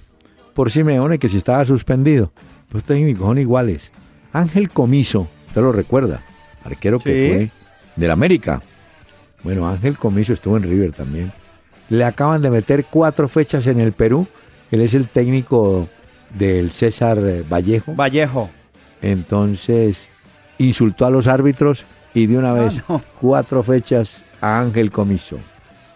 por 0.55 0.71
Simeone 0.71 1.19
que 1.19 1.29
si 1.29 1.37
estaba 1.37 1.65
suspendido. 1.65 2.33
Los 2.71 2.85
técnicos 2.85 3.27
son 3.27 3.39
iguales. 3.39 3.93
Ángel 4.33 4.71
Comiso, 4.71 5.29
usted 5.49 5.61
lo 5.61 5.73
recuerda, 5.73 6.23
arquero 6.65 6.99
que 6.99 7.29
fue 7.29 7.51
del 7.97 8.11
América. 8.11 8.63
Bueno, 9.43 9.69
Ángel 9.69 9.97
Comiso 9.99 10.33
estuvo 10.33 10.57
en 10.57 10.63
River 10.65 10.93
también. 10.93 11.33
Le 11.89 12.05
acaban 12.05 12.43
de 12.43 12.51
meter 12.51 12.85
cuatro 12.87 13.29
fechas 13.29 13.67
en 13.67 13.79
el 13.81 13.93
Perú. 13.93 14.27
Él 14.71 14.81
es 14.81 14.95
el 14.95 15.09
técnico 15.09 15.89
del 16.35 16.73
César 16.73 17.21
Vallejo. 17.49 17.95
Vallejo. 17.95 18.51
Entonces, 19.03 20.07
insultó 20.59 21.07
a 21.07 21.11
los 21.11 21.29
árbitros 21.29 21.85
y 22.17 22.27
de 22.27 22.39
una 22.39 22.55
vez 22.55 22.83
no. 22.89 23.03
cuatro 23.21 23.63
fechas 23.63 24.25
a 24.41 24.59
Ángel 24.59 24.91
Comiso. 24.91 25.39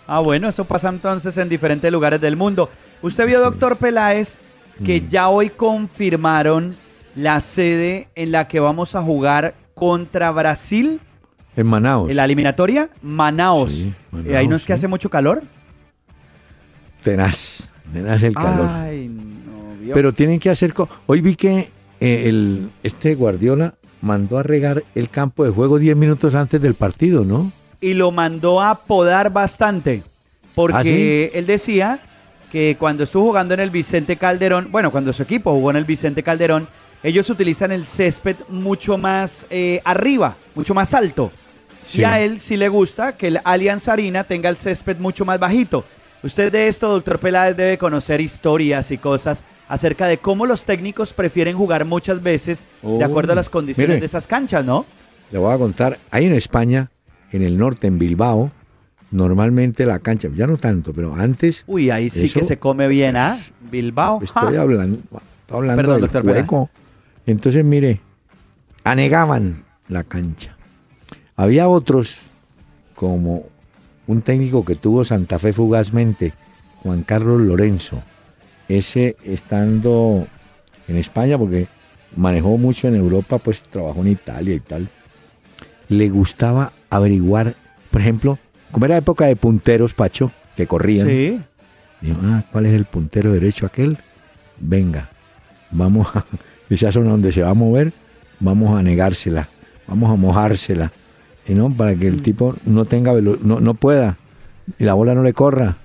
Ah, 0.07 0.21
bueno, 0.21 0.49
eso 0.51 0.67
pasa 0.67 0.91
entonces 0.91 1.37
en 1.39 1.49
diferentes 1.49 1.91
lugares 1.91 2.21
del 2.21 2.37
mundo. 2.37 2.69
Usted 3.01 3.27
vio, 3.27 3.41
doctor 3.41 3.77
Peláez, 3.77 4.37
que 4.85 5.07
ya 5.09 5.31
hoy 5.31 5.49
confirmaron 5.49 6.77
la 7.17 7.41
sede 7.41 8.09
en 8.15 8.33
la 8.33 8.49
que 8.49 8.61
vamos 8.61 8.95
a 8.95 9.03
jugar 9.03 9.55
contra 9.75 10.31
Brasil 10.31 11.01
En 11.57 11.67
Manaus. 11.67 12.11
en 12.11 12.17
la 12.17 12.25
eliminatoria, 12.27 12.91
Manaos. 13.01 13.73
Sí, 13.73 13.95
Eh, 14.27 14.37
ahí 14.37 14.47
no 14.47 14.57
es 14.57 14.63
Manaus, 14.63 14.65
que 14.67 14.73
hace 14.75 14.89
mucho 14.89 15.09
calor. 15.09 15.43
Tenaz, 17.03 17.65
tenaz 17.93 18.23
el 18.23 18.35
calor. 18.35 18.69
Ay, 18.71 19.09
no, 19.09 19.75
vio. 19.81 19.95
Pero 19.95 20.13
tienen 20.13 20.39
que 20.39 20.51
hacer... 20.51 20.75
Hoy 21.07 21.23
vi 21.23 21.35
que 21.35 21.71
eh, 22.01 22.29
el, 22.29 22.71
este 22.83 23.15
Guardiola 23.15 23.75
mandó 24.03 24.39
a 24.39 24.43
regar 24.43 24.85
el 24.95 25.11
campo 25.11 25.45
de 25.45 25.51
juego 25.51 25.79
10 25.79 25.97
minutos 25.97 26.35
antes 26.35 26.61
del 26.63 26.75
partido, 26.75 27.25
¿no? 27.25 27.51
y 27.81 27.95
lo 27.95 28.11
mandó 28.11 28.61
a 28.61 28.75
podar 28.75 29.33
bastante. 29.33 30.03
Porque 30.55 31.31
¿Ah, 31.33 31.39
él 31.39 31.47
decía 31.47 32.01
que 32.53 32.77
cuando 32.79 33.05
estuvo 33.05 33.25
jugando 33.25 33.55
en 33.55 33.61
el 33.61 33.71
Vicente 33.71 34.17
Calderón, 34.17 34.69
bueno, 34.71 34.91
cuando 34.91 35.13
su 35.13 35.23
equipo 35.23 35.53
jugó 35.53 35.71
en 35.71 35.77
el 35.77 35.85
Vicente 35.85 36.23
Calderón, 36.23 36.69
ellos 37.03 37.31
utilizan 37.31 37.73
el 37.73 37.87
césped 37.87 38.37
mucho 38.49 38.99
más 38.99 39.47
eh, 39.49 39.81
arriba, 39.85 40.37
mucho 40.55 40.75
más 40.75 40.93
alto. 40.93 41.33
Sí. 41.87 42.01
Y 42.01 42.05
a 42.05 42.21
él 42.21 42.41
sí 42.41 42.57
le 42.57 42.69
gusta 42.69 43.15
que 43.15 43.29
el 43.29 43.41
Allianz 43.45 43.89
Arena 43.89 44.25
tenga 44.25 44.51
el 44.51 44.57
césped 44.57 44.99
mucho 44.99 45.25
más 45.25 45.39
bajito. 45.39 45.85
Usted 46.23 46.53
de 46.53 46.69
esto, 46.69 46.89
doctor 46.91 47.19
Peláez, 47.19 47.57
debe 47.57 47.79
conocer 47.79 48.21
historias 48.21 48.91
y 48.91 48.99
cosas 48.99 49.45
acerca 49.69 50.07
de 50.07 50.19
cómo 50.19 50.45
los 50.47 50.65
técnicos 50.67 51.15
prefieren 51.15 51.57
jugar 51.57 51.85
muchas 51.87 52.23
veces 52.23 52.67
de 52.83 52.89
Oh, 52.89 53.05
acuerdo 53.05 53.33
a 53.33 53.37
las 53.37 53.49
condiciones 53.49 53.89
mire. 53.89 54.01
de 54.01 54.07
esas 54.07 54.27
canchas, 54.27 54.65
¿no? 54.65 54.85
Le 55.33 55.39
voy 55.39 55.55
a 55.55 55.59
contar, 55.59 55.99
ahí 56.11 56.27
en 56.27 56.35
España, 56.35 56.91
en 57.33 57.43
el 57.43 57.57
norte, 57.57 57.87
en 57.87 57.99
Bilbao, 57.99 58.51
normalmente 59.13 59.87
la 59.87 59.99
cancha, 60.01 60.29
ya 60.35 60.47
no 60.47 60.57
tanto, 60.57 60.93
pero 60.93 61.15
antes 61.15 61.65
Uy, 61.67 61.91
ahí 61.91 62.11
sí 62.11 62.29
que 62.31 62.45
se 62.45 62.59
come 62.59 62.87
bien, 62.89 63.17
¿ah? 63.17 63.39
Bilbao. 63.71 64.21
estoy 64.23 64.55
ja. 64.57 64.61
hablando, 64.61 64.99
estoy 64.99 65.57
hablando 65.57 65.77
Perdón, 65.83 65.95
del 65.97 66.11
doctor 66.11 66.23
juego. 66.23 66.71
Entonces, 67.27 67.65
mire, 67.65 68.01
anegaban 68.85 69.65
la 69.89 70.05
cancha. 70.05 70.55
Había 71.37 71.69
otros, 71.69 72.19
como 72.95 73.45
un 74.11 74.23
técnico 74.23 74.65
que 74.65 74.75
tuvo 74.75 75.05
Santa 75.05 75.39
Fe 75.39 75.53
fugazmente, 75.53 76.33
Juan 76.83 77.03
Carlos 77.03 77.41
Lorenzo. 77.41 78.03
Ese 78.69 79.17
estando 79.25 80.27
en 80.89 80.97
España, 80.97 81.39
porque 81.39 81.69
manejó 82.17 82.59
mucho 82.59 82.89
en 82.89 82.97
Europa, 82.97 83.39
pues 83.39 83.63
trabajó 83.63 84.01
en 84.01 84.09
Italia 84.09 84.55
y 84.55 84.61
tal. 84.61 84.89
Le 85.89 86.09
gustaba 86.09 86.73
averiguar, 86.91 87.55
por 87.91 88.01
ejemplo, 88.01 88.39
como 88.73 88.87
era 88.87 88.97
época 88.97 89.27
de 89.27 89.37
punteros, 89.37 89.95
Pacho, 89.95 90.33
que 90.57 90.67
corrían. 90.67 91.07
Sí. 91.07 91.41
Ah, 92.23 92.43
¿cuál 92.51 92.67
es 92.67 92.75
el 92.75 92.87
puntero 92.87 93.33
derecho 93.33 93.67
aquel? 93.67 93.99
Venga, 94.59 95.09
vamos 95.71 96.09
a, 96.17 96.25
esa 96.69 96.91
zona 96.91 97.11
donde 97.11 97.33
se 97.33 97.43
va 97.43 97.51
a 97.51 97.55
mover, 97.55 97.93
vamos 98.41 98.77
a 98.79 98.83
negársela. 98.83 99.49
vamos 99.87 100.11
a 100.11 100.17
mojársela. 100.17 100.93
Y 101.47 101.55
no, 101.55 101.71
para 101.71 101.95
que 101.95 102.11
Mm. 102.11 102.15
el 102.15 102.23
tipo 102.23 102.55
no 102.67 102.85
tenga 102.85 103.13
velo- 103.13 103.39
no, 103.43 103.61
no 103.61 103.75
pueda 103.75 104.17
y 104.79 104.85
la 104.85 104.95
bola 104.95 105.15
no 105.15 105.23
le 105.23 105.33
corra. 105.33 105.77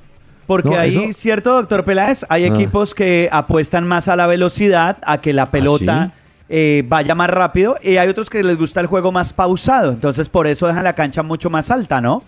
Porque 0.48 0.70
No, 0.70 0.78
ahí, 0.78 0.96
eso- 0.96 1.14
cierto, 1.20 1.54
doctor 1.54 1.86
Peláez, 1.86 2.26
hay 2.30 2.44
Ah. 2.44 2.48
equipos 2.48 2.94
que 2.94 3.30
apuestan 3.32 3.88
más 3.88 4.08
a 4.08 4.16
la 4.16 4.28
velocidad, 4.28 4.98
a 5.06 5.20
que 5.20 5.34
la 5.34 5.50
pelota 5.50 6.14
¿sí? 6.16 6.22
eh, 6.50 6.84
vaya 6.88 7.16
más 7.16 7.30
rápido, 7.32 7.76
y 7.82 7.98
hay 7.98 8.08
otros 8.08 8.30
que 8.30 8.44
les 8.44 8.56
gusta 8.56 8.80
el 8.80 8.86
juego 8.86 9.12
más 9.12 9.34
pausado. 9.34 9.92
Entonces, 9.92 10.30
por 10.30 10.46
eso 10.46 10.68
dejan 10.68 10.84
la 10.84 10.94
cancha 10.94 11.24
mucho 11.24 11.50
más 11.50 11.72
alta, 11.72 12.00
¿no? 12.02 12.22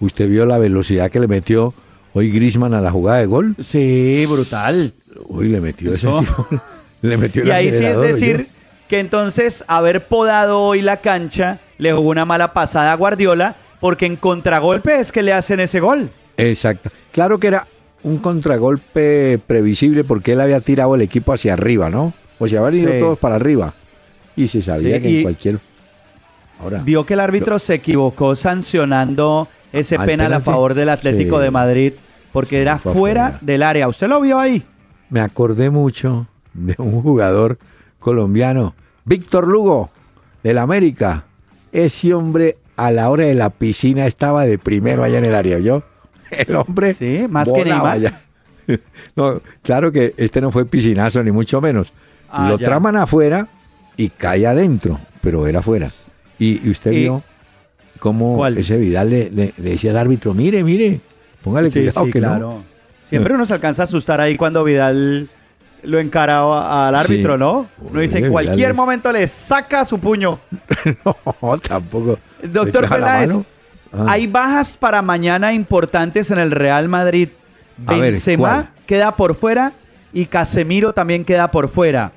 Usted 0.00 0.26
vio 0.30 0.46
la 0.46 0.56
velocidad 0.56 1.10
que 1.10 1.20
le 1.20 1.28
metió 1.28 1.74
hoy 2.14 2.30
Grisman 2.30 2.72
a 2.72 2.80
la 2.80 2.90
jugada 2.90 3.18
de 3.18 3.26
gol. 3.26 3.54
Sí, 3.62 4.24
brutal. 4.26 4.94
Uy, 5.28 5.48
le 5.48 5.60
metió 5.60 5.92
ese 5.92 6.06
Eso. 6.06 6.20
tipo, 6.20 6.46
le 7.02 7.16
metió 7.18 7.42
el 7.42 7.48
Y 7.48 7.50
ahí 7.50 7.70
sí 7.72 7.84
es 7.84 8.00
decir. 8.00 8.48
Que 8.90 8.98
entonces 8.98 9.62
haber 9.68 10.04
podado 10.04 10.60
hoy 10.60 10.82
la 10.82 10.96
cancha 10.96 11.60
le 11.78 11.92
jugó 11.92 12.10
una 12.10 12.24
mala 12.24 12.52
pasada 12.52 12.90
a 12.90 12.96
Guardiola, 12.96 13.54
porque 13.78 14.04
en 14.04 14.16
contragolpe 14.16 14.98
es 14.98 15.12
que 15.12 15.22
le 15.22 15.32
hacen 15.32 15.60
ese 15.60 15.78
gol. 15.78 16.10
Exacto. 16.36 16.90
Claro 17.12 17.38
que 17.38 17.46
era 17.46 17.68
un 18.02 18.18
contragolpe 18.18 19.38
previsible 19.46 20.02
porque 20.02 20.32
él 20.32 20.40
había 20.40 20.58
tirado 20.60 20.96
el 20.96 21.02
equipo 21.02 21.32
hacia 21.32 21.52
arriba, 21.52 21.88
¿no? 21.88 22.12
O 22.40 22.48
sea, 22.48 22.66
habían 22.66 22.82
ido 22.82 22.92
Sí. 22.94 22.98
todos 22.98 23.18
para 23.20 23.36
arriba. 23.36 23.72
Y 24.34 24.48
se 24.48 24.60
sabía 24.60 24.96
Sí, 24.96 25.02
que 25.02 25.16
en 25.18 25.22
cualquier... 25.22 25.58
Ahora, 26.60 26.82
Vio 26.84 27.06
que 27.06 27.14
el 27.14 27.20
árbitro 27.20 27.58
se 27.60 27.74
equivocó 27.74 28.34
sancionando 28.36 29.46
ese 29.72 29.94
¿Al 29.96 30.06
penal 30.06 30.32
a 30.34 30.40
favor 30.40 30.74
del 30.74 30.88
Atlético 30.88 31.38
Sí. 31.38 31.44
de 31.44 31.50
Madrid 31.52 31.92
porque 32.32 32.60
era 32.60 32.78
Fue 32.78 32.92
fuera 32.92 33.38
del 33.40 33.62
área. 33.62 33.86
¿Usted 33.86 34.08
lo 34.08 34.20
vio 34.20 34.38
ahí? 34.40 34.64
me 35.10 35.20
acordé 35.20 35.70
mucho 35.70 36.26
de 36.54 36.74
un 36.78 37.02
jugador 37.02 37.56
colombiano, 38.00 38.74
Víctor 39.04 39.46
Lugo, 39.46 39.90
del 40.42 40.58
América. 40.58 41.24
Ese 41.72 42.12
hombre 42.14 42.56
a 42.76 42.90
la 42.90 43.10
hora 43.10 43.24
de 43.26 43.34
la 43.34 43.50
piscina 43.50 44.06
estaba 44.06 44.44
de 44.46 44.58
primero 44.58 45.04
allá 45.04 45.18
en 45.18 45.26
el 45.26 45.34
área, 45.34 45.58
¿yo? 45.60 45.82
El 46.30 46.56
hombre... 46.56 46.94
Sí, 46.94 47.26
más 47.28 47.50
que 47.52 47.64
Neymar. 47.64 47.86
allá. 47.92 48.20
No, 49.16 49.40
claro 49.62 49.90
que 49.90 50.14
este 50.16 50.40
no 50.40 50.52
fue 50.52 50.64
piscinazo, 50.64 51.22
ni 51.24 51.32
mucho 51.32 51.60
menos. 51.60 51.92
Ah, 52.30 52.48
Lo 52.48 52.56
ya. 52.56 52.66
traman 52.66 52.96
afuera 52.96 53.48
y 53.96 54.08
cae 54.10 54.46
adentro, 54.46 55.00
pero 55.20 55.46
era 55.48 55.58
afuera. 55.58 55.90
Y, 56.38 56.60
y 56.66 56.70
usted 56.70 56.92
Y- 56.92 57.00
vio 57.00 57.22
cómo 57.98 58.36
¿Cuál? 58.36 58.56
ese 58.58 58.76
Vidal 58.76 59.10
le, 59.10 59.28
le- 59.30 59.52
le 59.56 59.70
decía 59.70 59.90
al 59.90 59.96
árbitro, 59.96 60.32
mire, 60.34 60.62
mire, 60.62 61.00
póngale 61.42 61.68
sí, 61.70 61.80
cuidado 61.80 62.04
sí, 62.06 62.10
que 62.12 62.20
no". 62.20 62.26
claro. 62.28 62.62
Siempre 63.08 63.34
uno 63.34 63.44
se 63.44 63.54
alcanza 63.54 63.82
a 63.82 63.84
asustar 63.86 64.20
ahí 64.20 64.36
cuando 64.36 64.62
Vidal 64.62 65.28
lo 65.82 65.98
encaraba 65.98 66.88
al 66.88 66.94
árbitro, 66.94 67.34
Sí. 67.34 67.38
¿no? 67.40 67.68
Uno 67.80 68.00
dice, 68.00 68.18
en 68.18 68.30
cualquier 68.30 68.74
momento 68.74 69.10
le 69.12 69.26
saca 69.26 69.84
su 69.84 69.98
puño. 69.98 70.38
No, 71.42 71.58
tampoco. 71.58 72.18
Doctor 72.42 72.88
Peláez. 72.88 73.32
Ah. 73.92 74.06
hay 74.08 74.26
bajas 74.26 74.76
para 74.76 75.02
mañana 75.02 75.52
importantes 75.52 76.30
en 76.30 76.38
el 76.38 76.50
Real 76.52 76.88
Madrid. 76.88 77.28
A 77.86 77.94
Benzema 77.94 78.70
queda 78.86 79.16
por 79.16 79.34
fuera 79.34 79.72
y 80.12 80.26
Casemiro 80.26 80.92
también 80.92 81.24
queda 81.24 81.50
por 81.50 81.68
fuera. 81.68 82.12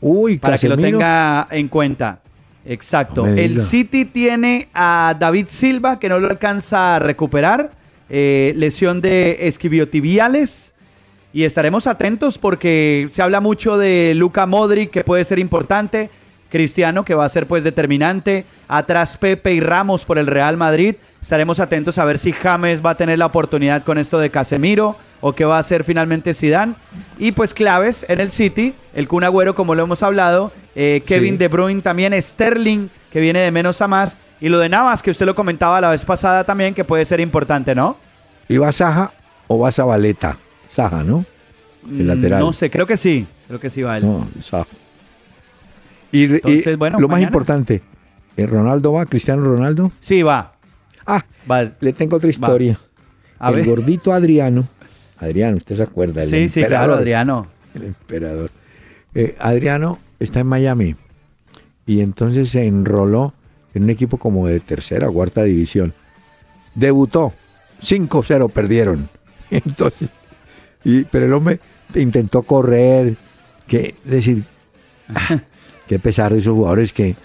Uy, 0.00 0.38
para 0.38 0.58
que 0.58 0.68
lo 0.68 0.76
tenga 0.76 1.46
en 1.50 1.68
cuenta. 1.68 2.20
Exacto. 2.64 3.26
No 3.26 3.32
El. 3.32 3.60
City 3.60 4.04
tiene 4.04 4.68
a 4.74 5.14
David 5.18 5.46
Silva 5.48 5.98
que 5.98 6.08
no 6.08 6.18
lo 6.18 6.28
alcanza 6.28 6.96
a 6.96 6.98
recuperar. 6.98 7.70
eh, 8.08 8.52
lesión 8.56 9.00
de 9.00 9.48
esquiviotibiales. 9.48 10.72
Y 11.36 11.44
estaremos 11.44 11.86
atentos 11.86 12.38
porque 12.38 13.08
se 13.10 13.20
habla 13.20 13.42
mucho 13.42 13.76
de 13.76 14.14
Luca 14.16 14.46
Modric 14.46 14.90
que 14.90 15.04
puede 15.04 15.22
ser 15.22 15.38
importante. 15.38 16.08
Cristiano 16.48 17.04
que 17.04 17.14
va 17.14 17.26
a 17.26 17.28
ser 17.28 17.44
pues 17.44 17.62
determinante. 17.62 18.46
Atrás 18.68 19.18
Pepe 19.18 19.52
y 19.52 19.60
Ramos 19.60 20.06
por 20.06 20.16
el 20.16 20.28
Real 20.28 20.56
Madrid. 20.56 20.94
Estaremos 21.20 21.60
atentos 21.60 21.98
a 21.98 22.06
ver 22.06 22.18
si 22.18 22.32
James 22.32 22.80
va 22.82 22.92
a 22.92 22.94
tener 22.94 23.18
la 23.18 23.26
oportunidad 23.26 23.84
con 23.84 23.98
esto 23.98 24.18
de 24.18 24.30
Casemiro 24.30 24.96
o 25.20 25.34
qué 25.34 25.44
va 25.44 25.58
a 25.58 25.60
hacer 25.60 25.84
finalmente 25.84 26.32
Zidane. 26.32 26.74
Y 27.18 27.32
pues 27.32 27.52
claves 27.52 28.06
en 28.08 28.20
el 28.20 28.30
City, 28.30 28.72
el 28.94 29.06
Kun 29.06 29.22
Agüero 29.22 29.54
como 29.54 29.74
lo 29.74 29.82
hemos 29.82 30.02
hablado, 30.02 30.52
eh, 30.74 31.02
Kevin 31.04 31.34
Sí. 31.34 31.36
De 31.36 31.48
Bruyne 31.48 31.82
también, 31.82 32.14
Sterling 32.18 32.88
que 33.12 33.20
viene 33.20 33.40
de 33.40 33.50
menos 33.50 33.82
a 33.82 33.88
más 33.88 34.16
y 34.40 34.48
lo 34.48 34.58
de 34.58 34.70
Navas 34.70 35.02
que 35.02 35.10
usted 35.10 35.26
lo 35.26 35.34
comentaba 35.34 35.82
la 35.82 35.90
vez 35.90 36.02
pasada 36.02 36.44
también 36.44 36.72
que 36.72 36.84
puede 36.84 37.04
ser 37.04 37.20
importante, 37.20 37.74
¿no? 37.74 37.98
¿Y 38.48 38.56
va 38.56 38.72
Saja 38.72 39.12
o 39.48 39.58
va 39.58 39.70
Zabaleta? 39.70 40.38
Saja, 40.68 41.02
¿no? 41.04 41.24
El 41.88 42.04
Mm, 42.04 42.06
lateral. 42.08 42.40
No 42.40 42.52
sé, 42.52 42.68
creo 42.70 42.86
que 42.86 42.96
sí, 42.96 43.26
creo 43.46 43.60
que 43.60 43.70
sí 43.70 43.82
va 43.82 43.98
él. 43.98 44.04
No, 44.04 44.26
Saja. 44.42 44.66
Y, 46.12 46.20
y 46.20 46.24
Entonces, 46.34 46.76
bueno, 46.78 46.98
lo 47.00 47.08
más 47.08 47.20
importante, 47.22 47.82
¿eh, 48.36 48.46
¿Ronaldo 48.46 48.92
va? 48.92 49.06
¿Cristiano 49.06 49.42
Ronaldo? 49.42 49.92
Sí, 50.00 50.22
va. 50.22 50.54
Ah, 51.06 51.24
va. 51.50 51.70
le 51.80 51.92
tengo 51.92 52.16
otra 52.16 52.28
historia. 52.30 52.78
A 53.38 53.50
el 53.50 53.56
ver. 53.56 53.66
gordito 53.66 54.12
Adriano. 54.12 54.66
Adriano, 55.18 55.56
usted 55.58 55.76
se 55.76 55.82
acuerda. 55.82 56.22
El 56.22 56.28
Sí, 56.28 56.48
sí, 56.48 56.64
claro. 56.64 56.94
Adriano. 56.94 57.46
El 57.74 57.84
emperador. 57.84 58.50
Eh, 59.14 59.34
Adriano 59.38 59.98
está 60.18 60.40
en 60.40 60.46
Miami 60.46 60.96
y 61.86 62.00
entonces 62.00 62.50
se 62.50 62.66
enroló 62.66 63.32
en 63.74 63.84
un 63.84 63.90
equipo 63.90 64.16
como 64.18 64.46
de 64.46 64.60
tercera 64.60 65.08
o 65.08 65.12
cuarta 65.12 65.42
división. 65.42 65.92
Debutó, 66.74 67.32
5-0 67.82 68.50
perdieron. 68.50 69.08
Entonces, 69.50 70.08
y, 70.86 71.04
pero 71.04 71.26
el 71.26 71.32
hombre 71.32 71.58
intentó 71.96 72.42
correr, 72.42 73.16
que 73.66 73.96
decir, 74.04 74.44
qué 75.88 75.98
pesar 75.98 76.32
de 76.32 76.38
esos 76.38 76.54
jugadores 76.54 76.92
que 76.92 77.16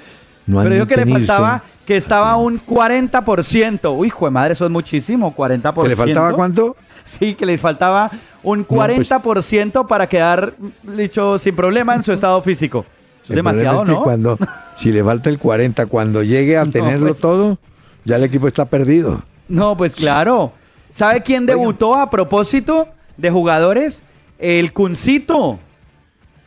no 0.47 0.59
han 0.59 0.63
Pero 0.63 0.75
dijo 0.75 0.87
que 0.87 0.97
le 0.97 1.05
faltaba, 1.05 1.61
que 1.85 1.95
estaba 1.95 2.37
un 2.37 2.59
40%. 2.59 3.95
Uy, 3.95 4.07
hijo 4.07 4.25
de 4.25 4.31
madre, 4.31 4.53
eso 4.53 4.65
es 4.65 4.71
muchísimo, 4.71 5.35
40%. 5.35 5.83
¿Que 5.83 5.89
le 5.89 5.95
faltaba 5.95 6.33
cuánto? 6.33 6.75
Sí, 7.03 7.35
que 7.35 7.45
les 7.45 7.61
faltaba 7.61 8.09
un 8.41 8.63
pues- 8.63 9.07
40% 9.07 9.85
para 9.85 10.07
quedar, 10.09 10.55
dicho, 10.81 11.37
sin 11.37 11.55
problema 11.55 11.93
en 11.93 12.01
su 12.01 12.13
estado 12.13 12.41
físico. 12.41 12.83
Es 13.29 13.35
demasiado, 13.35 13.83
es 13.83 13.89
que 13.89 13.91
¿no? 13.91 14.01
Cuando, 14.01 14.39
si 14.75 14.91
le 14.91 15.03
falta 15.03 15.29
el 15.29 15.37
40, 15.37 15.85
cuando 15.85 16.23
llegue 16.23 16.57
a 16.57 16.65
No, 16.65 16.71
tenerlo 16.71 17.09
pues. 17.09 17.19
todo, 17.19 17.59
ya 18.05 18.15
el 18.15 18.23
equipo 18.23 18.47
está 18.47 18.65
perdido. 18.65 19.21
No, 19.47 19.77
pues 19.77 19.95
claro. 19.95 20.51
¿Sabe 20.89 21.21
quién 21.21 21.45
debutó 21.45 21.93
a 21.95 22.09
propósito 22.09 22.87
de 23.21 23.29
jugadores? 23.31 24.03
El 24.39 24.73
Cuncito, 24.73 25.59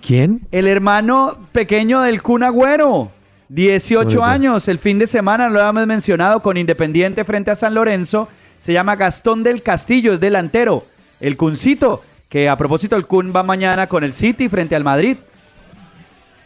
¿Quién? 0.05 0.41
el 0.51 0.67
hermano 0.67 1.39
pequeño 1.53 2.03
del 2.03 2.23
Kun 2.23 2.43
Agüero. 2.43 3.11
18 3.49 4.09
Oiga. 4.19 4.31
años, 4.33 4.69
el 4.69 4.79
fin 4.79 4.99
de 4.99 5.07
semana 5.07 5.49
lo 5.49 5.61
habíamos 5.61 5.87
mencionado 5.87 6.41
con 6.43 6.57
Independiente 6.57 7.25
frente 7.25 7.51
a 7.51 7.57
San 7.57 7.75
Lorenzo. 7.75 8.29
Se 8.59 8.73
llama 8.73 8.97
Gastón 8.97 9.43
del 9.43 9.63
Castillo, 9.63 10.15
es 10.15 10.21
delantero. 10.21 10.85
El 11.21 11.37
Cuncito, 11.37 12.03
que 12.29 12.49
a 12.49 12.57
propósito 12.57 12.97
el 12.97 13.07
Kun 13.07 13.33
va 13.35 13.43
mañana 13.43 13.87
con 13.87 14.03
el 14.03 14.13
City 14.13 14.49
frente 14.49 14.75
al 14.75 14.83
Madrid. 14.83 15.19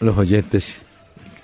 Los 0.01 0.17
oyentes. 0.19 0.77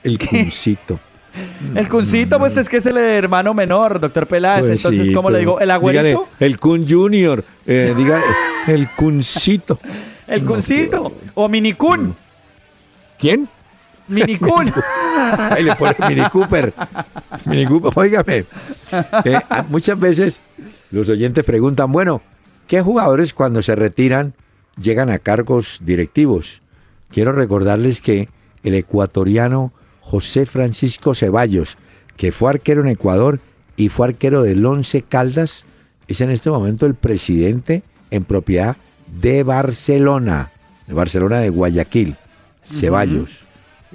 El 0.02 0.18
cuncito. 0.18 0.98
El 1.74 1.88
Cuncito, 1.88 2.38
pues 2.38 2.56
es 2.56 2.68
que 2.68 2.76
es 2.76 2.86
el 2.86 2.96
hermano 2.96 3.54
menor, 3.54 3.98
doctor 3.98 4.28
Peláez. 4.28 4.66
Pues 4.66 4.76
Entonces, 4.78 5.08
sí, 5.08 5.12
¿cómo 5.14 5.30
le 5.30 5.40
digo? 5.40 5.58
El 5.58 5.68
agüerito. 5.72 6.04
dígale, 6.04 6.26
el 6.38 6.60
Kun 6.60 6.86
Junior. 6.88 7.42
eh, 7.66 7.92
diga, 7.96 8.20
el 8.66 8.88
Cuncito. 8.90 9.78
El 10.26 10.44
Cuncito. 10.44 11.12
O 11.34 11.48
Mini 11.48 11.74
Kun. 11.74 12.14
¿Quién? 13.18 13.48
Mini 14.08 14.36
Kun. 14.38 14.70
Ahí 15.50 15.62
le 15.64 15.74
pone 15.76 15.94
Mini 16.08 16.28
Cooper. 16.30 16.72
Mini 17.46 17.66
Cooper. 17.66 17.92
Óigame. 17.94 18.44
eh, 19.24 19.40
a- 19.48 19.62
muchas 19.68 19.98
veces 19.98 20.36
los 20.90 21.08
oyentes 21.08 21.44
preguntan, 21.44 21.90
bueno, 21.92 22.22
¿qué 22.66 22.82
jugadores 22.82 23.32
cuando 23.32 23.62
se 23.62 23.74
retiran 23.74 24.34
llegan 24.80 25.10
a 25.10 25.18
cargos 25.18 25.78
directivos? 25.82 26.62
Quiero 27.10 27.32
recordarles 27.32 28.00
que 28.00 28.28
el 28.62 28.74
ecuatoriano 28.74 29.72
José 30.00 30.46
Francisco 30.46 31.14
Ceballos, 31.14 31.76
que 32.16 32.32
fue 32.32 32.50
arquero 32.50 32.82
en 32.82 32.88
Ecuador 32.88 33.38
y 33.76 33.88
fue 33.88 34.08
arquero 34.08 34.42
del 34.42 34.64
Once 34.64 35.02
Caldas, 35.02 35.64
es 36.08 36.20
en 36.20 36.30
este 36.30 36.50
momento 36.50 36.86
el 36.86 36.94
presidente 36.94 37.82
en 38.10 38.24
propiedad 38.24 38.76
de 39.20 39.42
Barcelona, 39.42 40.50
de 40.86 40.94
Barcelona 40.94 41.40
de 41.40 41.50
Guayaquil, 41.50 42.16
Ceballos. 42.64 43.30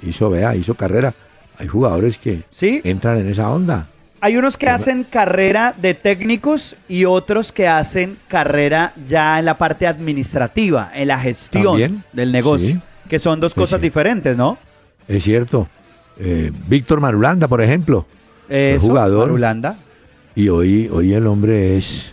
Hizo, 0.02 0.30
vea, 0.30 0.54
hizo 0.56 0.74
carrera. 0.74 1.12
Hay 1.58 1.66
jugadores 1.66 2.16
que 2.18 2.42
Sí. 2.50 2.80
entran 2.84 3.18
en 3.18 3.28
esa 3.28 3.50
onda. 3.50 3.86
Hay 4.22 4.36
unos 4.36 4.56
que 4.56 4.68
hacen 4.68 5.04
carrera 5.04 5.74
de 5.80 5.94
técnicos 5.94 6.76
y 6.88 7.04
otros 7.06 7.52
que 7.52 7.66
hacen 7.68 8.18
carrera 8.28 8.92
ya 9.06 9.38
en 9.38 9.46
la 9.46 9.54
parte 9.58 9.86
administrativa, 9.86 10.90
en 10.94 11.08
la 11.08 11.18
gestión 11.18 11.64
También, 11.64 12.04
del 12.12 12.30
negocio, 12.32 12.68
sí. 12.76 12.80
que 13.08 13.18
son 13.18 13.40
dos 13.40 13.54
Pues 13.54 13.64
cosas 13.66 13.78
sí. 13.78 13.82
diferentes, 13.82 14.36
¿no? 14.36 14.58
Es 15.08 15.24
cierto. 15.24 15.68
Eh, 16.18 16.52
Víctor 16.68 17.00
Marulanda, 17.00 17.48
por 17.48 17.62
ejemplo, 17.62 18.06
Eso, 18.48 18.86
jugador. 18.86 19.26
Marulanda. 19.28 19.76
y 20.34 20.48
hoy, 20.50 20.88
hoy 20.92 21.12
el 21.14 21.26
hombre 21.26 21.78
es 21.78 22.12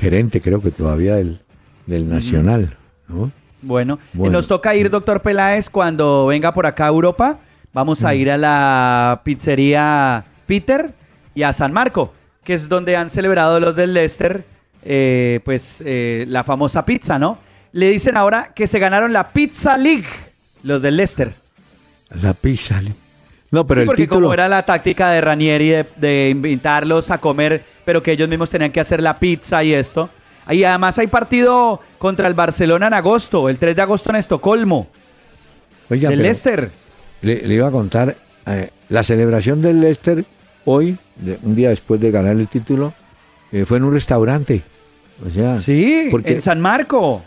gerente, 0.00 0.40
creo 0.40 0.60
que 0.60 0.70
todavía 0.70 1.16
del, 1.16 1.40
del 1.86 2.08
Nacional. 2.08 2.76
¿no? 3.08 3.30
Bueno, 3.62 3.98
Bueno. 4.12 4.32
nos 4.38 4.48
toca 4.48 4.74
ir, 4.74 4.90
doctor 4.90 5.20
Peláez, 5.22 5.68
cuando 5.70 6.26
venga 6.26 6.52
por 6.54 6.66
acá 6.66 6.86
a 6.86 6.88
Europa. 6.88 7.38
vamos 7.72 8.02
a 8.04 8.14
ir 8.14 8.30
a 8.30 8.36
la 8.36 9.20
pizzería 9.22 10.24
Peter 10.46 10.92
y 11.34 11.42
a 11.44 11.52
San 11.52 11.72
Marco, 11.72 12.12
que 12.42 12.54
es 12.54 12.68
donde 12.68 12.96
han 12.96 13.10
celebrado 13.10 13.60
los 13.60 13.76
del 13.76 13.94
Leicester, 13.94 14.44
eh, 14.84 15.40
pues 15.44 15.82
eh, 15.86 16.24
la 16.28 16.42
famosa 16.42 16.84
pizza, 16.84 17.18
¿no? 17.18 17.38
Le 17.72 17.88
dicen 17.90 18.16
ahora 18.16 18.52
que 18.54 18.66
se 18.66 18.78
ganaron 18.80 19.12
la 19.12 19.32
Pizza 19.32 19.76
League, 19.76 20.08
los 20.64 20.82
del 20.82 20.96
Leicester. 20.96 21.32
La 22.20 22.32
pizza. 22.34 22.80
No, 23.52 23.64
pero 23.66 23.78
Sí, 23.78 23.82
el 23.82 23.86
porque 23.86 24.02
título. 24.02 24.22
como 24.22 24.34
era 24.34 24.48
la 24.48 24.64
táctica 24.64 25.10
de 25.10 25.20
Ranieri 25.20 25.68
de, 25.68 25.86
de 25.96 26.30
invitarlos 26.30 27.10
a 27.12 27.18
comer, 27.18 27.62
pero 27.90 28.04
que 28.04 28.12
ellos 28.12 28.28
mismos 28.28 28.48
tenían 28.50 28.70
que 28.70 28.78
hacer 28.78 29.02
la 29.02 29.18
pizza 29.18 29.64
y 29.64 29.74
esto. 29.74 30.08
Y 30.48 30.62
además 30.62 30.96
hay 31.00 31.08
partido 31.08 31.80
contra 31.98 32.28
el 32.28 32.34
Barcelona 32.34 32.86
en 32.86 32.94
agosto, 32.94 33.48
el 33.48 33.58
3 33.58 33.74
de 33.74 33.82
agosto 33.82 34.10
en 34.10 34.16
Estocolmo, 34.16 34.86
Oiga, 35.90 36.08
del 36.08 36.22
Leicester. 36.22 36.70
le, 37.22 37.42
le 37.44 37.52
iba 37.54 37.66
a 37.66 37.70
contar 37.72 38.14
eh, 38.46 38.70
la 38.90 39.02
celebración 39.02 39.60
del 39.60 39.80
Leicester 39.80 40.24
hoy, 40.66 40.96
de- 41.16 41.40
un 41.42 41.56
día 41.56 41.70
después 41.70 42.00
de 42.00 42.12
ganar 42.12 42.36
el 42.36 42.46
título, 42.46 42.94
eh, 43.50 43.64
fue 43.66 43.78
en 43.78 43.82
un 43.84 43.92
restaurante. 43.92 44.62
O 45.26 45.28
sea, 45.28 45.58
Sí, 45.58 46.06
porque 46.12 46.34
en 46.34 46.40
San 46.40 46.60
Marco. 46.60 47.22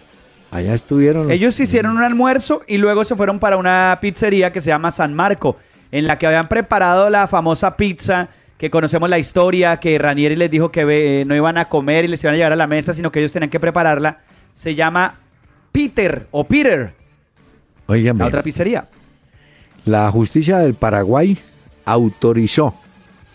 allá 0.49 0.74
estuvieron. 0.76 1.24
los- 1.24 1.34
Ellos 1.34 1.59
hicieron 1.59 1.97
un 1.97 2.03
almuerzo 2.03 2.61
y 2.68 2.78
luego 2.78 3.03
se 3.03 3.18
fueron 3.18 3.38
para 3.38 3.57
una 3.57 3.97
pizzería 3.99 4.53
que 4.53 4.61
se 4.61 4.70
llama 4.70 4.91
San 4.91 5.14
Marco, 5.14 5.57
en 5.91 6.07
la 6.07 6.18
que 6.18 6.26
habían 6.26 6.47
preparado 6.47 7.09
la 7.09 7.28
famosa 7.28 7.76
pizza 7.76 8.30
que 8.64 8.70
conocemos 8.70 9.09
la 9.09 9.20
historia, 9.20 9.76
que 9.76 9.97
Ranieri 9.97 10.38
les 10.38 10.49
dijo 10.49 10.72
que 10.72 10.86
eh, 11.20 11.26
no 11.26 11.36
iban 11.36 11.57
a 11.57 11.68
comer 11.68 12.05
y 12.05 12.07
les 12.07 12.24
iban 12.24 12.36
a 12.36 12.38
llevar 12.38 12.53
a 12.53 12.55
la 12.55 12.66
mesa, 12.66 12.93
sino 12.93 13.11
que 13.11 13.20
ellos 13.20 13.34
tenían 13.34 13.49
que 13.49 13.59
prepararla. 13.59 14.20
Se 14.53 14.74
llama 14.74 15.16
Peter 15.74 16.28
o 16.32 16.45
Peter, 16.45 16.93
Oigan, 17.88 18.18
la 18.18 18.28
otra 18.28 18.41
pizzería. 18.41 18.88
la 19.84 20.09
justicia 20.11 20.59
del 20.59 20.76
Paraguay 20.76 21.38
autorizó 21.84 22.74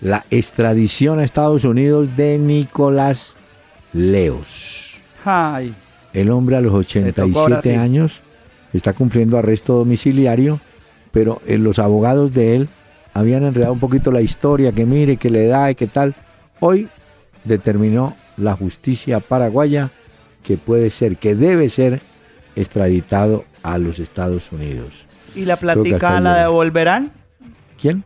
la 0.00 0.24
extradición 0.30 1.18
a 1.18 1.24
Estados 1.24 1.64
Unidos 1.64 2.16
de 2.16 2.38
Nicolás 2.38 3.36
Leos. 3.92 4.94
Ay, 5.26 5.74
El 6.14 6.30
hombre 6.30 6.56
a 6.56 6.62
los 6.62 6.72
tocó 6.72 7.40
ahora 7.40 7.58
87 7.58 7.60
sí. 7.62 7.74
años 7.74 8.22
está 8.72 8.94
cumpliendo 8.94 9.36
arresto 9.36 9.74
domiciliario, 9.74 10.58
pero 11.12 11.42
eh, 11.46 11.58
los 11.58 11.78
abogados 11.78 12.32
de 12.32 12.56
él 12.56 12.68
habían 13.18 13.44
enredado 13.44 13.72
un 13.72 13.80
poquito 13.80 14.10
la 14.12 14.20
historia, 14.20 14.72
que 14.72 14.86
mire, 14.86 15.16
que 15.16 15.30
le 15.30 15.46
da 15.48 15.70
y 15.70 15.74
que 15.74 15.86
tal. 15.86 16.14
Hoy 16.60 16.88
determinó 17.44 18.14
la 18.36 18.54
justicia 18.54 19.20
paraguaya 19.20 19.90
que 20.42 20.56
puede 20.56 20.90
ser, 20.90 21.16
que 21.16 21.34
debe 21.34 21.68
ser 21.68 22.00
extraditado 22.56 23.44
a 23.62 23.78
los 23.78 23.98
Estados 23.98 24.50
Unidos. 24.52 24.92
¿y 25.34 25.44
la 25.44 25.56
platica 25.56 26.20
la 26.20 26.36
devolverán? 26.42 27.12
¿Quién? 27.80 28.02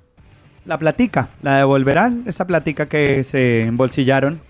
La 0.64 0.78
platica, 0.78 1.28
la 1.42 1.56
devolverán, 1.58 2.24
esa 2.26 2.46
platica 2.46 2.86
que 2.86 3.24
se 3.24 3.62
embolsillaron. 3.62 4.40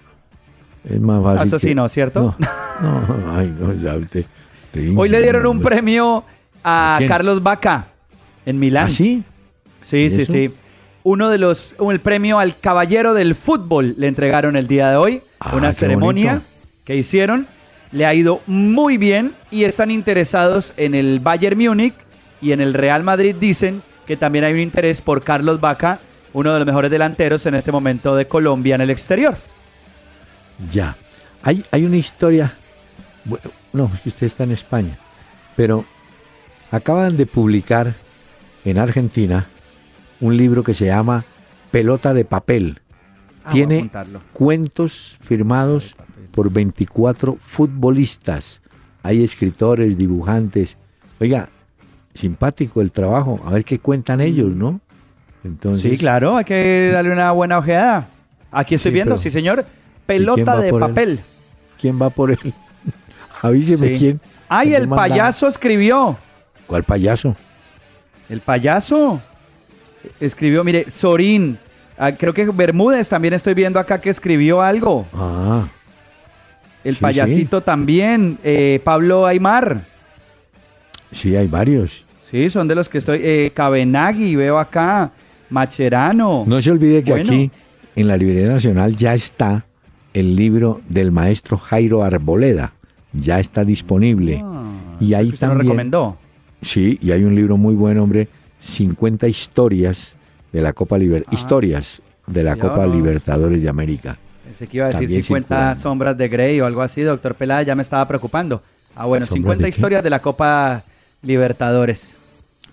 Es 0.88 1.00
más 1.00 1.22
fácil. 1.22 1.46
Eso 1.46 1.58
sí, 1.58 1.68
que- 1.68 1.74
¿no? 1.74 1.88
¿Cierto? 1.88 2.34
No, 2.40 2.88
no, 2.88 3.32
ay, 3.36 3.54
no, 3.58 3.72
ya 3.74 3.94
usted- 3.96 4.24
te- 4.72 4.92
Hoy 4.96 5.08
le 5.08 5.22
dieron 5.22 5.46
un 5.46 5.60
premio 5.60 6.24
a. 6.64 6.98
Carlos 7.06 7.42
Vaca 7.42 7.88
en 8.46 8.58
Milán. 8.58 8.86
¿Ah, 8.86 8.90
sí? 8.90 9.22
Sí, 9.92 9.98
¿Y 10.04 10.10
sí, 10.10 10.22
eso? 10.22 10.32
sí. 10.32 10.50
Uno 11.02 11.28
de 11.28 11.36
los, 11.36 11.74
el 11.78 12.00
premio 12.00 12.38
al 12.38 12.56
caballero 12.56 13.12
del 13.12 13.34
fútbol 13.34 13.94
le 13.98 14.06
entregaron 14.06 14.56
el 14.56 14.66
día 14.66 14.88
de 14.90 14.96
hoy. 14.96 15.22
Ah, 15.38 15.54
una 15.54 15.74
ceremonia 15.74 16.32
bonito. 16.34 16.46
que 16.84 16.96
hicieron. 16.96 17.46
Le 17.90 18.06
ha 18.06 18.14
ido 18.14 18.40
muy 18.46 18.96
bien 18.96 19.34
y 19.50 19.64
están 19.64 19.90
interesados 19.90 20.72
en 20.78 20.94
el 20.94 21.20
Bayern 21.20 21.58
Múnich 21.58 21.92
y 22.40 22.52
en 22.52 22.62
el 22.62 22.72
Real 22.72 23.02
Madrid. 23.02 23.36
Dicen 23.38 23.82
que 24.06 24.16
también 24.16 24.46
hay 24.46 24.54
un 24.54 24.60
interés 24.60 25.02
por 25.02 25.22
Carlos 25.22 25.60
Vaca, 25.60 26.00
uno 26.32 26.54
de 26.54 26.60
los 26.60 26.66
mejores 26.66 26.90
delanteros 26.90 27.44
en 27.44 27.54
este 27.54 27.70
momento 27.70 28.16
de 28.16 28.26
Colombia 28.26 28.76
en 28.76 28.80
el 28.80 28.88
exterior. 28.88 29.36
Ya. 30.72 30.96
Hay, 31.42 31.66
hay 31.70 31.84
una 31.84 31.98
historia. 31.98 32.54
Bueno, 33.26 33.50
no, 33.74 33.90
es 33.94 34.00
que 34.00 34.08
usted 34.08 34.26
está 34.26 34.44
en 34.44 34.52
España. 34.52 34.96
Pero 35.54 35.84
acaban 36.70 37.18
de 37.18 37.26
publicar 37.26 37.92
en 38.64 38.78
Argentina 38.78 39.48
un 40.22 40.36
libro 40.36 40.62
que 40.62 40.72
se 40.72 40.86
llama 40.86 41.24
Pelota 41.70 42.14
de 42.14 42.24
Papel. 42.24 42.80
Ah, 43.44 43.50
Tiene 43.52 43.90
cuentos 44.32 45.18
firmados 45.20 45.96
por 46.30 46.50
24 46.50 47.36
futbolistas. 47.38 48.60
Hay 49.02 49.22
escritores, 49.24 49.98
dibujantes. 49.98 50.76
Oiga, 51.20 51.48
simpático 52.14 52.80
el 52.80 52.92
trabajo. 52.92 53.38
A 53.44 53.50
ver 53.50 53.64
qué 53.64 53.78
cuentan 53.80 54.20
ellos, 54.20 54.50
¿no? 54.54 54.80
Entonces, 55.44 55.90
Sí, 55.90 55.98
claro, 55.98 56.36
hay 56.36 56.44
que 56.44 56.90
darle 56.92 57.12
una 57.12 57.32
buena 57.32 57.58
ojeada. 57.58 58.06
Aquí 58.52 58.76
estoy 58.76 58.90
Sí, 58.90 58.94
viendo, 58.94 59.16
pero- 59.16 59.22
sí 59.22 59.30
señor. 59.30 59.64
Pelota 60.06 60.56
de 60.58 60.68
él? 60.68 60.78
papel. 60.78 61.20
¿Quién 61.80 62.00
va 62.00 62.10
por 62.10 62.30
él? 62.30 62.38
Avíseme 63.42 63.88
Sí. 63.88 63.98
quién. 63.98 64.20
Ay, 64.48 64.68
¿Quién 64.68 64.82
el 64.82 64.88
payaso 64.88 65.48
escribió. 65.48 66.16
¿Cuál 66.68 66.84
payaso? 66.84 67.34
El 68.28 68.40
payaso 68.40 69.20
escribió, 70.20 70.64
mire, 70.64 70.90
Sorín. 70.90 71.58
ah, 71.98 72.12
creo 72.12 72.32
que 72.32 72.44
Bermúdez 72.46 73.08
también 73.08 73.34
estoy 73.34 73.54
viendo 73.54 73.78
acá 73.78 74.00
que 74.00 74.10
escribió 74.10 74.60
algo. 74.62 75.06
Ah, 75.14 75.64
El 76.84 76.96
Sí, 76.96 77.00
payasito 77.00 77.60
también. 77.60 78.38
eh, 78.42 78.80
Pablo 78.84 79.26
Aymar. 79.26 79.82
sí, 81.12 81.36
hay 81.36 81.46
varios. 81.46 82.04
Sí, 82.30 82.48
son 82.50 82.66
de 82.66 82.74
los 82.74 82.88
que 82.88 82.98
estoy. 82.98 83.20
Eh, 83.22 83.52
Cabenagui, 83.54 84.36
veo 84.36 84.58
acá. 84.58 85.10
Macherano. 85.50 86.44
No 86.46 86.62
se 86.62 86.70
olvide 86.70 87.04
que 87.04 87.10
Bueno. 87.10 87.30
aquí, 87.30 87.50
en 87.94 88.08
la 88.08 88.16
Librería 88.16 88.48
Nacional, 88.48 88.96
ya 88.96 89.14
está 89.14 89.66
el 90.14 90.34
libro 90.34 90.80
del 90.88 91.12
maestro 91.12 91.58
Jairo 91.58 92.02
Arboleda. 92.02 92.72
Ya 93.12 93.38
está 93.38 93.64
disponible. 93.64 94.40
Ah, 94.42 94.96
y 94.98 95.12
ahí 95.12 95.26
usted 95.28 95.46
lo 95.46 95.52
también. 95.52 95.66
recomendó. 95.68 96.16
Sí, 96.62 96.98
y 97.02 97.10
hay 97.12 97.22
un 97.24 97.34
libro 97.34 97.58
muy 97.58 97.74
bueno, 97.74 98.02
hombre. 98.02 98.28
50 98.62 99.28
historias 99.28 100.14
de 100.52 100.62
la 100.62 100.72
Copa 100.72 100.98
Liber-. 100.98 101.24
Historias 101.30 102.00
de 102.26 102.42
la 102.42 102.56
Copa. 102.56 102.86
Libertadores 102.86 103.60
de 103.62 103.68
América. 103.68 104.16
Pensé 104.44 104.66
que 104.66 104.76
iba 104.78 104.86
a 104.86 104.88
decir 104.88 105.00
También 105.06 105.22
50 105.22 105.46
circulando. 105.48 105.80
sombras 105.80 106.16
de 106.18 106.28
Grey 106.28 106.60
o 106.60 106.66
algo 106.66 106.82
así, 106.82 107.02
doctor 107.02 107.34
Pelada, 107.34 107.62
ya 107.62 107.74
me 107.74 107.82
estaba 107.82 108.06
preocupando. 108.06 108.62
Ah, 108.94 109.06
bueno, 109.06 109.26
¿Sombras 109.26 109.42
50 109.56 109.64
de 109.64 109.70
qué? 109.70 109.76
historias 109.76 110.04
de 110.04 110.10
la 110.10 110.18
Copa 110.20 110.82
Libertadores. 111.22 112.12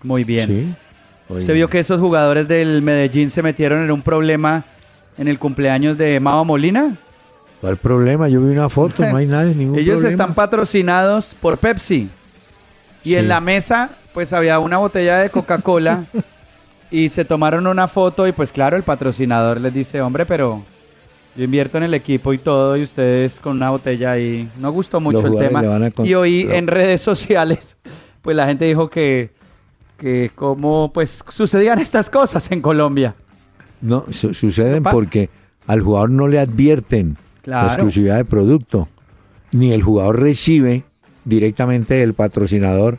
Muy 0.02 0.24
bien. 0.24 0.74
Sí. 1.28 1.44
Se 1.46 1.52
vio 1.52 1.68
que 1.70 1.78
esos 1.78 2.00
jugadores 2.00 2.48
del 2.48 2.82
Medellín 2.82 3.30
se 3.30 3.42
metieron 3.42 3.82
en 3.84 3.90
un 3.90 4.02
problema 4.02 4.64
en 5.16 5.28
el 5.28 5.38
cumpleaños 5.38 5.96
de 5.96 6.18
Mao 6.18 6.44
Molina. 6.44 6.96
¿Cuál 7.60 7.76
problema? 7.76 8.28
Yo 8.28 8.40
vi 8.40 8.50
una 8.50 8.68
foto, 8.68 9.04
no 9.08 9.16
hay 9.16 9.26
nada, 9.26 9.44
ningún 9.44 9.78
Ellos 9.78 10.00
problema. 10.00 10.08
están 10.10 10.34
patrocinados 10.34 11.36
por 11.40 11.58
Pepsi. 11.58 12.08
Y 13.04 13.10
Sí. 13.10 13.14
en 13.16 13.28
la 13.28 13.40
mesa, 13.40 13.90
pues 14.12 14.32
había 14.32 14.58
una 14.58 14.78
botella 14.78 15.18
de 15.18 15.30
Coca-Cola 15.30 16.04
y 16.90 17.08
se 17.08 17.24
tomaron 17.24 17.66
una 17.66 17.88
foto 17.88 18.26
y 18.26 18.32
pues 18.32 18.52
claro, 18.52 18.76
el 18.76 18.82
patrocinador 18.82 19.60
les 19.60 19.72
dice, 19.72 20.00
hombre, 20.00 20.26
pero 20.26 20.62
yo 21.36 21.44
invierto 21.44 21.78
en 21.78 21.84
el 21.84 21.94
equipo 21.94 22.32
y 22.32 22.38
todo 22.38 22.76
y 22.76 22.82
ustedes 22.82 23.38
con 23.40 23.56
una 23.56 23.70
botella 23.70 24.12
ahí. 24.12 24.48
No 24.58 24.72
gustó 24.72 25.00
mucho 25.00 25.26
el 25.26 25.38
tema. 25.38 25.62
Y 26.04 26.14
hoy 26.14 26.48
en 26.50 26.66
redes 26.66 27.00
sociales, 27.02 27.78
pues 28.22 28.36
la 28.36 28.46
gente 28.46 28.64
dijo 28.64 28.90
que, 28.90 29.30
que 29.96 30.30
cómo 30.34 30.90
pues 30.92 31.22
sucedían 31.28 31.78
estas 31.78 32.10
cosas 32.10 32.50
en 32.50 32.60
Colombia. 32.60 33.14
No, 33.80 34.04
su- 34.10 34.34
suceden 34.34 34.82
porque 34.82 35.30
al 35.66 35.80
jugador 35.82 36.10
no 36.10 36.26
le 36.28 36.38
advierten 36.40 37.16
Claro. 37.42 37.68
la 37.68 37.72
exclusividad 37.72 38.16
de 38.16 38.24
producto, 38.26 38.88
ni 39.52 39.72
el 39.72 39.82
jugador 39.82 40.20
recibe 40.20 40.84
directamente 41.24 41.94
del 41.94 42.12
patrocinador, 42.12 42.98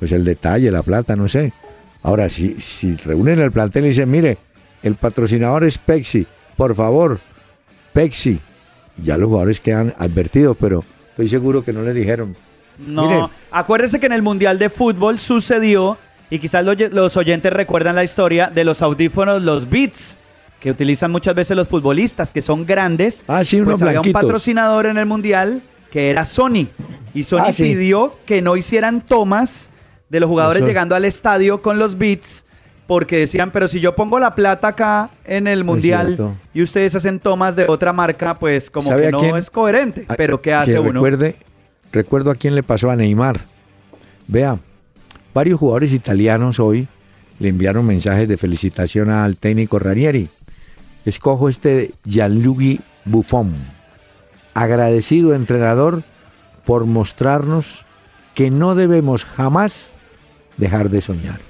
pues 0.00 0.10
el 0.12 0.24
detalle, 0.24 0.70
la 0.72 0.82
plata, 0.82 1.14
no 1.14 1.28
sé. 1.28 1.52
Ahora, 2.02 2.28
si, 2.28 2.60
si 2.60 2.96
reúnen 2.96 3.38
el 3.38 3.52
plantel 3.52 3.84
y 3.84 3.88
dicen, 3.90 4.10
mire, 4.10 4.38
el 4.82 4.96
patrocinador 4.96 5.62
es 5.64 5.78
Pepsi, 5.78 6.26
por 6.56 6.74
favor, 6.74 7.20
Pepsi, 7.92 8.40
ya 9.02 9.16
los 9.16 9.28
jugadores 9.28 9.60
quedan 9.60 9.94
advertidos, 9.98 10.56
pero 10.58 10.82
estoy 11.10 11.28
seguro 11.28 11.62
que 11.64 11.72
no 11.72 11.82
le 11.82 11.92
dijeron. 11.92 12.34
No, 12.78 13.06
Mire. 13.06 13.26
acuérdese 13.50 14.00
que 14.00 14.06
en 14.06 14.12
el 14.12 14.22
Mundial 14.22 14.58
de 14.58 14.70
Fútbol 14.70 15.18
sucedió, 15.18 15.98
y 16.30 16.38
quizás 16.38 16.64
lo- 16.64 16.74
los 16.74 17.16
oyentes 17.16 17.52
recuerdan 17.52 17.94
la 17.96 18.04
historia 18.04 18.48
de 18.48 18.64
los 18.64 18.80
audífonos, 18.82 19.42
los 19.42 19.68
Beats, 19.68 20.16
que 20.60 20.70
utilizan 20.70 21.10
muchas 21.10 21.34
veces 21.34 21.56
los 21.56 21.68
futbolistas, 21.68 22.32
que 22.32 22.40
son 22.42 22.64
grandes. 22.66 23.24
Ah, 23.28 23.44
sí, 23.44 23.56
unos 23.60 23.80
pues 23.80 23.82
había 23.82 24.00
un 24.00 24.12
patrocinador 24.12 24.86
en 24.86 24.96
el 24.98 25.06
Mundial 25.06 25.60
que 25.90 26.08
era 26.10 26.24
Sony, 26.24 26.68
y 27.12 27.24
Sony 27.24 27.38
Ah, 27.48 27.52
sí. 27.52 27.64
pidió 27.64 28.16
que 28.24 28.40
no 28.42 28.56
hicieran 28.56 29.00
tomas 29.00 29.68
de 30.10 30.20
los 30.20 30.28
jugadores 30.28 30.62
Eso. 30.62 30.68
llegando 30.68 30.94
al 30.94 31.04
estadio 31.06 31.62
con 31.62 31.78
los 31.78 31.96
Beats, 31.96 32.44
porque 32.86 33.18
decían, 33.18 33.52
pero 33.52 33.68
si 33.68 33.80
yo 33.80 33.94
pongo 33.94 34.18
la 34.18 34.34
plata 34.34 34.68
acá 34.68 35.10
en 35.24 35.46
el 35.46 35.62
Mundial 35.64 36.36
y 36.52 36.62
ustedes 36.62 36.94
hacen 36.96 37.20
tomas 37.20 37.54
de 37.54 37.66
otra 37.68 37.92
marca, 37.92 38.38
pues 38.38 38.70
como 38.70 38.90
¿Sabe 38.90 39.06
que 39.06 39.12
no 39.12 39.20
quién? 39.20 39.36
es 39.36 39.48
coherente. 39.48 40.06
Pero 40.16 40.42
¿qué 40.42 40.50
que 40.50 40.54
hace 40.54 40.78
uno? 40.80 40.92
Recuerde, 40.94 41.36
recuerdo 41.92 42.32
a 42.32 42.34
quién 42.34 42.56
le 42.56 42.64
pasó 42.64 42.90
a 42.90 42.96
Neymar. 42.96 43.40
Vea, 44.26 44.58
varios 45.32 45.60
jugadores 45.60 45.92
italianos 45.92 46.58
hoy 46.58 46.88
le 47.38 47.48
enviaron 47.48 47.86
mensajes 47.86 48.28
de 48.28 48.36
felicitación 48.36 49.08
al 49.08 49.36
técnico 49.36 49.78
Ranieri. 49.78 50.28
Escojo 51.06 51.48
este 51.48 51.92
Gianluigi 52.04 52.80
Buffon. 53.04 53.54
Agradecido 54.54 55.34
entrenador 55.34 56.02
por 56.66 56.86
mostrarnos 56.86 57.84
que 58.34 58.50
no 58.50 58.74
debemos 58.74 59.24
jamás 59.24 59.94
dejar 60.60 60.88
de 60.90 61.00
soñar. 61.00 61.40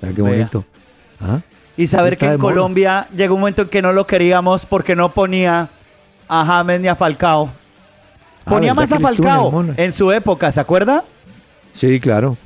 ¿Sabes 0.00 0.14
qué 0.14 0.22
Vea. 0.22 0.32
bonito? 0.32 0.64
¿Ah? 1.20 1.38
Y 1.76 1.86
saber 1.86 2.16
que 2.18 2.26
en 2.26 2.32
moda. 2.32 2.40
Colombia 2.42 3.08
llegó 3.16 3.34
un 3.34 3.40
momento 3.40 3.62
en 3.62 3.68
que 3.68 3.82
no 3.82 3.92
lo 3.92 4.06
queríamos 4.06 4.66
porque 4.66 4.94
no 4.94 5.08
ponía 5.12 5.68
a 6.28 6.44
James 6.44 6.80
ni 6.80 6.88
a 6.88 6.94
Falcao. 6.94 7.48
Ah, 8.44 8.50
Ponía 8.50 8.74
¿verdad 8.74 8.90
más 8.90 8.92
a 8.92 9.00
Falcao 9.00 9.64
en 9.76 9.92
su 9.92 10.12
época, 10.12 10.52
¿se 10.52 10.60
acuerda? 10.60 11.04
Sí, 11.74 11.98
claro. 12.00 12.36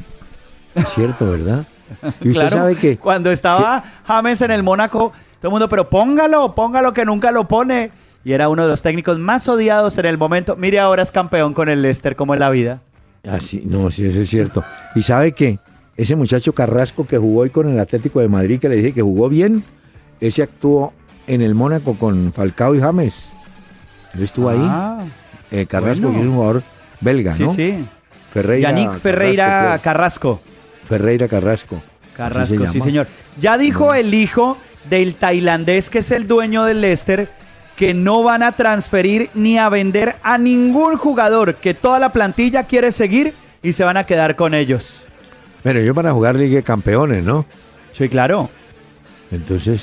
Es 0.75 0.89
cierto, 0.91 1.31
¿verdad? 1.31 1.65
Y 2.21 2.29
usted 2.29 2.33
Claro, 2.33 2.57
sabe 2.57 2.75
que 2.77 2.99
cuando 2.99 3.31
estaba 3.31 3.83
James 4.07 4.41
en 4.41 4.51
el 4.51 4.63
Mónaco, 4.65 5.13
todo 5.41 5.49
el 5.49 5.51
mundo, 5.53 5.69
pero 5.69 5.89
póngalo, 5.89 6.55
póngalo 6.55 6.93
que 6.93 7.05
nunca 7.05 7.31
lo 7.33 7.47
pone. 7.49 7.91
Y 8.25 8.33
era 8.33 8.49
uno 8.49 8.65
de 8.65 8.69
los 8.69 8.83
técnicos 8.83 9.19
más 9.21 9.49
odiados 9.49 9.97
en 9.99 10.07
el 10.07 10.19
momento. 10.19 10.57
Mire, 10.57 10.81
ahora 10.81 11.05
es 11.05 11.13
campeón 11.13 11.55
con 11.55 11.69
el 11.69 11.83
Leicester, 11.83 12.17
como 12.17 12.35
es 12.35 12.41
la 12.41 12.51
vida. 12.51 12.81
Así, 13.29 13.63
no, 13.65 13.91
sí, 13.93 14.05
eso 14.05 14.21
es 14.21 14.29
cierto. 14.29 14.65
Y 14.97 15.03
sabe 15.05 15.31
que 15.33 15.61
ese 15.97 16.17
muchacho 16.17 16.53
Carrasco 16.53 17.07
que 17.07 17.19
jugó 17.19 17.41
hoy 17.43 17.51
con 17.51 17.69
el 17.71 17.79
Atlético 17.81 18.21
de 18.21 18.29
Madrid, 18.29 18.61
que 18.61 18.69
le 18.69 18.77
dije 18.77 18.93
que 18.93 19.03
jugó 19.03 19.29
bien, 19.29 19.63
ese 20.21 20.43
actuó 20.43 20.93
en 21.27 21.43
el 21.43 21.55
Mónaco 21.55 21.95
con 21.95 22.33
Falcao 22.33 22.75
y 22.75 22.81
James. 22.81 23.29
Él 24.15 24.23
estuvo 24.23 24.49
ahí. 24.49 24.59
Ah, 24.61 25.01
Eh, 25.53 25.65
Carrasco, 25.67 26.09
bueno. 26.09 26.19
que 26.19 26.23
es 26.25 26.29
un 26.29 26.35
jugador 26.35 26.63
belga, 27.01 27.35
sí, 27.37 27.43
¿no? 27.45 27.55
sí. 27.55 27.85
Ferreira. 28.33 28.71
Yannick 28.71 28.99
Ferreira 28.99 29.47
Carrasco, 29.47 29.83
Carrasco. 29.85 30.41
Ferreira 30.89 31.29
Carrasco. 31.29 31.77
Se 32.11 32.17
Carrasco, 32.17 32.67
sí, 32.73 32.81
señor. 32.81 33.07
Ya 33.41 33.57
dijo 33.57 33.95
el 33.95 34.13
hijo 34.13 34.59
del 34.91 35.15
tailandés 35.15 35.89
que 35.89 35.99
es 36.01 36.11
el 36.11 36.27
dueño 36.27 36.65
del 36.65 36.81
Leicester 36.81 37.29
que 37.77 37.95
no 37.95 38.23
van 38.23 38.43
a 38.43 38.53
transferir 38.53 39.31
ni 39.35 39.59
a 39.59 39.69
vender 39.69 40.17
a 40.23 40.39
ningún 40.39 40.97
jugador, 40.97 41.57
que 41.57 41.75
toda 41.75 41.99
la 42.01 42.09
plantilla 42.09 42.65
quiere 42.65 42.91
seguir 42.91 43.35
y 43.63 43.73
se 43.73 43.85
van 43.85 43.97
a 43.99 44.05
quedar 44.05 44.35
con 44.35 44.55
ellos. 44.55 45.03
Pero 45.67 45.81
ellos 45.81 45.97
van 45.97 46.07
a 46.07 46.13
jugar 46.13 46.37
Liga 46.37 46.55
de 46.55 46.63
Campeones, 46.63 47.25
¿no? 47.25 47.45
Sí, 47.91 48.09
claro. 48.09 48.49
Entonces, 49.33 49.83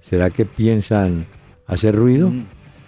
¿será 0.00 0.30
que 0.30 0.46
piensan 0.46 1.26
hacer 1.66 1.94
ruido? 1.94 2.30
Mm. 2.30 2.46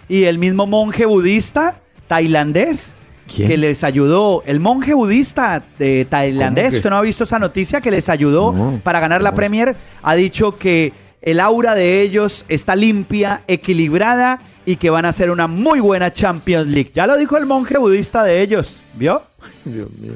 Y 0.09 0.23
el 0.23 0.39
mismo 0.39 0.65
monje 0.65 1.05
budista 1.05 1.75
tailandés 2.07 2.95
¿Quién? 3.27 3.49
que 3.49 3.57
les 3.57 3.83
ayudó, 3.83 4.41
el 4.47 4.59
monje 4.59 4.95
budista 4.95 5.63
de 5.77 6.05
¿Cómo 6.05 6.09
tailandés? 6.09 6.73
¿usted 6.73 6.89
no 6.89 6.95
ha 6.95 7.01
visto 7.03 7.25
esa 7.25 7.37
noticia 7.37 7.81
que 7.81 7.91
les 7.91 8.09
ayudó 8.09 8.51
No, 8.51 8.81
para 8.83 8.99
ganar 8.99 9.21
la. 9.21 9.35
Premier? 9.35 9.75
Ha 10.01 10.15
dicho 10.15 10.53
que 10.57 10.91
el 11.21 11.39
aura 11.39 11.75
de 11.75 12.01
ellos 12.01 12.45
está 12.49 12.75
limpia, 12.75 13.43
equilibrada 13.47 14.39
y 14.65 14.77
que 14.77 14.89
van 14.89 15.05
a 15.05 15.13
ser 15.13 15.29
una 15.29 15.45
muy 15.45 15.81
buena 15.81 16.11
Champions 16.11 16.67
League. 16.67 16.89
Ya 16.95 17.05
lo 17.05 17.15
dijo 17.15 17.37
el 17.37 17.45
monje 17.45 17.77
budista 17.77 18.23
de 18.23 18.41
ellos, 18.41 18.79
¿vio? 18.95 19.21
Dios 19.65 19.87
mío. 19.99 20.13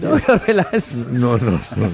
Doctor 0.00 0.40
Peláez. 0.46 0.94
No, 0.94 1.36
no, 1.38 1.52
no, 1.52 1.60
no. 1.76 1.90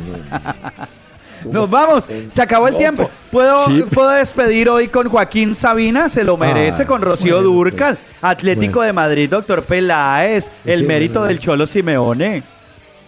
Nos 1.51 1.69
vamos, 1.69 2.09
se 2.31 2.41
acabó 2.41 2.69
el 2.69 2.77
tiempo. 2.77 3.03
pues, 3.31 3.49
¿Puedo, 3.49 3.67
sí. 3.67 3.83
puedo 3.93 4.11
despedir 4.11 4.69
hoy 4.69 4.87
con 4.89 5.09
Joaquín 5.09 5.57
Sabina, 5.57 6.09
se 6.09 6.23
lo 6.23 6.37
merece, 6.37 6.85
Ah, 6.85 6.87
con 6.87 7.03
Rocío 7.03 7.35
bueno, 7.37 7.51
Durcal, 7.51 7.99
Atlético 8.21 8.75
Bueno. 8.75 8.87
de 8.87 8.93
Madrid, 8.93 9.29
doctor 9.31 9.65
Peláez, 9.65 10.51
el 10.65 10.81
Sí, 10.81 10.87
mérito 10.87 11.19
bueno, 11.19 11.29
del 11.29 11.39
Cholo 11.41 11.67
Simeone. 11.67 12.45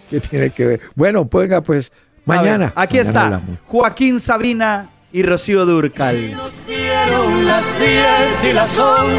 ¿Qué 0.09 0.19
tiene 0.19 0.49
que 0.49 0.65
ver? 0.65 0.81
Bueno, 0.95 1.25
pues 1.25 1.47
venga, 1.47 1.61
pues 1.61 1.89
ver, 2.25 2.37
mañana. 2.37 2.73
aquí 2.75 2.95
Mañana 2.97 3.07
está, 3.09 3.23
hablamos. 3.25 3.57
Joaquín 3.67 4.19
Sabina 4.19 4.89
y 5.13 5.23
Rocío 5.23 5.65
Durcal. 5.65 6.33
Nos 6.33 6.53
dieron 6.67 7.45
las 7.45 7.65
10 7.79 8.49
y 8.49 8.53
las 8.53 8.77
11, 8.77 9.15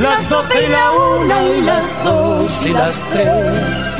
las 0.00 0.28
12 0.28 0.64
y 0.66 0.68
la 0.68 0.90
1 0.90 1.54
y 1.58 1.60
las 1.62 2.04
2 2.04 2.66
y 2.66 2.70
las 2.70 3.00
3. 3.12 3.99